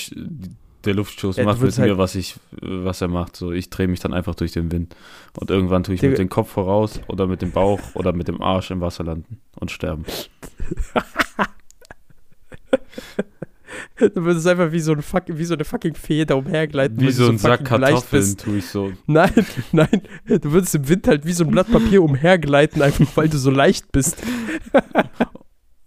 der 0.86 0.94
Luftstoß 0.94 1.36
Ja, 1.38 1.44
macht 1.44 1.56
mit 1.56 1.64
würdest 1.64 1.80
mir, 1.80 1.90
halt- 1.90 1.98
was 1.98 2.16
ich, 2.16 2.36
was 2.62 3.02
er 3.02 3.10
macht. 3.10 3.36
So, 3.36 3.52
ich 3.52 3.70
drehe 3.70 3.88
mich 3.90 4.00
dann 4.00 4.14
einfach 4.14 4.36
durch 4.36 4.54
den 4.54 4.72
Wind. 4.72 4.96
Und 5.38 5.50
irgendwann 5.50 5.84
tue 5.84 5.96
ich 5.96 6.02
mit 6.02 6.18
dem 6.18 6.30
Kopf 6.30 6.50
voraus 6.52 7.02
oder 7.08 7.28
mit 7.28 7.42
dem 7.42 7.52
Bauch 7.52 7.80
oder 7.96 8.14
mit 8.14 8.30
dem 8.30 8.42
Arsch 8.42 8.72
im 8.72 8.80
Wasser 8.80 9.04
landen 9.04 9.40
und 9.60 9.72
sterben. 9.72 10.06
Du 14.16 14.24
würdest 14.26 14.48
einfach 14.48 14.72
wie 14.72 14.80
so, 14.80 14.94
ein 14.94 15.02
fuck, 15.02 15.24
wie 15.28 15.46
so 15.46 15.54
eine 15.54 15.66
fucking 15.66 15.94
Feder 15.96 16.38
umhergleiten. 16.38 17.00
Wie 17.00 17.12
so 17.12 17.26
du 17.28 17.34
ein 17.34 17.38
Sack 17.38 17.60
fucking 17.60 17.80
leicht 17.80 17.94
Kartoffeln 17.94 18.24
bist. 18.24 18.40
tue 18.40 18.58
ich 18.58 18.66
so. 18.66 18.92
Nein, 19.08 19.32
nein, 19.72 20.02
du 20.26 20.52
würdest 20.52 20.76
im 20.76 20.90
Wind 20.90 21.08
halt 21.08 21.26
wie 21.26 21.34
so 21.34 21.44
ein 21.44 21.52
Blatt 21.52 21.72
Papier 21.72 22.02
umhergleiten, 22.04 22.82
einfach 22.82 23.06
weil 23.16 23.30
du 23.30 23.38
so 23.38 23.52
leicht 23.52 23.92
bist. 23.92 24.18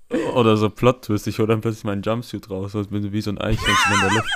Oder 0.35 0.57
so 0.57 0.71
Plot-Twist. 0.71 1.27
Ich 1.27 1.39
hole 1.39 1.49
dann 1.49 1.61
plötzlich 1.61 1.85
meinen 1.85 2.03
Jumpsuit 2.03 2.49
raus 2.51 2.75
und 2.75 2.91
bin 2.91 3.13
wie 3.13 3.21
so 3.21 3.31
ein 3.31 3.39
Eichhörnchen 3.39 3.93
in 3.95 4.01
der 4.01 4.11
Luft. 4.13 4.29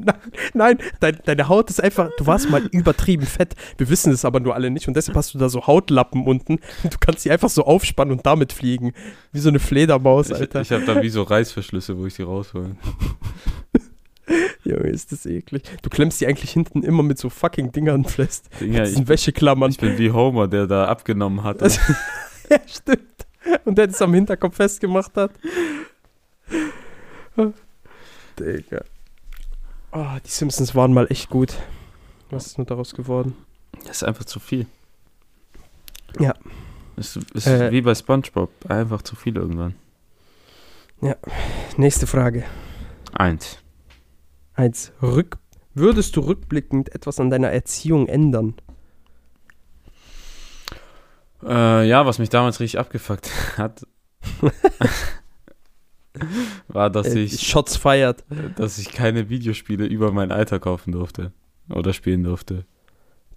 Nein, 0.54 0.78
dein, 1.00 1.18
deine 1.24 1.48
Haut 1.48 1.70
ist 1.70 1.82
einfach, 1.82 2.08
du 2.18 2.26
warst 2.26 2.50
mal 2.50 2.64
übertrieben 2.72 3.26
fett. 3.26 3.54
Wir 3.76 3.88
wissen 3.90 4.12
es 4.12 4.24
aber 4.24 4.40
nur 4.40 4.54
alle 4.54 4.70
nicht 4.70 4.88
und 4.88 4.94
deshalb 4.94 5.16
hast 5.16 5.34
du 5.34 5.38
da 5.38 5.48
so 5.48 5.66
Hautlappen 5.66 6.24
unten. 6.26 6.58
Du 6.84 6.96
kannst 7.00 7.24
die 7.24 7.30
einfach 7.30 7.48
so 7.48 7.64
aufspannen 7.64 8.12
und 8.16 8.26
damit 8.26 8.52
fliegen. 8.52 8.92
Wie 9.32 9.38
so 9.40 9.48
eine 9.48 9.58
Fledermaus, 9.60 10.30
Ich, 10.30 10.36
Alter. 10.36 10.60
ich 10.62 10.72
habe 10.72 10.84
da 10.84 11.00
wie 11.02 11.08
so 11.08 11.22
Reißverschlüsse, 11.22 11.96
wo 11.96 12.06
ich 12.06 12.14
die 12.14 12.22
raushole. 12.22 12.76
Junge, 14.64 14.88
ist 14.88 15.12
das 15.12 15.24
eklig. 15.26 15.62
Du 15.82 15.88
klemmst 15.90 16.20
die 16.20 16.26
eigentlich 16.26 16.50
hinten 16.50 16.82
immer 16.82 17.02
mit 17.02 17.18
so 17.18 17.30
fucking 17.30 17.72
Dingern 17.72 18.04
fest. 18.04 18.50
Digga, 18.60 18.80
Das 18.80 18.90
ich, 18.90 18.94
sind 18.96 19.08
Wäscheklammern. 19.08 19.70
ich 19.70 19.78
bin 19.78 19.96
wie 19.98 20.10
Homer, 20.10 20.48
der 20.48 20.66
da 20.66 20.86
abgenommen 20.86 21.42
hat. 21.44 21.62
Das- 21.62 21.78
ja, 22.50 22.58
stimmt. 22.66 23.00
Und 23.64 23.78
der 23.78 23.86
das 23.86 24.02
am 24.02 24.14
Hinterkopf 24.14 24.56
festgemacht 24.56 25.16
hat. 25.16 25.32
Digga. 28.38 28.84
Oh, 29.92 30.06
die 30.24 30.30
Simpsons 30.30 30.74
waren 30.74 30.92
mal 30.92 31.06
echt 31.10 31.30
gut. 31.30 31.54
Was 32.30 32.46
ist 32.46 32.58
nur 32.58 32.66
daraus 32.66 32.94
geworden? 32.94 33.36
Das 33.86 33.98
ist 33.98 34.04
einfach 34.04 34.24
zu 34.24 34.38
viel. 34.40 34.66
Ja. 36.18 36.34
Es 36.96 37.16
ist 37.34 37.46
Äh. 37.46 37.70
wie 37.70 37.80
bei 37.80 37.94
SpongeBob. 37.94 38.50
Einfach 38.68 39.02
zu 39.02 39.16
viel 39.16 39.36
irgendwann. 39.36 39.74
Nächste 41.76 42.06
Frage. 42.06 42.44
Eins. 43.12 43.58
Eins. 44.54 44.92
Rück 45.00 45.38
Würdest 45.74 46.16
du 46.16 46.20
rückblickend 46.22 46.92
etwas 46.92 47.20
an 47.20 47.30
deiner 47.30 47.50
Erziehung 47.52 48.08
ändern? 48.08 48.54
Äh, 51.44 51.88
ja, 51.88 52.04
was 52.06 52.18
mich 52.18 52.28
damals 52.30 52.60
richtig 52.60 52.78
abgefuckt 52.80 53.30
hat, 53.58 53.86
war, 56.68 56.90
dass 56.90 57.14
Äh, 57.14 57.20
ich, 57.20 57.46
Shots 57.46 57.76
feiert. 57.76 58.24
dass 58.56 58.78
ich 58.78 58.90
keine 58.90 59.28
Videospiele 59.28 59.86
über 59.86 60.12
mein 60.12 60.32
Alter 60.32 60.58
kaufen 60.58 60.92
durfte. 60.92 61.32
Oder 61.70 61.92
spielen 61.92 62.24
durfte. 62.24 62.64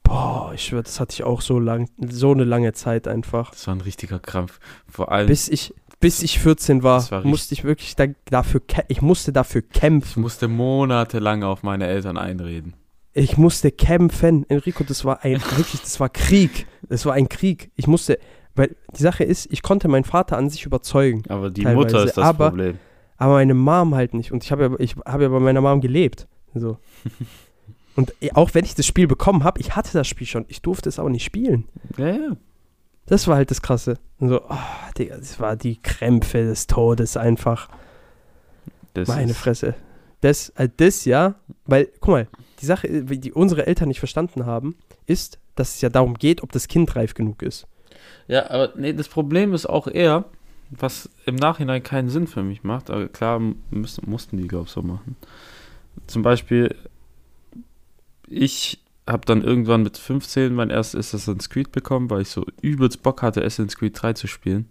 Boah, 0.04 0.52
ich 0.54 0.64
schwör, 0.66 0.84
das 0.84 1.00
hatte 1.00 1.14
ich 1.14 1.24
auch 1.24 1.42
so 1.42 1.60
lang, 1.60 1.90
so 2.10 2.32
eine 2.32 2.44
lange 2.44 2.74
Zeit 2.74 3.08
einfach. 3.08 3.52
Das 3.52 3.68
war 3.68 3.76
ein 3.76 3.82
richtiger 3.82 4.20
Krampf. 4.20 4.60
Vor 4.88 5.12
allem, 5.12 5.28
Bis 5.28 5.48
ich, 5.48 5.74
bis 6.00 6.24
ich 6.24 6.40
14 6.40 6.82
war, 6.82 7.10
war 7.12 7.26
musste 7.26 7.54
ich 7.54 7.64
wirklich 7.64 7.96
da, 7.96 8.08
dafür, 8.26 8.62
ich 8.88 9.02
musste 9.02 9.32
dafür 9.32 9.62
ich 9.62 9.80
kämpfen. 9.80 10.22
musste 10.22 10.48
monatelang 10.48 11.44
auf 11.44 11.62
meine 11.64 11.88
Eltern 11.88 12.18
einreden. 12.18 12.74
Ich 13.14 13.38
musste 13.38 13.72
kämpfen. 13.72 14.46
Enrico, 14.50 14.84
das 14.84 15.04
war 15.04 15.24
ein, 15.24 15.34
wirklich, 15.56 15.82
das 15.82 16.00
war 16.00 16.10
Krieg. 16.10 16.66
Das 16.88 17.06
war 17.06 17.14
ein 17.14 17.28
Krieg. 17.30 17.72
Ich 17.76 17.88
musste, 17.88 18.18
weil 18.56 18.76
die 18.98 19.02
Sache 19.04 19.24
ist, 19.24 19.52
ich 19.52 19.62
konnte 19.62 19.88
meinen 19.88 20.04
Vater 20.06 20.38
an 20.38 20.50
sich 20.50 20.66
überzeugen. 20.66 21.24
Aber 21.30 21.50
die 21.50 21.64
Teilweise, 21.64 21.76
Mutter 21.78 22.06
ist 22.06 22.18
das 22.18 22.26
aber- 22.26 22.50
Problem. 22.50 22.80
Aber 23.18 23.34
meine 23.34 23.54
Mom 23.54 23.94
halt 23.94 24.14
nicht. 24.16 24.32
Und 24.32 24.44
ich 24.44 24.52
habe 24.52 24.64
ja, 24.64 24.72
ich 24.80 24.96
habe 25.06 25.24
ja 25.24 25.30
bei 25.30 25.40
meiner 25.40 25.62
Mom 25.62 25.80
gelebt. 25.82 26.28
So. 26.56 26.78
Und 27.96 28.14
auch 28.34 28.54
wenn 28.54 28.64
ich 28.66 28.74
das 28.74 28.86
Spiel 28.86 29.06
bekommen 29.06 29.44
habe, 29.44 29.60
ich 29.60 29.76
hatte 29.76 29.92
das 29.94 30.08
Spiel 30.08 30.26
schon. 30.26 30.46
Ich 30.48 30.62
durfte 30.62 30.90
es 30.90 30.98
auch 30.98 31.10
nicht 31.10 31.24
spielen. 31.26 31.66
Ja, 31.98 32.08
ja. 32.08 32.38
Das 33.06 33.28
war 33.28 33.36
halt 33.36 33.52
das 33.52 33.62
Krasse. 33.62 34.00
Und 34.20 34.30
so, 34.30 34.42
oh, 34.50 34.56
Digga, 34.98 35.18
das 35.18 35.40
war 35.40 35.56
die 35.56 35.80
Krämpfe 35.82 36.46
des 36.46 36.66
Todes 36.68 37.18
einfach. 37.18 37.68
Das 38.94 39.08
Meine 39.08 39.34
Fresse. 39.34 39.76
Das, 40.22 40.50
äh, 40.50 40.70
das 40.78 41.06
ja, 41.06 41.36
weil, 41.66 41.90
guck 42.00 42.10
mal, 42.10 42.28
die 42.62 42.66
Sache, 42.66 42.88
äh, 42.88 43.04
die 43.18 43.32
unsere 43.34 43.68
Eltern 43.68 43.88
nicht 43.88 44.00
verstanden 44.00 44.46
haben, 44.46 44.76
ist, 45.06 45.40
dass 45.56 45.76
es 45.76 45.82
ja 45.82 45.90
darum 45.90 46.14
geht, 46.16 46.44
ob 46.44 46.52
das 46.52 46.68
Kind 46.68 46.96
reif 46.96 47.14
genug 47.14 47.42
ist. 47.42 47.68
Ja, 48.28 48.50
aber 48.50 48.74
nee, 48.76 48.94
das 48.94 49.10
Problem 49.10 49.54
ist 49.54 49.66
auch 49.66 49.88
eher, 49.88 50.26
was 50.70 51.10
im 51.26 51.36
Nachhinein 51.36 51.84
keinen 51.84 52.10
Sinn 52.10 52.28
für 52.28 52.44
mich 52.44 52.64
macht, 52.64 52.90
aber 52.90 53.08
klar 53.10 53.42
müssen, 53.72 54.10
mussten 54.10 54.38
die, 54.38 54.48
glaube 54.48 54.66
ich, 54.66 54.72
so 54.72 54.82
machen. 54.82 55.18
Zum 56.08 56.22
Beispiel, 56.22 56.74
ich 58.28 58.80
habe 59.08 59.26
dann 59.26 59.44
irgendwann 59.44 59.84
mit 59.84 59.98
15 59.98 60.54
mein 60.54 60.70
erstes 60.70 61.14
Assassin's 61.14 61.50
Creed 61.50 61.72
bekommen, 61.72 62.10
weil 62.10 62.22
ich 62.22 62.30
so 62.30 62.46
übelst 62.62 63.04
Bock 63.04 63.22
hatte, 63.22 63.42
Assassin's 63.42 63.76
Creed 63.78 64.02
3 64.02 64.14
zu 64.14 64.28
spielen. 64.28 64.70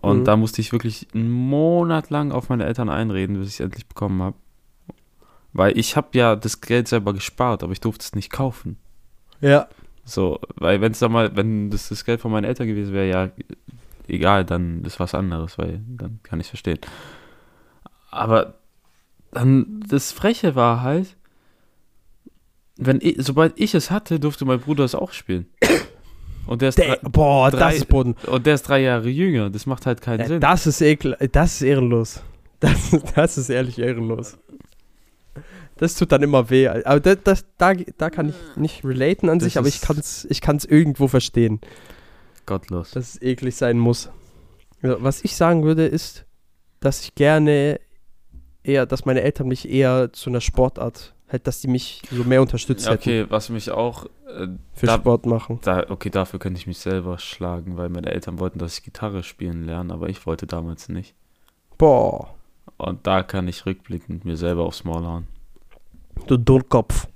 Und 0.00 0.20
Mhm. 0.20 0.24
da 0.24 0.36
musste 0.36 0.60
ich 0.60 0.72
wirklich 0.72 1.06
einen 1.14 1.30
Monat 1.30 2.10
lang 2.10 2.32
auf 2.32 2.48
meine 2.48 2.64
Eltern 2.64 2.88
einreden, 2.88 3.38
bis 3.38 3.48
ich 3.48 3.54
es 3.54 3.60
endlich 3.60 3.86
bekommen 3.86 4.22
habe. 4.22 4.36
Weil 5.56 5.78
ich 5.78 5.96
habe 5.96 6.08
ja 6.12 6.36
das 6.36 6.60
Geld 6.60 6.86
selber 6.86 7.14
gespart, 7.14 7.62
aber 7.62 7.72
ich 7.72 7.80
durfte 7.80 8.02
es 8.04 8.14
nicht 8.14 8.30
kaufen. 8.30 8.76
Ja. 9.40 9.68
So, 10.04 10.38
weil 10.56 10.80
wenn 10.80 10.92
es 10.92 10.98
da 10.98 11.08
mal, 11.08 11.34
wenn 11.34 11.70
das 11.70 11.88
das 11.88 12.04
Geld 12.04 12.20
von 12.20 12.30
meinen 12.30 12.44
Eltern 12.44 12.66
gewesen 12.66 12.92
wäre, 12.92 13.08
ja, 13.08 13.30
egal, 14.06 14.44
dann 14.44 14.84
ist 14.84 15.00
was 15.00 15.14
anderes, 15.14 15.56
weil 15.58 15.80
dann 15.88 16.20
kann 16.22 16.40
ich 16.40 16.48
verstehen. 16.48 16.78
Aber 18.10 18.54
dann 19.32 19.82
das 19.88 20.12
Freche 20.12 20.54
war 20.54 20.82
halt, 20.82 21.16
wenn 22.76 22.98
ich, 23.00 23.16
sobald 23.18 23.58
ich 23.58 23.74
es 23.74 23.90
hatte, 23.90 24.20
durfte 24.20 24.44
mein 24.44 24.60
Bruder 24.60 24.84
es 24.84 24.94
auch 24.94 25.12
spielen. 25.12 25.46
Und 26.46 26.62
der 26.62 26.68
ist, 26.68 26.78
drei, 26.78 26.96
Der, 27.02 27.08
boah, 27.10 27.50
drei- 27.50 27.58
das 27.58 27.74
ist 27.76 27.88
Boden. 27.88 28.14
und 28.28 28.46
der 28.46 28.54
ist 28.54 28.62
drei 28.68 28.80
Jahre 28.80 29.08
jünger. 29.08 29.50
Das 29.50 29.66
macht 29.66 29.84
halt 29.84 30.00
keinen 30.00 30.20
Äh, 30.20 30.26
Sinn. 30.28 30.40
das 30.40 30.66
ist 30.68 30.80
ekel, 30.80 31.16
das 31.32 31.54
ist 31.56 31.62
ehrenlos. 31.62 32.22
Das, 32.60 32.96
das 33.16 33.36
ist 33.36 33.48
ehrlich 33.50 33.78
ehrenlos. 33.80 34.38
Das 35.78 35.94
tut 35.94 36.10
dann 36.12 36.22
immer 36.22 36.48
weh. 36.50 36.68
Aber 36.68 37.00
das, 37.00 37.18
das, 37.24 37.44
da, 37.58 37.74
da 37.74 38.08
kann 38.10 38.30
ich 38.30 38.34
nicht 38.56 38.84
relaten 38.84 39.28
an 39.28 39.38
Das 39.38 39.44
sich, 39.46 39.58
aber 39.58 39.68
ich 39.68 39.80
kann 39.82 39.98
es 39.98 40.24
ich 40.30 40.40
kann's 40.40 40.64
irgendwo 40.64 41.06
verstehen, 41.08 41.60
Gottlos. 42.46 42.92
dass 42.92 43.14
es 43.14 43.22
eklig 43.22 43.56
sein 43.56 43.78
muss. 43.78 44.08
Ja, 44.82 44.96
Was 45.02 45.22
ich 45.24 45.36
sagen 45.36 45.64
würde, 45.64 45.86
ist, 45.86 46.24
dass 46.80 47.02
ich 47.02 47.14
gerne 47.14 47.80
eher, 48.62 48.86
dass 48.86 49.04
meine 49.04 49.20
Eltern 49.22 49.48
mich 49.48 49.68
eher 49.68 50.12
zu 50.12 50.30
einer 50.30 50.40
Sportart, 50.40 51.14
halt, 51.28 51.46
dass 51.46 51.60
die 51.60 51.68
mich 51.68 52.02
so 52.10 52.24
mehr 52.24 52.40
unterstützt 52.40 52.86
Ja, 52.86 52.92
hätten 52.92 53.02
okay, 53.02 53.26
was 53.28 53.48
mich 53.48 53.70
auch, 53.70 54.06
äh, 54.28 54.48
für 54.74 54.86
da- 54.86 54.94
Sport 54.96 55.26
machen. 55.26 55.58
da, 55.62 55.84
okay, 55.90 56.08
dafür 56.10 56.38
könnte 56.38 56.58
ich 56.58 56.66
mich 56.66 56.78
selber 56.78 57.18
schlagen, 57.18 57.76
weil 57.76 57.88
meine 57.88 58.12
Eltern 58.12 58.38
wollten, 58.38 58.58
dass 58.58 58.78
ich 58.78 58.84
Gitarre 58.84 59.22
spielen 59.24 59.64
lerne, 59.64 59.92
aber 59.92 60.08
ich 60.08 60.24
wollte 60.26 60.46
damals 60.46 60.88
nicht. 60.88 61.14
Boah, 61.78 62.34
Und 62.78 63.06
da 63.06 63.22
kann 63.22 63.46
ich 63.48 63.66
rückblickend 63.66 64.24
mir 64.24 64.36
selber 64.36 64.64
aufs 64.64 64.84
Maul 64.84 65.04
hauen. 65.04 65.26
Du 66.26 66.36
Dullkopf. 66.36 67.08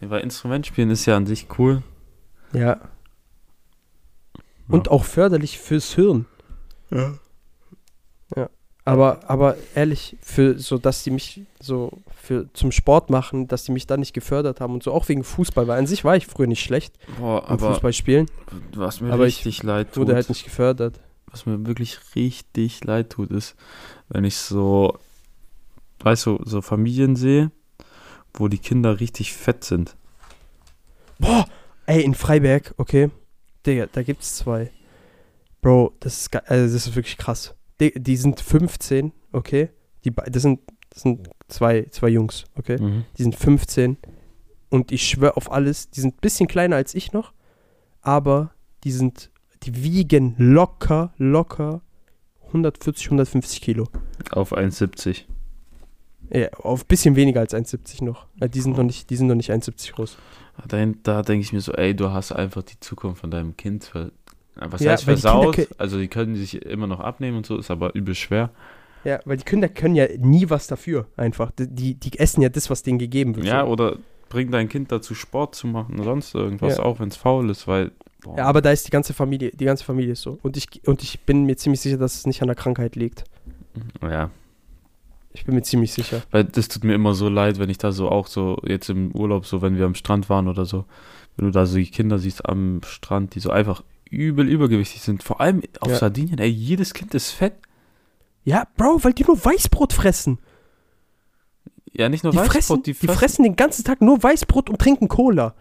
Ja, 0.00 0.10
Weil 0.10 0.22
Instrument 0.22 0.66
spielen 0.66 0.90
ist 0.90 1.06
ja 1.06 1.16
an 1.16 1.26
sich 1.26 1.46
cool. 1.58 1.82
Ja. 2.52 2.80
Und 4.68 4.90
auch 4.90 5.04
förderlich 5.04 5.58
fürs 5.58 5.94
Hirn. 5.94 6.26
Ja. 6.90 7.14
Ja. 8.36 8.48
Aber, 8.84 9.20
aber 9.28 9.56
ehrlich, 9.74 10.16
für 10.20 10.58
so, 10.58 10.78
dass 10.78 11.04
die 11.04 11.10
mich 11.10 11.42
so 11.60 11.92
für 12.22 12.52
zum 12.52 12.72
Sport 12.72 13.10
machen, 13.10 13.48
dass 13.48 13.64
die 13.64 13.72
mich 13.72 13.86
da 13.86 13.96
nicht 13.96 14.12
gefördert 14.12 14.60
haben 14.60 14.74
und 14.74 14.82
so, 14.82 14.92
auch 14.92 15.08
wegen 15.08 15.24
Fußball, 15.24 15.68
weil 15.68 15.78
an 15.78 15.86
sich 15.86 16.04
war 16.04 16.16
ich 16.16 16.26
früher 16.26 16.46
nicht 16.46 16.62
schlecht 16.62 16.94
Boah, 17.18 17.44
am 17.44 17.58
aber 17.58 17.72
Fußball 17.72 17.92
spielen, 17.92 18.26
was 18.74 19.00
mir 19.00 19.12
aber 19.12 19.26
ich 19.26 19.38
richtig 19.38 19.62
leid 19.62 19.88
tut, 19.92 20.02
wurde 20.02 20.14
halt 20.14 20.28
nicht 20.28 20.44
gefördert. 20.44 21.00
was 21.26 21.46
mir 21.46 21.64
wirklich 21.66 21.98
richtig 22.14 22.82
leid 22.84 23.10
tut, 23.10 23.30
ist, 23.30 23.54
wenn 24.08 24.24
ich 24.24 24.36
so, 24.36 24.98
weißt 26.00 26.26
du, 26.26 26.40
so 26.44 26.60
Familien 26.60 27.14
sehe, 27.16 27.50
wo 28.34 28.48
die 28.48 28.58
Kinder 28.58 29.00
richtig 29.00 29.32
fett 29.32 29.64
sind. 29.64 29.96
Boah, 31.18 31.46
ey, 31.86 32.02
in 32.02 32.14
Freiberg, 32.14 32.74
okay, 32.78 33.10
Digga, 33.66 33.86
da 33.86 34.02
gibt's 34.02 34.36
zwei. 34.36 34.70
Bro, 35.60 35.94
das 36.00 36.22
ist, 36.22 36.50
also 36.50 36.74
das 36.74 36.86
ist 36.86 36.96
wirklich 36.96 37.16
krass. 37.16 37.54
Die, 37.80 37.92
die 37.94 38.16
sind 38.16 38.40
15, 38.40 39.12
okay, 39.32 39.70
die, 40.04 40.12
das 40.12 40.42
sind, 40.42 40.60
das 40.90 41.02
sind 41.02 41.28
zwei, 41.48 41.86
zwei 41.90 42.08
Jungs, 42.08 42.44
okay. 42.56 42.80
Mhm. 42.80 43.04
die 43.16 43.22
sind 43.22 43.36
15 43.36 43.96
und 44.70 44.90
ich 44.90 45.08
schwöre 45.08 45.36
auf 45.36 45.52
alles, 45.52 45.90
die 45.90 46.00
sind 46.00 46.16
ein 46.16 46.20
bisschen 46.20 46.48
kleiner 46.48 46.76
als 46.76 46.94
ich 46.94 47.12
noch, 47.12 47.32
aber 48.00 48.52
die 48.84 48.92
sind, 48.92 49.30
die 49.62 49.84
wiegen 49.84 50.34
locker, 50.38 51.12
locker 51.18 51.82
140, 52.48 53.06
150 53.06 53.60
Kilo. 53.62 53.88
Auf 54.30 54.52
1,70. 54.52 55.24
Ja, 56.34 56.48
auf 56.54 56.82
ein 56.84 56.86
bisschen 56.88 57.14
weniger 57.16 57.40
als 57.40 57.54
1,70 57.54 58.04
noch. 58.04 58.26
Ja, 58.40 58.48
die 58.48 58.60
sind 58.60 58.76
noch 58.76 58.84
nicht, 58.84 59.10
die 59.10 59.16
sind 59.16 59.26
noch 59.26 59.34
nicht 59.34 59.50
1,70 59.50 59.92
groß. 59.92 60.16
Da, 60.68 60.84
da 61.02 61.22
denke 61.22 61.42
ich 61.44 61.52
mir 61.52 61.60
so, 61.60 61.72
ey, 61.72 61.94
du 61.94 62.10
hast 62.10 62.32
einfach 62.32 62.62
die 62.62 62.78
Zukunft 62.80 63.20
von 63.20 63.30
deinem 63.30 63.56
Kind 63.56 63.84
ver 63.84 64.10
was 64.54 64.82
Ja, 64.82 64.92
heißt 64.92 65.02
die 65.02 65.06
versaut? 65.06 65.56
kö- 65.56 65.68
Also 65.78 65.98
die 65.98 66.08
können 66.08 66.36
sich 66.36 66.60
immer 66.66 66.86
noch 66.86 67.00
abnehmen 67.00 67.38
und 67.38 67.46
so, 67.46 67.56
ist 67.58 67.70
aber 67.70 67.94
übel 67.94 68.14
schwer. 68.14 68.50
Ja, 69.04 69.18
weil 69.24 69.38
die 69.38 69.44
Kinder 69.44 69.68
können 69.68 69.94
ja 69.94 70.06
nie 70.18 70.48
was 70.50 70.66
dafür, 70.66 71.06
einfach. 71.16 71.50
Die, 71.52 71.66
die, 71.68 71.94
die 71.94 72.18
essen 72.18 72.42
ja 72.42 72.48
das, 72.50 72.68
was 72.70 72.82
denen 72.82 72.98
gegeben 72.98 73.34
wird. 73.34 73.46
Ja, 73.46 73.64
oder 73.64 73.96
bring 74.28 74.50
dein 74.50 74.68
Kind 74.68 74.92
dazu, 74.92 75.14
Sport 75.14 75.54
zu 75.54 75.66
machen 75.66 75.94
oder 75.96 76.04
sonst 76.04 76.34
irgendwas, 76.34 76.76
Ja. 76.76 76.82
auch 76.84 77.00
wenn 77.00 77.08
es 77.08 77.16
faul 77.16 77.48
ist, 77.50 77.66
weil. 77.66 77.92
boah, 78.22 78.36
ja, 78.38 78.44
aber 78.44 78.60
da 78.62 78.70
ist 78.70 78.86
die 78.86 78.90
ganze 78.90 79.12
Familie, 79.14 79.50
die 79.52 79.64
ganze 79.64 79.84
Familie 79.84 80.12
ist 80.12 80.22
so. 80.22 80.38
Und 80.42 80.56
ich, 80.58 80.68
und 80.86 81.02
ich 81.02 81.20
bin 81.20 81.44
mir 81.44 81.56
ziemlich 81.56 81.80
sicher, 81.80 81.96
dass 81.96 82.14
es 82.14 82.26
nicht 82.26 82.42
an 82.42 82.48
der 82.48 82.54
Krankheit 82.56 82.94
liegt. 82.94 83.24
ja, 84.02 84.30
Ich 85.34 85.44
bin 85.44 85.54
mir 85.54 85.62
ziemlich 85.62 85.92
sicher. 85.92 86.22
weil 86.30 86.44
das 86.44 86.68
tut 86.68 86.84
mir 86.84 86.94
immer 86.94 87.14
so 87.14 87.28
leid, 87.28 87.58
wenn 87.58 87.70
ich 87.70 87.78
da 87.78 87.90
so 87.92 88.08
auch 88.10 88.26
so 88.26 88.58
jetzt 88.66 88.90
im 88.90 89.12
Urlaub, 89.14 89.46
so 89.46 89.62
wenn 89.62 89.76
wir 89.78 89.86
am 89.86 89.94
Strand 89.94 90.28
waren 90.28 90.46
oder 90.48 90.64
so, 90.66 90.84
wenn 91.36 91.46
du 91.46 91.52
da 91.52 91.64
so 91.66 91.76
die 91.76 91.90
Kinder 91.90 92.18
siehst 92.18 92.46
am 92.48 92.80
Strand, 92.84 93.34
die 93.34 93.40
so 93.40 93.50
einfach 93.50 93.82
übel 94.10 94.46
übergewichtig 94.48 95.00
sind. 95.00 95.22
Vor 95.22 95.40
allem 95.40 95.62
auf 95.80 95.88
Ja. 95.90 95.96
Sardinien, 95.96 96.38
ey, 96.38 96.50
jedes 96.50 96.92
Kind 96.92 97.14
ist 97.14 97.30
fett. 97.30 97.54
Ja, 98.44 98.66
Bro, 98.76 99.02
weil 99.04 99.14
die 99.14 99.24
nur 99.24 99.42
Weißbrot 99.42 99.92
fressen. 99.94 100.38
Ja, 101.92 102.08
nicht 102.08 102.24
nur 102.24 102.32
Die, 102.32 102.38
Weißbrot, 102.38 102.52
fressen, 102.52 102.82
die 102.82 102.92
die 102.94 103.06
fressen 103.06 103.42
den 103.44 103.56
ganzen 103.56 103.84
Tag 103.84 104.00
nur 104.02 104.22
Weißbrot 104.22 104.68
und 104.68 104.78
trinken 104.80 105.08
Cola. 105.08 105.54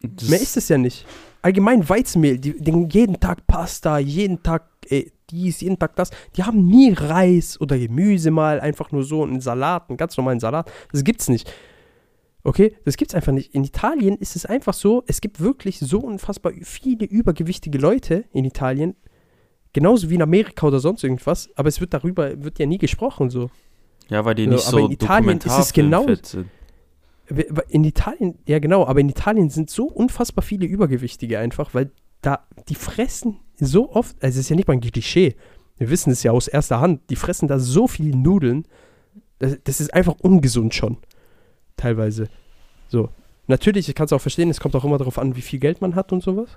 das- 0.00 0.28
Mehr 0.28 0.40
ist 0.40 0.56
es 0.56 0.68
ja 0.68 0.78
nicht. 0.78 1.06
Allgemein 1.40 1.88
Weizenmehl, 1.88 2.38
die, 2.38 2.56
den 2.56 2.88
jeden 2.90 3.18
Tag 3.18 3.46
Pasta, 3.48 3.98
jeden 3.98 4.42
Tag 4.42 4.68
äh, 4.88 5.10
dies, 5.32 5.60
jeden 5.60 5.78
Tag 5.78 5.96
das. 5.96 6.10
Die 6.36 6.44
haben 6.44 6.66
nie 6.66 6.92
Reis 6.92 7.60
oder 7.60 7.78
Gemüse 7.78 8.30
mal, 8.30 8.60
einfach 8.60 8.92
nur 8.92 9.02
so 9.02 9.24
einen 9.24 9.40
Salat, 9.40 9.88
einen 9.88 9.96
ganz 9.96 10.16
normalen 10.16 10.40
Salat. 10.40 10.70
Das 10.92 11.02
gibt's 11.02 11.28
nicht. 11.28 11.52
Okay, 12.44 12.74
das 12.84 12.96
gibt's 12.96 13.14
einfach 13.14 13.32
nicht. 13.32 13.54
In 13.54 13.64
Italien 13.64 14.16
ist 14.16 14.36
es 14.36 14.46
einfach 14.46 14.74
so, 14.74 15.04
es 15.06 15.20
gibt 15.20 15.40
wirklich 15.40 15.78
so 15.78 16.00
unfassbar 16.00 16.52
viele 16.62 17.06
übergewichtige 17.06 17.78
Leute 17.78 18.24
in 18.32 18.44
Italien. 18.44 18.96
Genauso 19.72 20.10
wie 20.10 20.16
in 20.16 20.22
Amerika 20.22 20.66
oder 20.66 20.80
sonst 20.80 21.02
irgendwas, 21.02 21.48
aber 21.56 21.68
es 21.68 21.80
wird 21.80 21.94
darüber, 21.94 22.42
wird 22.42 22.58
ja 22.58 22.66
nie 22.66 22.78
gesprochen 22.78 23.30
so. 23.30 23.50
Ja, 24.08 24.24
weil 24.24 24.34
die 24.34 24.46
nicht 24.46 24.66
aber 24.66 24.78
so 24.78 24.86
in 24.86 24.92
Italien 24.92 25.38
ist 25.38 25.58
es 25.58 25.72
genau- 25.72 26.06
sind. 26.06 26.46
In 27.68 27.84
Italien, 27.84 28.38
ja 28.46 28.58
genau, 28.58 28.84
aber 28.86 29.00
in 29.00 29.08
Italien 29.08 29.48
sind 29.48 29.70
so 29.70 29.84
unfassbar 29.84 30.42
viele 30.42 30.66
Übergewichtige 30.66 31.38
einfach, 31.38 31.72
weil 31.72 31.90
da, 32.20 32.46
die 32.68 32.74
fressen 32.74 33.38
so 33.58 33.92
oft, 33.92 34.16
also 34.22 34.38
es 34.38 34.44
ist 34.46 34.48
ja 34.48 34.56
nicht 34.56 34.68
mal 34.68 34.74
ein 34.74 34.80
Klischee, 34.80 35.36
wir 35.78 35.90
wissen 35.90 36.10
es 36.10 36.22
ja 36.22 36.32
aus 36.32 36.48
erster 36.48 36.80
Hand, 36.80 37.02
die 37.10 37.16
fressen 37.16 37.48
da 37.48 37.58
so 37.58 37.86
viele 37.86 38.16
Nudeln, 38.16 38.66
das, 39.38 39.58
das 39.64 39.80
ist 39.80 39.94
einfach 39.94 40.14
ungesund 40.20 40.74
schon, 40.74 40.98
teilweise. 41.76 42.28
So, 42.88 43.08
natürlich, 43.46 43.88
ich 43.88 43.94
kann 43.94 44.06
es 44.06 44.12
auch 44.12 44.20
verstehen, 44.20 44.50
es 44.50 44.60
kommt 44.60 44.76
auch 44.76 44.84
immer 44.84 44.98
darauf 44.98 45.18
an, 45.18 45.36
wie 45.36 45.42
viel 45.42 45.58
Geld 45.58 45.80
man 45.80 45.94
hat 45.94 46.12
und 46.12 46.22
sowas, 46.22 46.50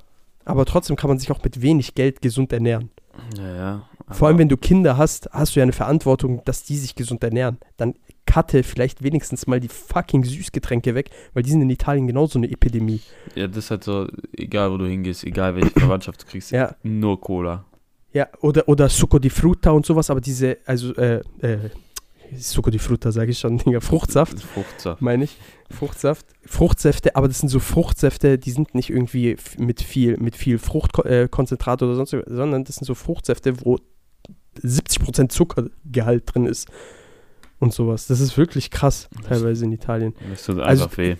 aber 0.44 0.66
trotzdem 0.66 0.96
kann 0.96 1.10
man 1.10 1.20
sich 1.20 1.32
auch 1.32 1.44
mit 1.44 1.62
wenig 1.62 1.96
Geld 1.96 2.22
gesund 2.22 2.54
ernähren. 2.54 2.90
Ja, 3.38 3.56
ja. 3.56 3.90
Vor 4.12 4.28
allem, 4.28 4.38
wenn 4.38 4.50
du 4.50 4.58
Kinder 4.58 4.98
hast, 4.98 5.30
hast 5.32 5.56
du 5.56 5.60
ja 5.60 5.64
eine 5.64 5.74
Verantwortung, 5.74 6.44
dass 6.46 6.64
die 6.64 6.78
sich 6.78 6.96
gesund 6.96 7.24
ernähren. 7.24 7.58
Dann 7.78 7.96
cutte 8.26 8.64
vielleicht 8.64 9.04
wenigstens 9.04 9.48
mal 9.48 9.60
die 9.60 9.68
fucking 9.68 10.24
Süßgetränke 10.24 10.96
weg, 10.96 11.10
weil 11.34 11.44
die 11.44 11.52
sind 11.52 11.62
in 11.62 11.70
Italien 11.70 12.08
genauso 12.08 12.40
eine 12.40 12.50
Epidemie. 12.50 13.02
Ja, 13.36 13.48
das 13.48 13.66
ist 13.66 13.72
halt 13.72 13.84
so, 13.84 14.08
egal 14.36 14.72
wo 14.72 14.78
du 14.78 14.86
hingehst, 14.88 15.24
egal 15.24 15.56
welche 15.56 15.70
Verwandtschaft 15.80 16.24
du 16.24 16.26
kriegst, 16.28 16.52
Ja. 16.52 16.76
nur 16.84 17.20
Cola. 17.22 17.66
Ja, 18.14 18.28
oder, 18.42 18.68
oder 18.70 18.88
Succo 18.90 19.20
di 19.20 19.30
Frutta 19.30 19.72
und 19.72 19.86
sowas, 19.86 20.10
aber 20.10 20.22
diese, 20.22 20.58
also, 20.66 20.96
äh, 20.96 21.22
äh, 21.42 21.58
Succo 22.36 22.72
di 22.72 22.80
Frutta, 22.80 23.12
sage 23.12 23.32
ich 23.32 23.38
schon, 23.40 23.58
Digga. 23.66 23.80
Fruchtsaft, 23.82 24.40
Fruchtsaft. 24.42 25.02
meine 25.02 25.26
ich. 25.26 25.38
Fruchtsaft. 25.70 26.26
Fruchtsäfte, 26.46 27.16
aber 27.16 27.28
das 27.28 27.40
sind 27.40 27.50
so 27.50 27.60
Fruchtsäfte, 27.60 28.38
die 28.40 28.52
sind 28.52 28.74
nicht 28.74 28.90
irgendwie 28.90 29.36
mit 29.58 29.82
viel, 29.82 30.18
mit 30.18 30.36
viel 30.36 30.58
Fruchtkonzentrat 30.58 31.82
äh, 31.82 31.86
oder 31.86 31.96
sonst, 31.96 32.16
sondern 32.26 32.64
das 32.64 32.76
sind 32.78 32.86
so 32.86 32.96
Fruchtsäfte, 32.96 33.64
wo 33.66 33.78
70% 34.64 35.30
Zuckergehalt 35.30 36.24
drin 36.34 36.46
ist. 36.46 36.68
Und 37.60 37.74
sowas. 37.74 38.08
Das 38.08 38.20
ist 38.20 38.38
wirklich 38.38 38.70
krass, 38.70 39.10
teilweise 39.28 39.66
in 39.66 39.72
Italien. 39.72 40.14
Das 40.30 40.44
tut 40.46 40.60
Also- 40.60 40.84
einfach 40.84 40.98
weh. 40.98 41.16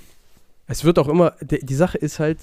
Es 0.68 0.84
wird 0.84 0.98
auch 1.00 1.08
immer, 1.08 1.34
die, 1.42 1.64
die 1.64 1.76
Sache 1.76 1.98
ist 1.98 2.20
halt, 2.20 2.40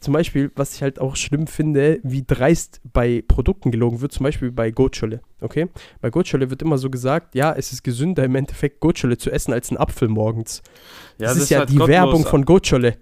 zum 0.00 0.12
Beispiel, 0.14 0.50
was 0.56 0.74
ich 0.74 0.82
halt 0.82 0.98
auch 0.98 1.14
schlimm 1.14 1.46
finde, 1.46 2.00
wie 2.02 2.24
dreist 2.26 2.80
bei 2.92 3.22
Produkten 3.28 3.70
gelogen 3.70 4.00
wird, 4.00 4.12
zum 4.12 4.24
Beispiel 4.24 4.50
bei 4.50 4.70
Gocciole, 4.70 5.20
okay? 5.40 5.68
Bei 6.00 6.10
Gocciole 6.10 6.50
wird 6.50 6.62
immer 6.62 6.78
so 6.78 6.90
gesagt, 6.90 7.34
ja, 7.34 7.52
es 7.52 7.72
ist 7.72 7.82
gesünder 7.84 8.24
im 8.24 8.34
Endeffekt 8.34 8.80
Gocciole 8.80 9.18
zu 9.18 9.30
essen 9.30 9.52
als 9.52 9.70
ein 9.70 9.76
Apfel 9.76 10.08
morgens. 10.08 10.62
das, 11.18 11.36
ist 11.36 11.50
ja 11.50 11.58
halt 11.60 11.68
die 11.70 11.74
gottlos, 11.76 11.88
Werbung 11.88 12.24
von 12.26 12.44
Gocciole. 12.44 12.96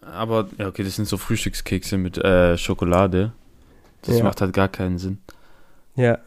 Aber, 0.00 0.48
ja, 0.58 0.68
okay, 0.68 0.84
das 0.84 0.96
sind 0.96 1.06
so 1.08 1.16
Frühstückskekse 1.16 1.96
mit 1.98 2.16
äh, 2.18 2.56
Schokolade. 2.58 3.32
Das 4.02 4.18
Ja. 4.18 4.24
macht 4.24 4.40
halt 4.40 4.52
gar 4.52 4.68
keinen 4.68 4.98
Sinn. 4.98 5.18
Ja. 5.96 6.18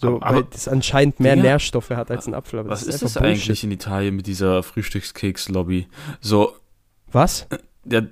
So, 0.00 0.20
Aber- 0.22 0.36
weil 0.36 0.44
das 0.44 0.66
anscheinend 0.66 1.20
mehr 1.20 1.36
Digga, 1.36 1.48
Nährstoffe 1.48 1.90
hat 1.90 2.10
als 2.10 2.26
ein 2.26 2.34
Apfel. 2.34 2.60
Aber 2.60 2.70
Was 2.70 2.80
das 2.86 2.88
ist 2.88 2.94
einfach 3.02 3.14
das 3.14 3.22
Bullshit. 3.22 3.42
eigentlich 3.48 3.64
in 3.64 3.70
Italien 3.72 4.16
mit 4.16 4.26
dieser 4.26 4.62
Frühstückskeks-Lobby? 4.62 5.88
So, 6.20 6.54
Was? 7.12 7.46
ja, 7.84 8.02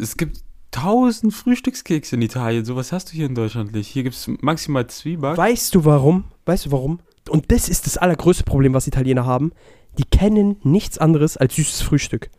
es 0.00 0.16
gibt 0.16 0.38
tausend 0.72 1.32
Frühstückskekse 1.32 2.16
in 2.16 2.22
Italien. 2.22 2.64
Sowas 2.64 2.90
hast 2.92 3.08
du 3.10 3.12
hier 3.12 3.26
in 3.26 3.34
Deutschland 3.34 3.72
nicht. 3.72 3.86
Hier 3.88 4.02
gibt 4.02 4.16
es 4.16 4.28
maximal 4.40 4.86
Zwieback. 4.88 5.36
Weißt 5.36 5.74
du 5.74 5.84
warum? 5.84 6.24
Weißt 6.46 6.66
du 6.66 6.72
warum? 6.72 6.98
Und 7.28 7.50
das 7.52 7.68
ist 7.68 7.86
das 7.86 7.96
allergrößte 7.96 8.44
Problem, 8.44 8.74
was 8.74 8.86
Italiener 8.86 9.24
haben. 9.24 9.52
Die 9.98 10.04
kennen 10.04 10.56
nichts 10.64 10.98
anderes 10.98 11.36
als 11.36 11.54
süßes 11.56 11.80
Frühstück. 11.82 12.30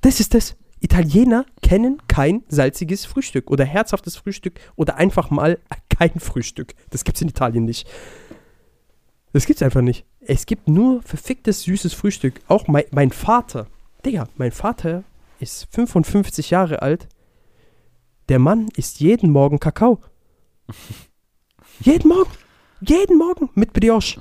Das 0.00 0.20
ist 0.20 0.34
das. 0.34 0.56
Italiener 0.80 1.46
kennen 1.62 2.02
kein 2.06 2.44
salziges 2.48 3.06
Frühstück 3.06 3.50
oder 3.50 3.64
herzhaftes 3.64 4.16
Frühstück 4.16 4.60
oder 4.76 4.96
einfach 4.96 5.30
mal 5.30 5.58
kein 5.88 6.20
Frühstück. 6.20 6.74
Das 6.90 7.04
gibt's 7.04 7.22
in 7.22 7.28
Italien 7.28 7.64
nicht. 7.64 7.88
Das 9.32 9.46
gibt's 9.46 9.62
einfach 9.62 9.80
nicht. 9.80 10.04
Es 10.20 10.46
gibt 10.46 10.68
nur 10.68 11.02
verficktes 11.02 11.62
süßes 11.62 11.94
Frühstück. 11.94 12.40
Auch 12.48 12.68
mein, 12.68 12.84
mein 12.90 13.10
Vater, 13.10 13.66
Digga, 14.04 14.28
mein 14.36 14.52
Vater 14.52 15.04
ist 15.40 15.66
55 15.74 16.50
Jahre 16.50 16.82
alt. 16.82 17.08
Der 18.28 18.38
Mann 18.38 18.68
isst 18.76 19.00
jeden 19.00 19.30
Morgen 19.30 19.60
Kakao. 19.60 20.00
jeden 21.80 22.08
Morgen. 22.08 22.30
Jeden 22.80 23.16
Morgen 23.16 23.50
mit 23.54 23.72
Brioche. 23.72 24.20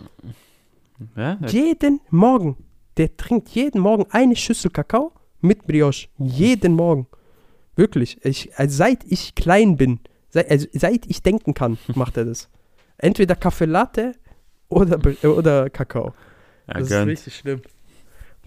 Ja? 1.16 1.38
Jeden 1.48 2.00
Morgen. 2.10 2.58
Der 2.98 3.18
trinkt 3.18 3.50
jeden 3.50 3.82
Morgen 3.82 4.06
eine 4.12 4.36
Schüssel 4.36 4.72
Kakao 4.72 5.12
mit 5.46 5.66
Brioche. 5.66 6.08
Jeden 6.18 6.74
Morgen. 6.74 7.08
Wirklich. 7.76 8.24
Ich, 8.24 8.58
also 8.58 8.76
seit 8.76 9.04
ich 9.06 9.36
klein 9.36 9.78
bin, 9.78 10.00
seit, 10.30 10.50
also 10.50 10.68
seit 10.74 11.06
ich 11.08 11.22
denken 11.22 11.54
kann, 11.54 11.78
macht 11.96 12.18
er 12.18 12.26
das. 12.26 12.50
Entweder 12.98 13.36
Kaffee 13.36 13.66
Latte 13.66 14.14
oder, 14.70 15.00
oder 15.24 15.70
Kakao. 15.70 16.14
Ja, 16.68 16.74
das 16.76 16.84
ist 16.84 16.90
gönnt. 16.90 17.12
richtig 17.12 17.36
schlimm. 17.36 17.62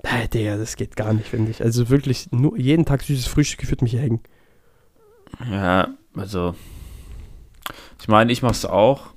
Äh, 0.02 0.28
Digga, 0.28 0.56
das 0.56 0.76
geht 0.76 0.96
gar 0.96 1.12
nicht, 1.12 1.28
finde 1.28 1.50
ich. 1.50 1.62
Also 1.62 1.90
wirklich, 1.90 2.30
nur 2.30 2.56
jeden 2.56 2.84
Tag 2.84 3.02
süßes 3.02 3.26
Frühstück 3.26 3.68
wird 3.68 3.82
mich 3.82 3.92
hier 3.92 4.00
hängen. 4.00 4.20
Ja, 5.50 5.88
also. 6.14 6.54
Ich 8.00 8.08
meine, 8.08 8.32
ich 8.32 8.42
mach's 8.42 8.64
auch. 8.64 9.08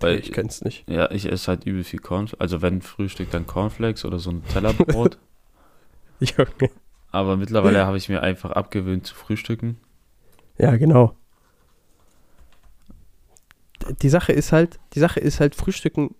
Weil 0.00 0.18
ich 0.18 0.32
kenn's 0.32 0.62
nicht. 0.62 0.88
Ja, 0.88 1.10
ich 1.10 1.30
esse 1.30 1.48
halt 1.48 1.64
übel 1.64 1.82
viel 1.82 1.98
Cornflakes. 1.98 2.40
Also 2.40 2.62
wenn 2.62 2.82
Frühstück, 2.82 3.30
dann 3.30 3.46
Cornflakes 3.46 4.04
oder 4.04 4.18
so 4.18 4.30
ein 4.30 4.44
Tellerbrot. 4.52 5.18
Junge. 6.36 6.70
Aber 7.10 7.36
mittlerweile 7.36 7.86
habe 7.86 7.96
ich 7.96 8.08
mir 8.08 8.22
einfach 8.22 8.50
abgewöhnt 8.50 9.06
zu 9.06 9.14
frühstücken. 9.14 9.78
Ja, 10.58 10.76
genau. 10.76 11.14
Die 14.02 14.08
Sache 14.08 14.32
ist 14.32 14.52
halt, 14.52 14.78
die 14.94 14.98
Sache 14.98 15.20
ist 15.20 15.40
halt 15.40 15.54
Frühstücken, 15.54 16.14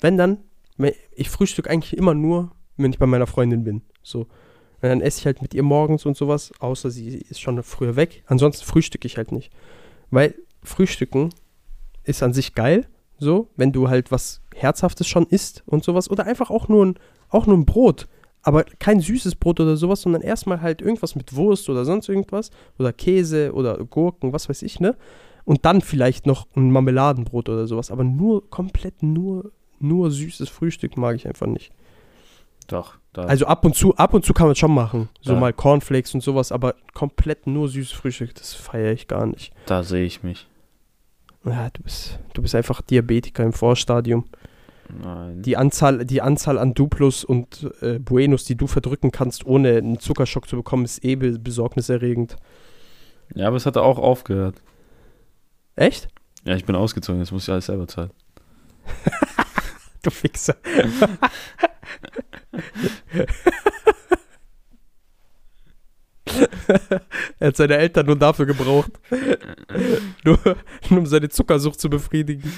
wenn 0.00 0.16
dann, 0.16 0.38
ich 1.14 1.30
frühstück 1.30 1.68
eigentlich 1.68 1.96
immer 1.96 2.14
nur, 2.14 2.52
wenn 2.76 2.92
ich 2.92 2.98
bei 2.98 3.06
meiner 3.06 3.26
Freundin 3.26 3.64
bin. 3.64 3.82
So. 4.02 4.20
Und 4.20 4.88
dann 4.88 5.00
esse 5.00 5.18
ich 5.18 5.26
halt 5.26 5.42
mit 5.42 5.54
ihr 5.54 5.64
morgens 5.64 6.06
und 6.06 6.16
sowas, 6.16 6.52
außer 6.60 6.90
sie 6.90 7.16
ist 7.16 7.40
schon 7.40 7.60
früher 7.64 7.96
weg. 7.96 8.22
Ansonsten 8.26 8.64
frühstücke 8.64 9.06
ich 9.06 9.16
halt 9.16 9.32
nicht. 9.32 9.52
Weil 10.10 10.34
Frühstücken 10.62 11.30
ist 12.04 12.22
an 12.22 12.32
sich 12.32 12.54
geil, 12.54 12.86
so, 13.18 13.50
wenn 13.56 13.72
du 13.72 13.88
halt 13.88 14.12
was 14.12 14.40
Herzhaftes 14.54 15.08
schon 15.08 15.26
isst 15.26 15.64
und 15.66 15.82
sowas. 15.82 16.08
Oder 16.10 16.26
einfach 16.26 16.50
auch 16.50 16.68
nur 16.68 16.86
ein, 16.86 16.98
auch 17.28 17.46
nur 17.46 17.56
ein 17.56 17.66
Brot. 17.66 18.06
Aber 18.48 18.64
kein 18.78 19.00
süßes 19.00 19.34
Brot 19.34 19.60
oder 19.60 19.76
sowas, 19.76 20.00
sondern 20.00 20.22
erstmal 20.22 20.62
halt 20.62 20.80
irgendwas 20.80 21.14
mit 21.14 21.36
Wurst 21.36 21.68
oder 21.68 21.84
sonst 21.84 22.08
irgendwas. 22.08 22.50
Oder 22.78 22.94
Käse 22.94 23.52
oder 23.52 23.76
Gurken, 23.84 24.32
was 24.32 24.48
weiß 24.48 24.62
ich, 24.62 24.80
ne? 24.80 24.96
Und 25.44 25.66
dann 25.66 25.82
vielleicht 25.82 26.24
noch 26.26 26.46
ein 26.56 26.70
Marmeladenbrot 26.70 27.50
oder 27.50 27.66
sowas. 27.66 27.90
Aber 27.90 28.04
nur, 28.04 28.48
komplett 28.48 29.02
nur, 29.02 29.52
nur 29.80 30.10
süßes 30.10 30.48
Frühstück 30.48 30.96
mag 30.96 31.14
ich 31.14 31.28
einfach 31.28 31.46
nicht. 31.46 31.72
Doch, 32.68 32.94
da. 33.12 33.24
Also 33.24 33.44
ab 33.44 33.66
und 33.66 33.74
zu, 33.74 33.94
ab 33.96 34.14
und 34.14 34.24
zu 34.24 34.32
kann 34.32 34.46
man 34.46 34.56
schon 34.56 34.72
machen. 34.74 35.10
So 35.20 35.34
Ja. 35.34 35.40
mal 35.40 35.52
Cornflakes 35.52 36.14
und 36.14 36.22
sowas, 36.22 36.50
aber 36.50 36.74
komplett 36.94 37.46
nur 37.46 37.68
süßes 37.68 37.92
Frühstück, 37.92 38.34
das 38.34 38.54
feiere 38.54 38.92
ich 38.92 39.08
gar 39.08 39.26
nicht. 39.26 39.52
da 39.66 39.82
sehe 39.82 40.06
ich 40.06 40.22
mich. 40.22 40.46
Ja, 41.44 41.68
du 41.70 41.82
bist, 41.82 42.18
du 42.32 42.40
bist 42.42 42.54
einfach 42.54 42.80
Diabetiker 42.80 43.42
im 43.44 43.52
Vorstadium. 43.52 44.24
Nein. 45.02 45.42
Die 45.42 45.56
Anzahl, 45.56 46.04
die 46.06 46.22
Anzahl 46.22 46.58
an 46.58 46.74
Duplos 46.74 47.24
und 47.24 47.70
äh, 47.82 47.98
Buenos, 47.98 48.44
die 48.44 48.56
du 48.56 48.66
verdrücken 48.66 49.10
kannst, 49.12 49.44
ohne 49.46 49.76
einen 49.76 49.98
Zuckerschock 49.98 50.48
zu 50.48 50.56
bekommen, 50.56 50.84
ist 50.84 51.04
eh 51.04 51.16
be- 51.16 51.38
besorgniserregend. 51.38 52.36
ja, 53.34 53.46
aber 53.48 53.56
es 53.56 53.66
hat 53.66 53.76
auch 53.76 53.98
aufgehört. 53.98 54.62
Echt? 55.76 56.08
Ja, 56.44 56.54
ich 56.56 56.64
bin 56.64 56.74
ausgezogen, 56.76 57.20
jetzt 57.20 57.32
muss 57.32 57.42
ich 57.44 57.50
alles 57.52 57.66
selber 57.66 57.86
zahlen. 57.88 58.10
Du 60.02 60.10
Fixer. 60.10 60.54
er 67.38 67.48
hat 67.48 67.56
seine 67.56 67.76
Eltern 67.78 68.06
nur 68.06 68.16
dafür 68.16 68.46
gebraucht. 68.46 68.90
nur, 70.24 70.38
nur 70.90 70.98
um 71.00 71.06
seine 71.06 71.28
Zuckersucht 71.28 71.80
zu 71.80 71.88
befriedigen. 71.88 72.52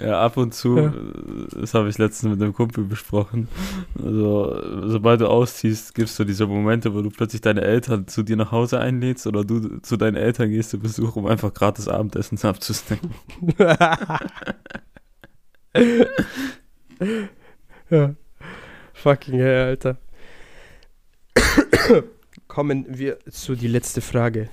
Ja, 0.00 0.20
ab 0.20 0.36
und 0.36 0.52
zu, 0.54 0.76
Ja. 0.76 0.86
äh, 0.88 1.60
das 1.60 1.74
habe 1.74 1.88
ich 1.88 1.98
letztens 1.98 2.32
mit 2.32 2.42
einem 2.42 2.52
Kumpel 2.52 2.84
besprochen. 2.84 3.48
Also, 3.96 4.88
sobald 4.88 5.20
du 5.20 5.28
ausziehst, 5.28 5.94
gibst 5.94 6.18
du 6.18 6.24
diese 6.24 6.46
Momente, 6.46 6.94
wo 6.94 7.02
du 7.02 7.10
plötzlich 7.10 7.40
deine 7.40 7.60
Eltern 7.62 8.06
zu 8.08 8.22
dir 8.22 8.36
nach 8.36 8.50
Hause 8.52 8.80
einlädst 8.80 9.26
oder 9.26 9.44
du 9.44 9.78
zu 9.82 9.96
deinen 9.96 10.16
Eltern 10.16 10.50
gehst 10.50 10.70
zu 10.70 10.78
Besuch, 10.78 11.16
um 11.16 11.26
einfach 11.26 11.54
gratis 11.54 11.88
Abendessen 11.88 12.38
abzusnacken. 12.42 13.10
ja. 17.90 18.14
Fucking 18.94 19.34
hell, 19.34 19.66
Alter. 19.68 19.96
Kommen 22.48 22.86
wir 22.88 23.18
zu 23.30 23.54
die 23.56 23.68
letzte 23.68 24.00
Frage. 24.00 24.48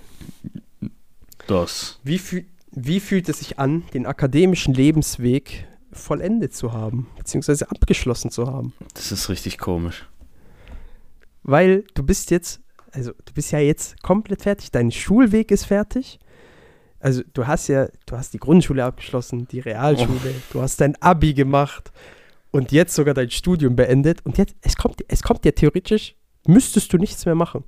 Das. 1.48 2.00
Wie, 2.04 2.18
fühl, 2.20 2.46
wie 2.72 3.00
fühlt 3.00 3.28
es 3.30 3.40
sich 3.40 3.60
an, 3.60 3.84
den 3.94 4.06
akademischen 4.06 4.74
Lebensweg 4.74 5.68
vollendet 5.92 6.56
zu 6.56 6.72
haben, 6.72 7.08
beziehungsweise 7.18 7.70
abgeschlossen 7.70 8.32
zu 8.32 8.48
haben? 8.48 8.74
Das 8.94 9.12
ist 9.12 9.30
richtig 9.30 9.58
komisch. 9.58 10.08
Weil 11.44 11.84
du 11.94 12.04
bist 12.04 12.32
jetzt, 12.32 12.62
also 12.92 13.12
du 13.26 13.34
bist 13.34 13.52
ja 13.52 13.60
jetzt 13.60 14.02
komplett 14.02 14.44
fertig. 14.44 14.72
Dein 14.72 14.92
Schulweg 14.92 15.52
ist 15.52 15.66
fertig. 15.66 16.20
Also 17.00 17.24
du 17.34 17.48
hast 17.48 17.68
ja, 17.68 17.88
du 18.06 18.16
hast 18.16 18.34
die 18.34 18.38
Grundschule 18.38 18.86
abgeschlossen, 18.86 19.48
die 19.48 19.60
Realschule, 19.60 20.36
du 20.52 20.62
hast 20.62 20.80
dein 20.80 20.96
Abi 21.02 21.34
gemacht 21.34 21.92
und 22.52 22.72
jetzt 22.72 22.94
sogar 22.94 23.16
dein 23.16 23.32
Studium 23.32 23.76
beendet. 23.76 24.24
Und 24.24 24.38
jetzt, 24.38 24.56
es 24.62 24.76
kommt, 24.76 25.04
es 25.08 25.24
kommt 25.24 25.44
ja 25.44 25.52
theoretisch, 25.52 26.16
müsstest 26.46 26.94
du 26.94 26.98
nichts 26.98 27.26
mehr 27.26 27.36
machen. 27.36 27.64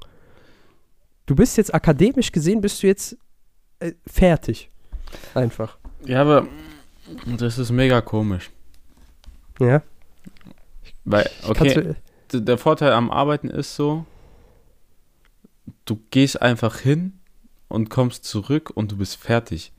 Du 1.26 1.36
bist 1.36 1.58
jetzt 1.58 1.74
akademisch 1.74 2.32
gesehen, 2.32 2.62
bist 2.62 2.84
du 2.84 2.88
jetzt 2.88 3.18
äh, 3.80 3.94
fertig. 4.06 4.70
Einfach. 5.34 5.78
Ja, 6.06 6.22
aber 6.22 6.48
das 7.26 7.58
ist 7.58 7.72
mega 7.72 8.02
komisch. 8.02 8.50
Ja. 9.60 9.82
Weil, 11.06 11.30
okay, 11.48 11.96
du, 12.30 12.40
der 12.42 12.58
Vorteil 12.58 12.92
am 12.94 13.12
Arbeiten 13.12 13.50
ist 13.50 13.76
so, 13.76 14.06
du 15.86 16.00
gehst 16.12 16.42
einfach 16.42 16.78
hin 16.80 17.20
und 17.68 17.90
kommst 17.90 18.24
zurück 18.26 18.72
und 18.74 18.92
du 18.92 18.98
bist 18.98 19.18
fertig. 19.18 19.72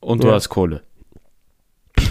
Und 0.00 0.22
du 0.22 0.28
Ja. 0.28 0.34
hast 0.34 0.48
Kohle. 0.50 0.82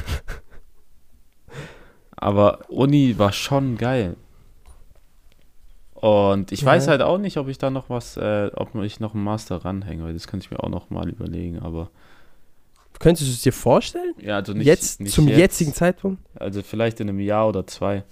Aber 2.17 2.69
Uni 2.69 3.17
war 3.19 3.31
schon 3.31 3.77
geil. 3.77 4.15
Und 6.05 6.51
ich 6.51 6.61
Ja. 6.61 6.67
weiß 6.67 6.87
halt 6.87 7.01
auch 7.01 7.17
nicht, 7.17 7.37
ob 7.37 7.47
ich 7.47 7.57
da 7.57 7.71
noch 7.71 7.89
was, 7.89 8.15
äh, 8.17 8.51
ob 8.53 8.75
ich 8.75 8.99
noch 8.99 9.15
einen 9.15 9.23
Master 9.23 9.57
ranhänge, 9.65 10.03
weil 10.03 10.13
das 10.13 10.27
könnte 10.27 10.45
ich 10.45 10.51
mir 10.51 10.59
auch 10.63 10.69
noch 10.69 10.89
mal 10.91 11.09
überlegen, 11.09 11.59
aber 11.59 11.89
Könntest 12.99 13.27
du 13.27 13.33
es 13.33 13.41
dir 13.41 13.51
vorstellen? 13.51 14.13
Ja, 14.19 14.35
also 14.37 14.53
nicht 14.53 14.67
jetzt, 14.67 15.01
nicht 15.01 15.13
zum 15.13 15.27
jetzt, 15.27 15.37
jetzigen 15.37 15.73
Zeitpunkt? 15.73 16.21
Also 16.39 16.61
vielleicht 16.61 16.99
in 17.01 17.09
einem 17.09 17.19
Jahr 17.19 17.47
oder 17.49 17.65
zwei. 17.67 18.03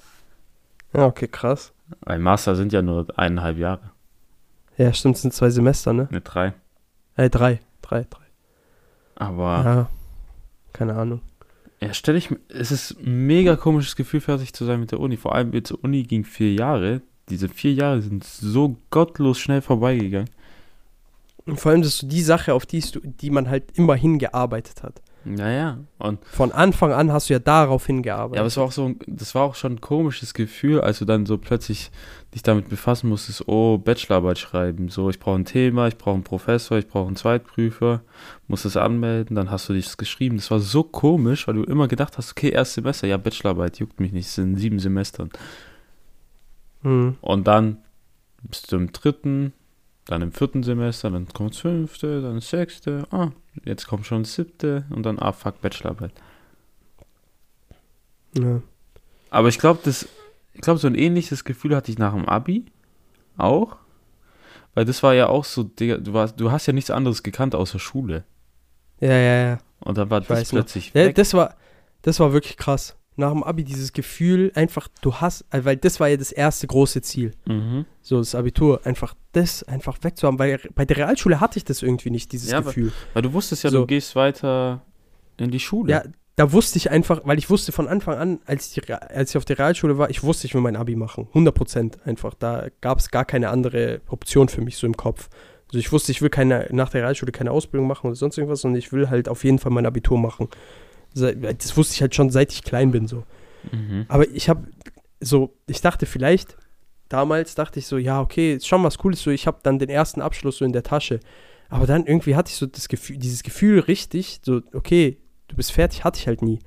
Ja, 0.93 1.05
okay, 1.05 1.27
krass. 1.27 1.71
Ein 2.05 2.21
Master 2.21 2.55
sind 2.55 2.73
ja 2.73 2.81
nur 2.81 3.07
eineinhalb 3.17 3.57
Jahre. 3.59 3.91
Ja, 4.77 4.91
stimmt, 4.91 5.15
es 5.15 5.21
sind 5.21 5.33
zwei 5.33 5.49
Semester, 5.51 5.93
ne? 5.93 6.07
Ne, 6.11 6.19
drei. 6.19 6.53
Äh, 7.15 7.29
drei. 7.29 7.59
Drei, 7.81 8.05
drei. 8.09 8.23
Aber 9.15 9.63
Ja. 9.63 9.89
Keine 10.73 10.95
Ahnung. 10.95 11.21
ja, 11.79 11.93
stelle 11.93 12.17
ich 12.17 12.31
mir, 12.31 12.39
es 12.49 12.71
ist 12.71 12.97
ein 12.99 13.27
mega 13.27 13.55
komisches 13.55 13.95
Gefühl, 13.95 14.19
fertig 14.19 14.51
zu 14.53 14.65
sein 14.65 14.79
mit 14.79 14.91
der 14.91 14.99
Uni. 14.99 15.15
Vor 15.15 15.33
allem 15.35 15.53
jetzt 15.53 15.71
Uni 15.71 16.03
ging 16.03 16.25
vier 16.25 16.53
Jahre. 16.53 17.01
Diese 17.33 17.49
vier 17.49 17.73
Jahre 17.73 18.01
sind 18.01 18.23
so 18.23 18.77
gottlos 18.91 19.39
schnell 19.39 19.61
vorbeigegangen. 19.61 20.29
Und 21.45 21.59
vor 21.59 21.71
allem, 21.71 21.81
das 21.81 21.95
ist 21.95 21.99
so 22.01 22.07
die 22.07 22.21
Sache, 22.21 22.53
auf 22.53 22.67
die, 22.67 22.79
du, 22.79 22.99
die 22.99 23.31
man 23.31 23.49
halt 23.49 23.75
immer 23.75 23.95
hingearbeitet 23.95 24.83
hat. 24.83 25.01
Naja, 25.25 25.79
und 25.99 26.23
Von 26.25 26.51
Anfang 26.51 26.91
an 26.91 27.11
hast 27.11 27.29
du 27.29 27.33
ja 27.33 27.39
darauf 27.39 27.85
hingearbeitet. 27.85 28.35
Ja, 28.35 28.41
aber 28.41 28.47
es 28.47 28.57
war 28.57 28.65
auch 28.65 28.71
so, 28.73 28.93
das 29.07 29.33
war 29.33 29.43
auch 29.43 29.55
schon 29.55 29.73
ein 29.73 29.81
komisches 29.81 30.33
Gefühl, 30.33 30.81
als 30.81 30.99
du 30.99 31.05
dann 31.05 31.25
so 31.25 31.37
plötzlich 31.37 31.91
dich 32.35 32.43
damit 32.43 32.67
befassen 32.67 33.07
musstest, 33.07 33.47
oh, 33.47 33.77
Bachelorarbeit 33.77 34.37
schreiben, 34.37 34.89
so, 34.89 35.09
ich 35.09 35.19
brauche 35.19 35.39
ein 35.39 35.45
Thema, 35.45 35.87
ich 35.87 35.97
brauche 35.97 36.15
einen 36.15 36.25
Professor, 36.25 36.77
ich 36.77 36.87
brauche 36.87 37.07
einen 37.07 37.15
Zweitprüfer, 37.15 38.01
muss 38.47 38.63
das 38.63 38.75
anmelden, 38.75 39.35
dann 39.37 39.49
hast 39.49 39.69
du 39.69 39.73
dich 39.73 39.85
das 39.85 39.95
geschrieben. 39.95 40.35
Das 40.35 40.51
war 40.51 40.59
so 40.59 40.83
komisch, 40.83 41.47
weil 41.47 41.55
du 41.55 41.63
immer 41.63 41.87
gedacht 41.87 42.17
hast, 42.17 42.31
okay, 42.31 42.49
erstes 42.49 42.75
Semester, 42.75 43.07
ja, 43.07 43.15
Bachelorarbeit 43.15 43.79
juckt 43.79 44.01
mich 44.01 44.11
nicht, 44.11 44.25
es 44.25 44.35
sind 44.35 44.57
sieben 44.57 44.79
Semestern. 44.79 45.29
Hm. 46.83 47.17
Und 47.21 47.47
dann 47.47 47.77
bist 48.43 48.71
du 48.71 48.75
im 48.77 48.91
dritten, 48.91 49.53
dann 50.05 50.21
im 50.21 50.31
vierten 50.31 50.63
Semester, 50.63 51.09
dann 51.09 51.27
kommt 51.27 51.51
das 51.51 51.59
fünfte, 51.59 52.21
dann 52.21 52.35
das 52.35 52.49
sechste, 52.49 53.07
ah, 53.11 53.31
jetzt 53.63 53.87
kommt 53.87 54.05
schon 54.05 54.23
das 54.23 54.33
siebte 54.35 54.85
und 54.89 55.03
dann, 55.03 55.19
ah, 55.19 55.31
fuck, 55.31 55.61
Bachelorarbeit. 55.61 56.11
Ja. 58.37 58.61
Aber 59.29 59.47
ich 59.47 59.59
glaube, 59.59 59.79
das, 59.83 60.07
ich 60.53 60.61
glaube, 60.61 60.79
so 60.79 60.87
ein 60.87 60.95
ähnliches 60.95 61.43
Gefühl 61.43 61.75
hatte 61.75 61.91
ich 61.91 61.97
nach 61.97 62.13
dem 62.13 62.27
Abi 62.27 62.65
auch. 63.37 63.77
Weil 64.75 64.85
das 64.85 65.03
war 65.03 65.13
ja 65.13 65.27
auch 65.27 65.45
so, 65.45 65.63
Digga, 65.63 65.97
du, 65.97 66.13
warst, 66.13 66.39
du 66.39 66.51
hast 66.51 66.65
ja 66.65 66.73
nichts 66.73 66.89
anderes 66.89 67.21
gekannt 67.23 67.53
außer 67.55 67.77
Schule. 67.79 68.23
ja, 68.99 69.11
ja, 69.13 69.43
ja. 69.49 69.57
Und 69.79 69.97
dann 69.97 70.09
war 70.09 70.21
Ich 70.21 70.27
das 70.27 70.37
weiß 70.39 70.51
noch. 70.53 70.59
plötzlich 70.61 70.93
ja 70.93 71.05
weg. 71.05 71.15
das, 71.15 71.33
war, 71.33 71.55
das 72.01 72.19
war 72.19 72.33
wirklich 72.33 72.57
krass. 72.57 72.95
Nach 73.15 73.31
dem 73.31 73.43
Abi 73.43 73.63
dieses 73.63 73.93
Gefühl, 73.93 74.51
einfach, 74.55 74.87
du 75.01 75.15
hast, 75.15 75.45
äh, 75.51 75.63
weil 75.65 75.77
das 75.77 75.99
war 75.99 76.07
ja 76.07 76.17
das 76.17 76.31
erste 76.31 76.65
große 76.67 77.01
Ziel. 77.01 77.31
Mhm. 77.45 77.85
So, 78.01 78.17
das 78.17 78.33
Abitur, 78.33 78.81
einfach 78.85 79.13
das 79.33 79.63
einfach 79.63 79.97
wegzuhaben. 80.01 80.39
Weil 80.39 80.59
bei 80.73 80.85
der 80.85 80.97
Realschule 80.97 81.39
hatte 81.39 81.57
ich 81.57 81.63
das 81.65 81.83
irgendwie 81.83 82.09
nicht, 82.09 82.31
dieses 82.31 82.51
Ja, 82.51 82.57
aber- 82.57 82.67
Gefühl. 82.67 82.91
Weil 83.13 83.21
du 83.21 83.33
wusstest 83.33 83.63
ja, 83.63 83.69
So. 83.69 83.81
du 83.81 83.85
gehst 83.87 84.15
weiter 84.15 84.81
in 85.37 85.51
die 85.51 85.59
Schule. 85.59 85.91
Ja, 85.91 86.03
da 86.35 86.51
wusste 86.51 86.77
ich 86.79 86.89
einfach, 86.89 87.21
weil 87.25 87.37
ich 87.37 87.49
wusste 87.51 87.71
von 87.71 87.87
Anfang 87.87 88.17
an, 88.17 88.39
als 88.47 88.75
ich, 88.75 88.91
als 88.91 89.29
ich 89.29 89.37
auf 89.37 89.45
der 89.45 89.59
Realschule 89.59 89.99
war, 89.99 90.09
ich 90.09 90.23
wusste, 90.23 90.47
ich 90.47 90.55
will 90.55 90.61
mein 90.61 90.75
Abi 90.75 90.95
machen. 90.95 91.27
100 91.29 91.53
Prozent 91.53 91.97
einfach. 92.05 92.33
Da 92.33 92.67
gab 92.81 92.97
es 92.97 93.11
gar 93.11 93.25
keine 93.25 93.49
andere 93.49 94.01
Option 94.07 94.49
für 94.49 94.61
mich 94.61 94.77
so 94.77 94.87
im 94.87 94.97
Kopf. 94.97 95.29
Also 95.67 95.77
ich 95.77 95.91
wusste, 95.91 96.11
ich 96.11 96.21
will 96.23 96.29
keine, 96.29 96.67
nach 96.71 96.89
der 96.89 97.01
Realschule 97.03 97.31
keine 97.31 97.51
Ausbildung 97.51 97.87
machen 97.87 98.07
oder 98.07 98.15
sonst 98.15 98.37
irgendwas, 98.39 98.61
sondern 98.61 98.79
ich 98.79 98.91
will 98.91 99.09
halt 99.11 99.29
auf 99.29 99.43
jeden 99.43 99.59
Fall 99.59 99.71
mein 99.71 99.85
Abitur 99.85 100.17
machen. 100.19 100.49
Das 101.13 101.77
wusste 101.77 101.93
ich 101.93 102.01
halt 102.01 102.15
schon, 102.15 102.29
seit 102.29 102.51
ich 102.51 102.63
klein 102.63 102.91
bin 102.91 103.07
so. 103.07 103.23
Mhm. 103.71 104.05
Aber 104.07 104.27
ich 104.29 104.49
habe 104.49 104.67
so, 105.19 105.53
ich 105.67 105.81
dachte 105.81 106.05
vielleicht, 106.05 106.57
damals 107.09 107.55
dachte 107.55 107.79
ich 107.79 107.87
so, 107.87 107.97
ja, 107.97 108.21
okay, 108.21 108.55
ist 108.55 108.67
schon 108.67 108.83
was 108.83 108.97
Cooles, 108.97 109.21
so 109.21 109.31
ich 109.31 109.47
habe 109.47 109.59
dann 109.63 109.79
den 109.79 109.89
ersten 109.89 110.21
Abschluss 110.21 110.57
so 110.57 110.65
in 110.65 110.73
der 110.73 110.83
Tasche. 110.83 111.19
Aber 111.69 111.87
dann 111.87 112.05
irgendwie 112.05 112.35
hatte 112.35 112.49
ich 112.49 112.55
so 112.55 112.65
das 112.65 112.87
Gefühl, 112.87 113.17
dieses 113.17 113.43
Gefühl 113.43 113.79
richtig, 113.79 114.41
so, 114.43 114.61
okay, 114.73 115.17
du 115.47 115.55
bist 115.55 115.71
fertig, 115.71 116.03
hatte 116.03 116.19
ich 116.19 116.27
halt 116.27 116.41
nie. 116.41 116.59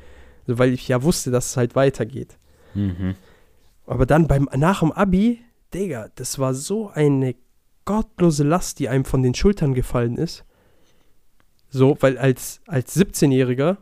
So, 0.47 0.59
weil 0.59 0.73
ich 0.73 0.89
ja 0.89 1.03
wusste, 1.03 1.31
dass 1.31 1.47
es 1.47 1.57
halt 1.57 1.75
weitergeht. 1.75 2.39
Mhm. 2.75 3.15
Aber 3.87 4.07
dann 4.07 4.27
beim, 4.27 4.49
nach 4.57 4.81
dem 4.81 4.93
Abi, 4.93 5.41
Digga, 5.75 6.09
das 6.15 6.39
war 6.39 6.55
so 6.55 6.89
eine 6.91 7.35
gottlose 7.85 8.45
Last, 8.45 8.79
die 8.79 8.89
einem 8.89 9.05
von 9.05 9.23
den 9.23 9.35
Schultern 9.35 9.75
gefallen 9.75 10.17
ist. 10.17 10.45
So, 11.69 11.97
weil 12.01 12.19
als, 12.19 12.61
als 12.67 12.97
17-Jähriger, 12.97 13.77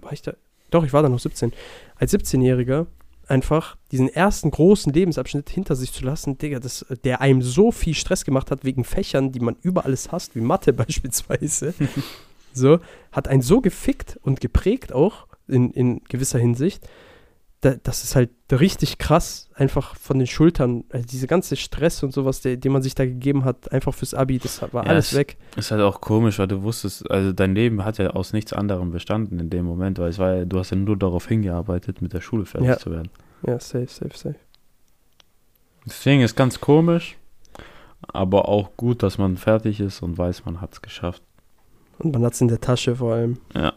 war 0.00 0.12
ich 0.12 0.22
da, 0.22 0.34
doch, 0.70 0.84
ich 0.84 0.92
war 0.92 1.02
da 1.02 1.08
noch 1.08 1.18
17, 1.18 1.52
als 1.96 2.12
17-Jähriger 2.12 2.86
einfach 3.26 3.76
diesen 3.92 4.08
ersten 4.08 4.50
großen 4.50 4.92
Lebensabschnitt 4.92 5.50
hinter 5.50 5.76
sich 5.76 5.92
zu 5.92 6.04
lassen, 6.04 6.38
Digga, 6.38 6.60
das, 6.60 6.86
der 7.04 7.20
einem 7.20 7.42
so 7.42 7.70
viel 7.72 7.94
Stress 7.94 8.24
gemacht 8.24 8.50
hat 8.50 8.64
wegen 8.64 8.84
Fächern, 8.84 9.32
die 9.32 9.40
man 9.40 9.56
über 9.62 9.84
alles 9.84 10.10
hasst, 10.12 10.34
wie 10.34 10.40
Mathe 10.40 10.72
beispielsweise, 10.74 11.74
so, 12.52 12.80
hat 13.12 13.28
einen 13.28 13.42
so 13.42 13.60
gefickt 13.60 14.18
und 14.22 14.40
geprägt 14.40 14.92
auch 14.92 15.26
in, 15.46 15.72
in 15.72 16.02
gewisser 16.04 16.38
Hinsicht, 16.38 16.88
da, 17.60 17.74
das 17.82 18.04
ist 18.04 18.14
halt 18.14 18.30
richtig 18.52 18.98
krass, 18.98 19.50
einfach 19.54 19.96
von 19.96 20.18
den 20.18 20.28
Schultern, 20.28 20.84
also 20.90 21.04
diese 21.06 21.26
ganze 21.26 21.56
Stress 21.56 22.02
und 22.04 22.12
sowas, 22.12 22.40
der, 22.40 22.56
den 22.56 22.70
man 22.72 22.82
sich 22.82 22.94
da 22.94 23.04
gegeben 23.04 23.44
hat, 23.44 23.72
einfach 23.72 23.92
fürs 23.94 24.14
Abi, 24.14 24.38
das 24.38 24.62
war 24.62 24.84
Ja, 24.84 24.90
alles 24.90 25.10
es- 25.12 25.18
weg. 25.18 25.36
Ist 25.56 25.70
halt 25.72 25.82
auch 25.82 26.00
komisch, 26.00 26.38
weil 26.38 26.46
du 26.46 26.62
wusstest, 26.62 27.10
also 27.10 27.32
dein 27.32 27.54
Leben 27.56 27.84
hat 27.84 27.98
ja 27.98 28.10
aus 28.10 28.32
nichts 28.32 28.52
anderem 28.52 28.92
bestanden 28.92 29.40
in 29.40 29.50
dem 29.50 29.64
Moment, 29.64 29.98
weil 29.98 30.10
es 30.10 30.18
war 30.18 30.36
ja, 30.36 30.44
du 30.44 30.58
hast 30.58 30.70
ja 30.70 30.76
nur 30.76 30.96
darauf 30.96 31.26
hingearbeitet, 31.26 32.00
mit 32.00 32.12
der 32.12 32.20
Schule 32.20 32.46
fertig 32.46 32.68
Ja. 32.68 32.78
zu 32.78 32.90
werden. 32.92 33.10
Ja, 33.46 33.58
safe, 33.58 33.86
safe, 33.88 34.16
safe. 34.16 34.36
Deswegen 35.86 36.22
ist 36.22 36.36
ganz 36.36 36.60
komisch, 36.60 37.16
aber 38.02 38.48
auch 38.48 38.76
gut, 38.76 39.02
dass 39.02 39.18
man 39.18 39.36
fertig 39.36 39.80
ist 39.80 40.02
und 40.02 40.18
weiß, 40.18 40.44
man 40.44 40.60
hat 40.60 40.74
es 40.74 40.82
geschafft. 40.82 41.22
Und 41.98 42.12
man 42.12 42.24
hat 42.24 42.34
es 42.34 42.40
in 42.40 42.48
der 42.48 42.60
Tasche 42.60 42.96
vor 42.96 43.14
allem. 43.14 43.38
Ja. 43.54 43.72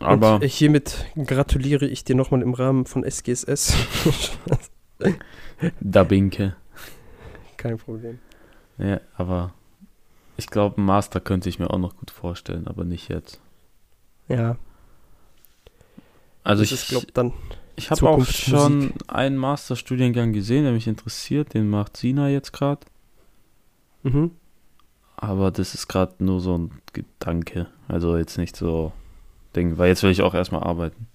Aber 0.00 0.34
und 0.36 0.44
hiermit 0.44 1.06
gratuliere 1.16 1.86
ich 1.86 2.04
dir 2.04 2.16
nochmal 2.16 2.42
im 2.42 2.54
Rahmen 2.54 2.84
von 2.86 3.04
SGSS. 3.04 3.74
da 5.80 6.04
Binke. 6.04 6.56
Kein 7.56 7.78
Problem. 7.78 8.18
Ja, 8.78 9.00
aber 9.16 9.54
ich 10.36 10.48
glaube, 10.48 10.78
einen 10.78 10.86
Master 10.86 11.20
könnte 11.20 11.48
ich 11.48 11.58
mir 11.58 11.70
auch 11.70 11.78
noch 11.78 11.96
gut 11.96 12.10
vorstellen, 12.10 12.66
aber 12.66 12.84
nicht 12.84 13.08
jetzt. 13.08 13.40
Ja, 14.28 14.56
Also 16.42 16.62
das 16.62 16.72
ich, 16.72 16.82
ist, 16.82 16.88
glaub 16.88 17.14
dann. 17.14 17.32
ich 17.76 17.90
habe 17.90 18.08
auch 18.08 18.24
schon 18.24 18.94
einen 19.06 19.36
Masterstudiengang 19.36 20.32
gesehen, 20.32 20.64
der 20.64 20.72
mich 20.72 20.88
interessiert. 20.88 21.54
Den 21.54 21.68
macht 21.70 21.96
Sina 21.96 22.28
jetzt 22.28 22.52
gerade. 22.52 22.84
Mhm. 24.02 24.32
Aber 25.16 25.50
das 25.50 25.74
ist 25.74 25.86
gerade 25.88 26.14
nur 26.24 26.40
so 26.40 26.58
ein 26.58 26.72
Gedanke. 26.92 27.68
Also 27.86 28.16
jetzt 28.16 28.38
nicht 28.38 28.56
so 28.56 28.92
Ding, 29.54 29.78
weil 29.78 29.88
jetzt 29.88 30.02
will 30.02 30.10
ich 30.10 30.22
auch 30.22 30.34
erstmal 30.34 30.62
arbeiten. 30.62 31.06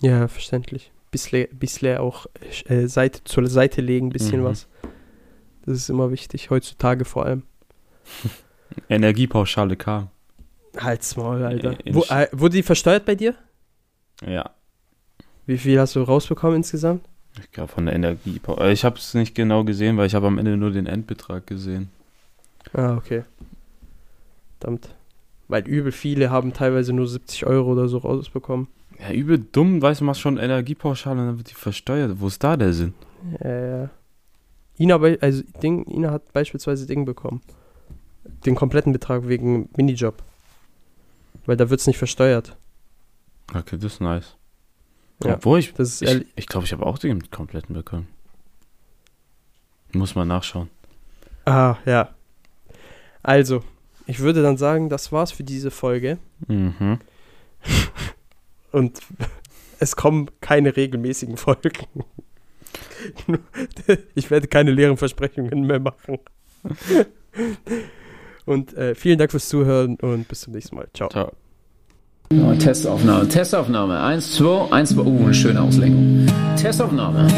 Ja, 0.00 0.28
verständlich. 0.28 0.90
Bissle, 1.10 1.48
bissle 1.52 2.00
auch 2.00 2.26
äh, 2.66 2.86
Seite, 2.86 3.22
zur 3.24 3.46
Seite 3.48 3.80
legen, 3.80 4.06
ein 4.06 4.12
bisschen 4.12 4.40
Mhm. 4.40 4.44
was. 4.44 4.68
Das 5.66 5.76
ist 5.76 5.90
immer 5.90 6.10
wichtig, 6.10 6.50
heutzutage 6.50 7.04
vor 7.04 7.26
allem. 7.26 7.42
Energiepauschale 8.88 9.76
kam. 9.76 10.08
Halt's 10.78 11.16
Maul, 11.16 11.42
Alter. 11.44 11.74
In- 11.84 11.94
Wo, 11.94 12.02
äh, 12.04 12.28
wurde 12.32 12.56
die 12.56 12.62
versteuert 12.62 13.04
bei 13.04 13.14
dir? 13.16 13.34
Ja, 14.26 14.50
Wie 15.46 15.58
viel 15.58 15.80
hast 15.80 15.96
du 15.96 16.02
rausbekommen 16.02 16.56
insgesamt? 16.58 17.04
ich 17.40 17.50
glaube 17.52 17.72
von 17.72 17.86
der 17.86 17.94
Energiepauschale. 17.94 18.72
Ich 18.72 18.84
habe 18.84 18.96
es 18.96 19.14
nicht 19.14 19.34
genau 19.34 19.64
gesehen, 19.64 19.96
weil 19.96 20.06
ich 20.06 20.14
habe 20.14 20.26
am 20.26 20.38
Ende 20.38 20.56
nur 20.56 20.70
den 20.72 20.86
Endbetrag 20.86 21.46
gesehen. 21.46 21.90
Ah, 22.72 22.96
okay. 22.96 23.24
Verdammt. 24.60 24.94
Weil 25.50 25.66
übel 25.66 25.90
viele 25.92 26.30
haben 26.30 26.52
teilweise 26.52 26.92
nur 26.92 27.08
70 27.08 27.44
Euro 27.46 27.72
oder 27.72 27.88
so 27.88 27.98
rausbekommen. 27.98 28.68
Ja, 29.00 29.12
übel 29.12 29.38
dumm, 29.52 29.82
weißt 29.82 30.00
du, 30.00 30.04
machst 30.04 30.20
schon 30.20 30.36
Energiepauschale 30.38 31.20
und 31.20 31.26
dann 31.26 31.38
wird 31.38 31.50
die 31.50 31.54
versteuert. 31.54 32.20
Wo 32.20 32.28
ist 32.28 32.42
da 32.44 32.56
der 32.56 32.72
Sinn? 32.72 32.94
Ja, 33.42 33.66
ja. 33.82 33.90
Ina, 34.78 34.96
also 35.20 35.42
Ding, 35.62 35.84
Ina 35.86 36.10
hat 36.12 36.32
beispielsweise 36.32 36.86
Ding 36.86 37.04
bekommen. 37.04 37.40
Den 38.46 38.54
kompletten 38.54 38.92
Betrag 38.92 39.26
wegen 39.28 39.68
Minijob. 39.76 40.22
Weil 41.46 41.56
da 41.56 41.68
wird 41.68 41.80
es 41.80 41.86
nicht 41.86 41.98
versteuert. 41.98 42.56
Okay, 43.52 43.76
das 43.76 43.94
ist 43.94 44.00
nice. 44.00 44.36
Ja, 45.24 45.34
Obwohl 45.34 45.58
ich, 45.58 45.74
Das 45.74 45.88
ist 45.88 46.02
ich, 46.02 46.08
ehrlich- 46.08 46.28
ich 46.36 46.46
glaube, 46.46 46.64
ich 46.66 46.72
habe 46.72 46.86
auch 46.86 46.98
den 46.98 47.30
kompletten 47.30 47.74
bekommen. 47.74 48.06
Muss 49.92 50.14
mal 50.14 50.24
nachschauen. 50.24 50.70
Ah, 51.44 51.76
ja. 51.84 52.10
Also, 53.22 53.62
ich 54.10 54.18
würde 54.18 54.42
dann 54.42 54.56
sagen, 54.56 54.88
das 54.88 55.12
war's 55.12 55.30
für 55.30 55.44
diese 55.44 55.70
Folge. 55.70 56.18
Mhm. 56.48 56.98
Und 58.72 58.98
es 59.78 59.94
kommen 59.96 60.28
keine 60.40 60.76
regelmäßigen 60.76 61.36
Folgen. 61.36 61.86
ich 64.14 64.30
werde 64.30 64.48
keine 64.48 64.72
leeren 64.72 64.96
Versprechungen 64.96 65.66
mehr 65.66 65.80
machen. 65.80 66.18
Und 68.46 68.76
äh, 68.76 68.96
vielen 68.96 69.18
Dank 69.18 69.30
fürs 69.30 69.48
Zuhören 69.48 69.96
und 69.96 70.26
bis 70.26 70.40
zum 70.40 70.54
nächsten 70.54 70.74
Mal. 70.74 70.88
Ciao. 70.92 71.08
Ciao. 71.10 71.30
Oh, 72.32 72.52
Testaufnahme, 72.54 73.28
Testaufnahme. 73.28 74.00
Eins, 74.00 74.34
zwei, 74.34 74.72
eins, 74.72 74.90
zwei. 74.90 75.02
Uh, 75.02 75.24
eine 75.24 75.34
schöne 75.34 75.60
Auslenkung. 75.60 76.26
Testaufnahme. 76.56 77.28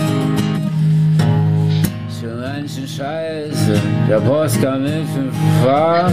Für 2.22 2.36
manchen 2.36 2.86
Scheiße. 2.86 3.80
Der 4.08 4.20
Boss 4.20 4.56
kam 4.60 4.82
mit 4.84 5.04
fünf 5.12 5.34
Fahr. 5.64 6.12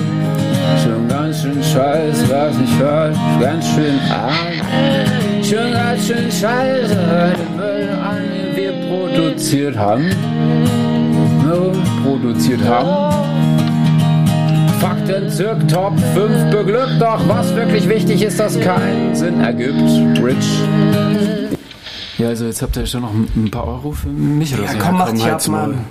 Schon 0.84 1.08
ganz 1.08 1.40
schön 1.44 1.62
scheiß, 1.64 2.28
was 2.28 2.58
nicht 2.58 2.74
falsch, 2.80 3.18
ganz 3.40 3.68
schön 3.68 4.00
arm. 4.10 5.44
Schon 5.44 5.72
ganz 5.72 6.08
schön 6.08 6.32
scheiße, 6.32 6.96
den 6.96 7.56
Müll 7.56 7.90
an, 8.04 8.24
den 8.34 8.56
wir 8.56 8.72
produziert 8.90 9.78
haben. 9.78 10.10
Produziert 12.04 12.64
haben. 12.64 13.14
Fakten 14.80 15.30
zirk 15.30 15.68
Top 15.68 15.94
5 16.16 16.50
beglückt, 16.50 17.00
doch 17.00 17.22
was 17.28 17.56
wirklich 17.56 17.88
wichtig 17.88 18.24
ist, 18.24 18.40
dass 18.40 18.60
keinen 18.60 19.14
Sinn 19.14 19.42
ergibt. 19.42 19.80
Rich. 20.24 20.60
Ja, 22.18 22.30
also 22.30 22.46
jetzt 22.46 22.64
habt 22.64 22.76
ihr 22.78 22.88
schon 22.88 23.02
noch 23.02 23.14
ein 23.14 23.52
paar 23.52 23.68
Euro 23.68 23.92
für 23.92 24.10
mich 24.10 24.56
oder 24.56 24.64
Ja, 24.64 24.72
so. 24.72 24.78
komm, 24.80 24.98
mach 24.98 25.12
dich 25.12 25.32
ab. 25.32 25.48
Mann. 25.50 25.86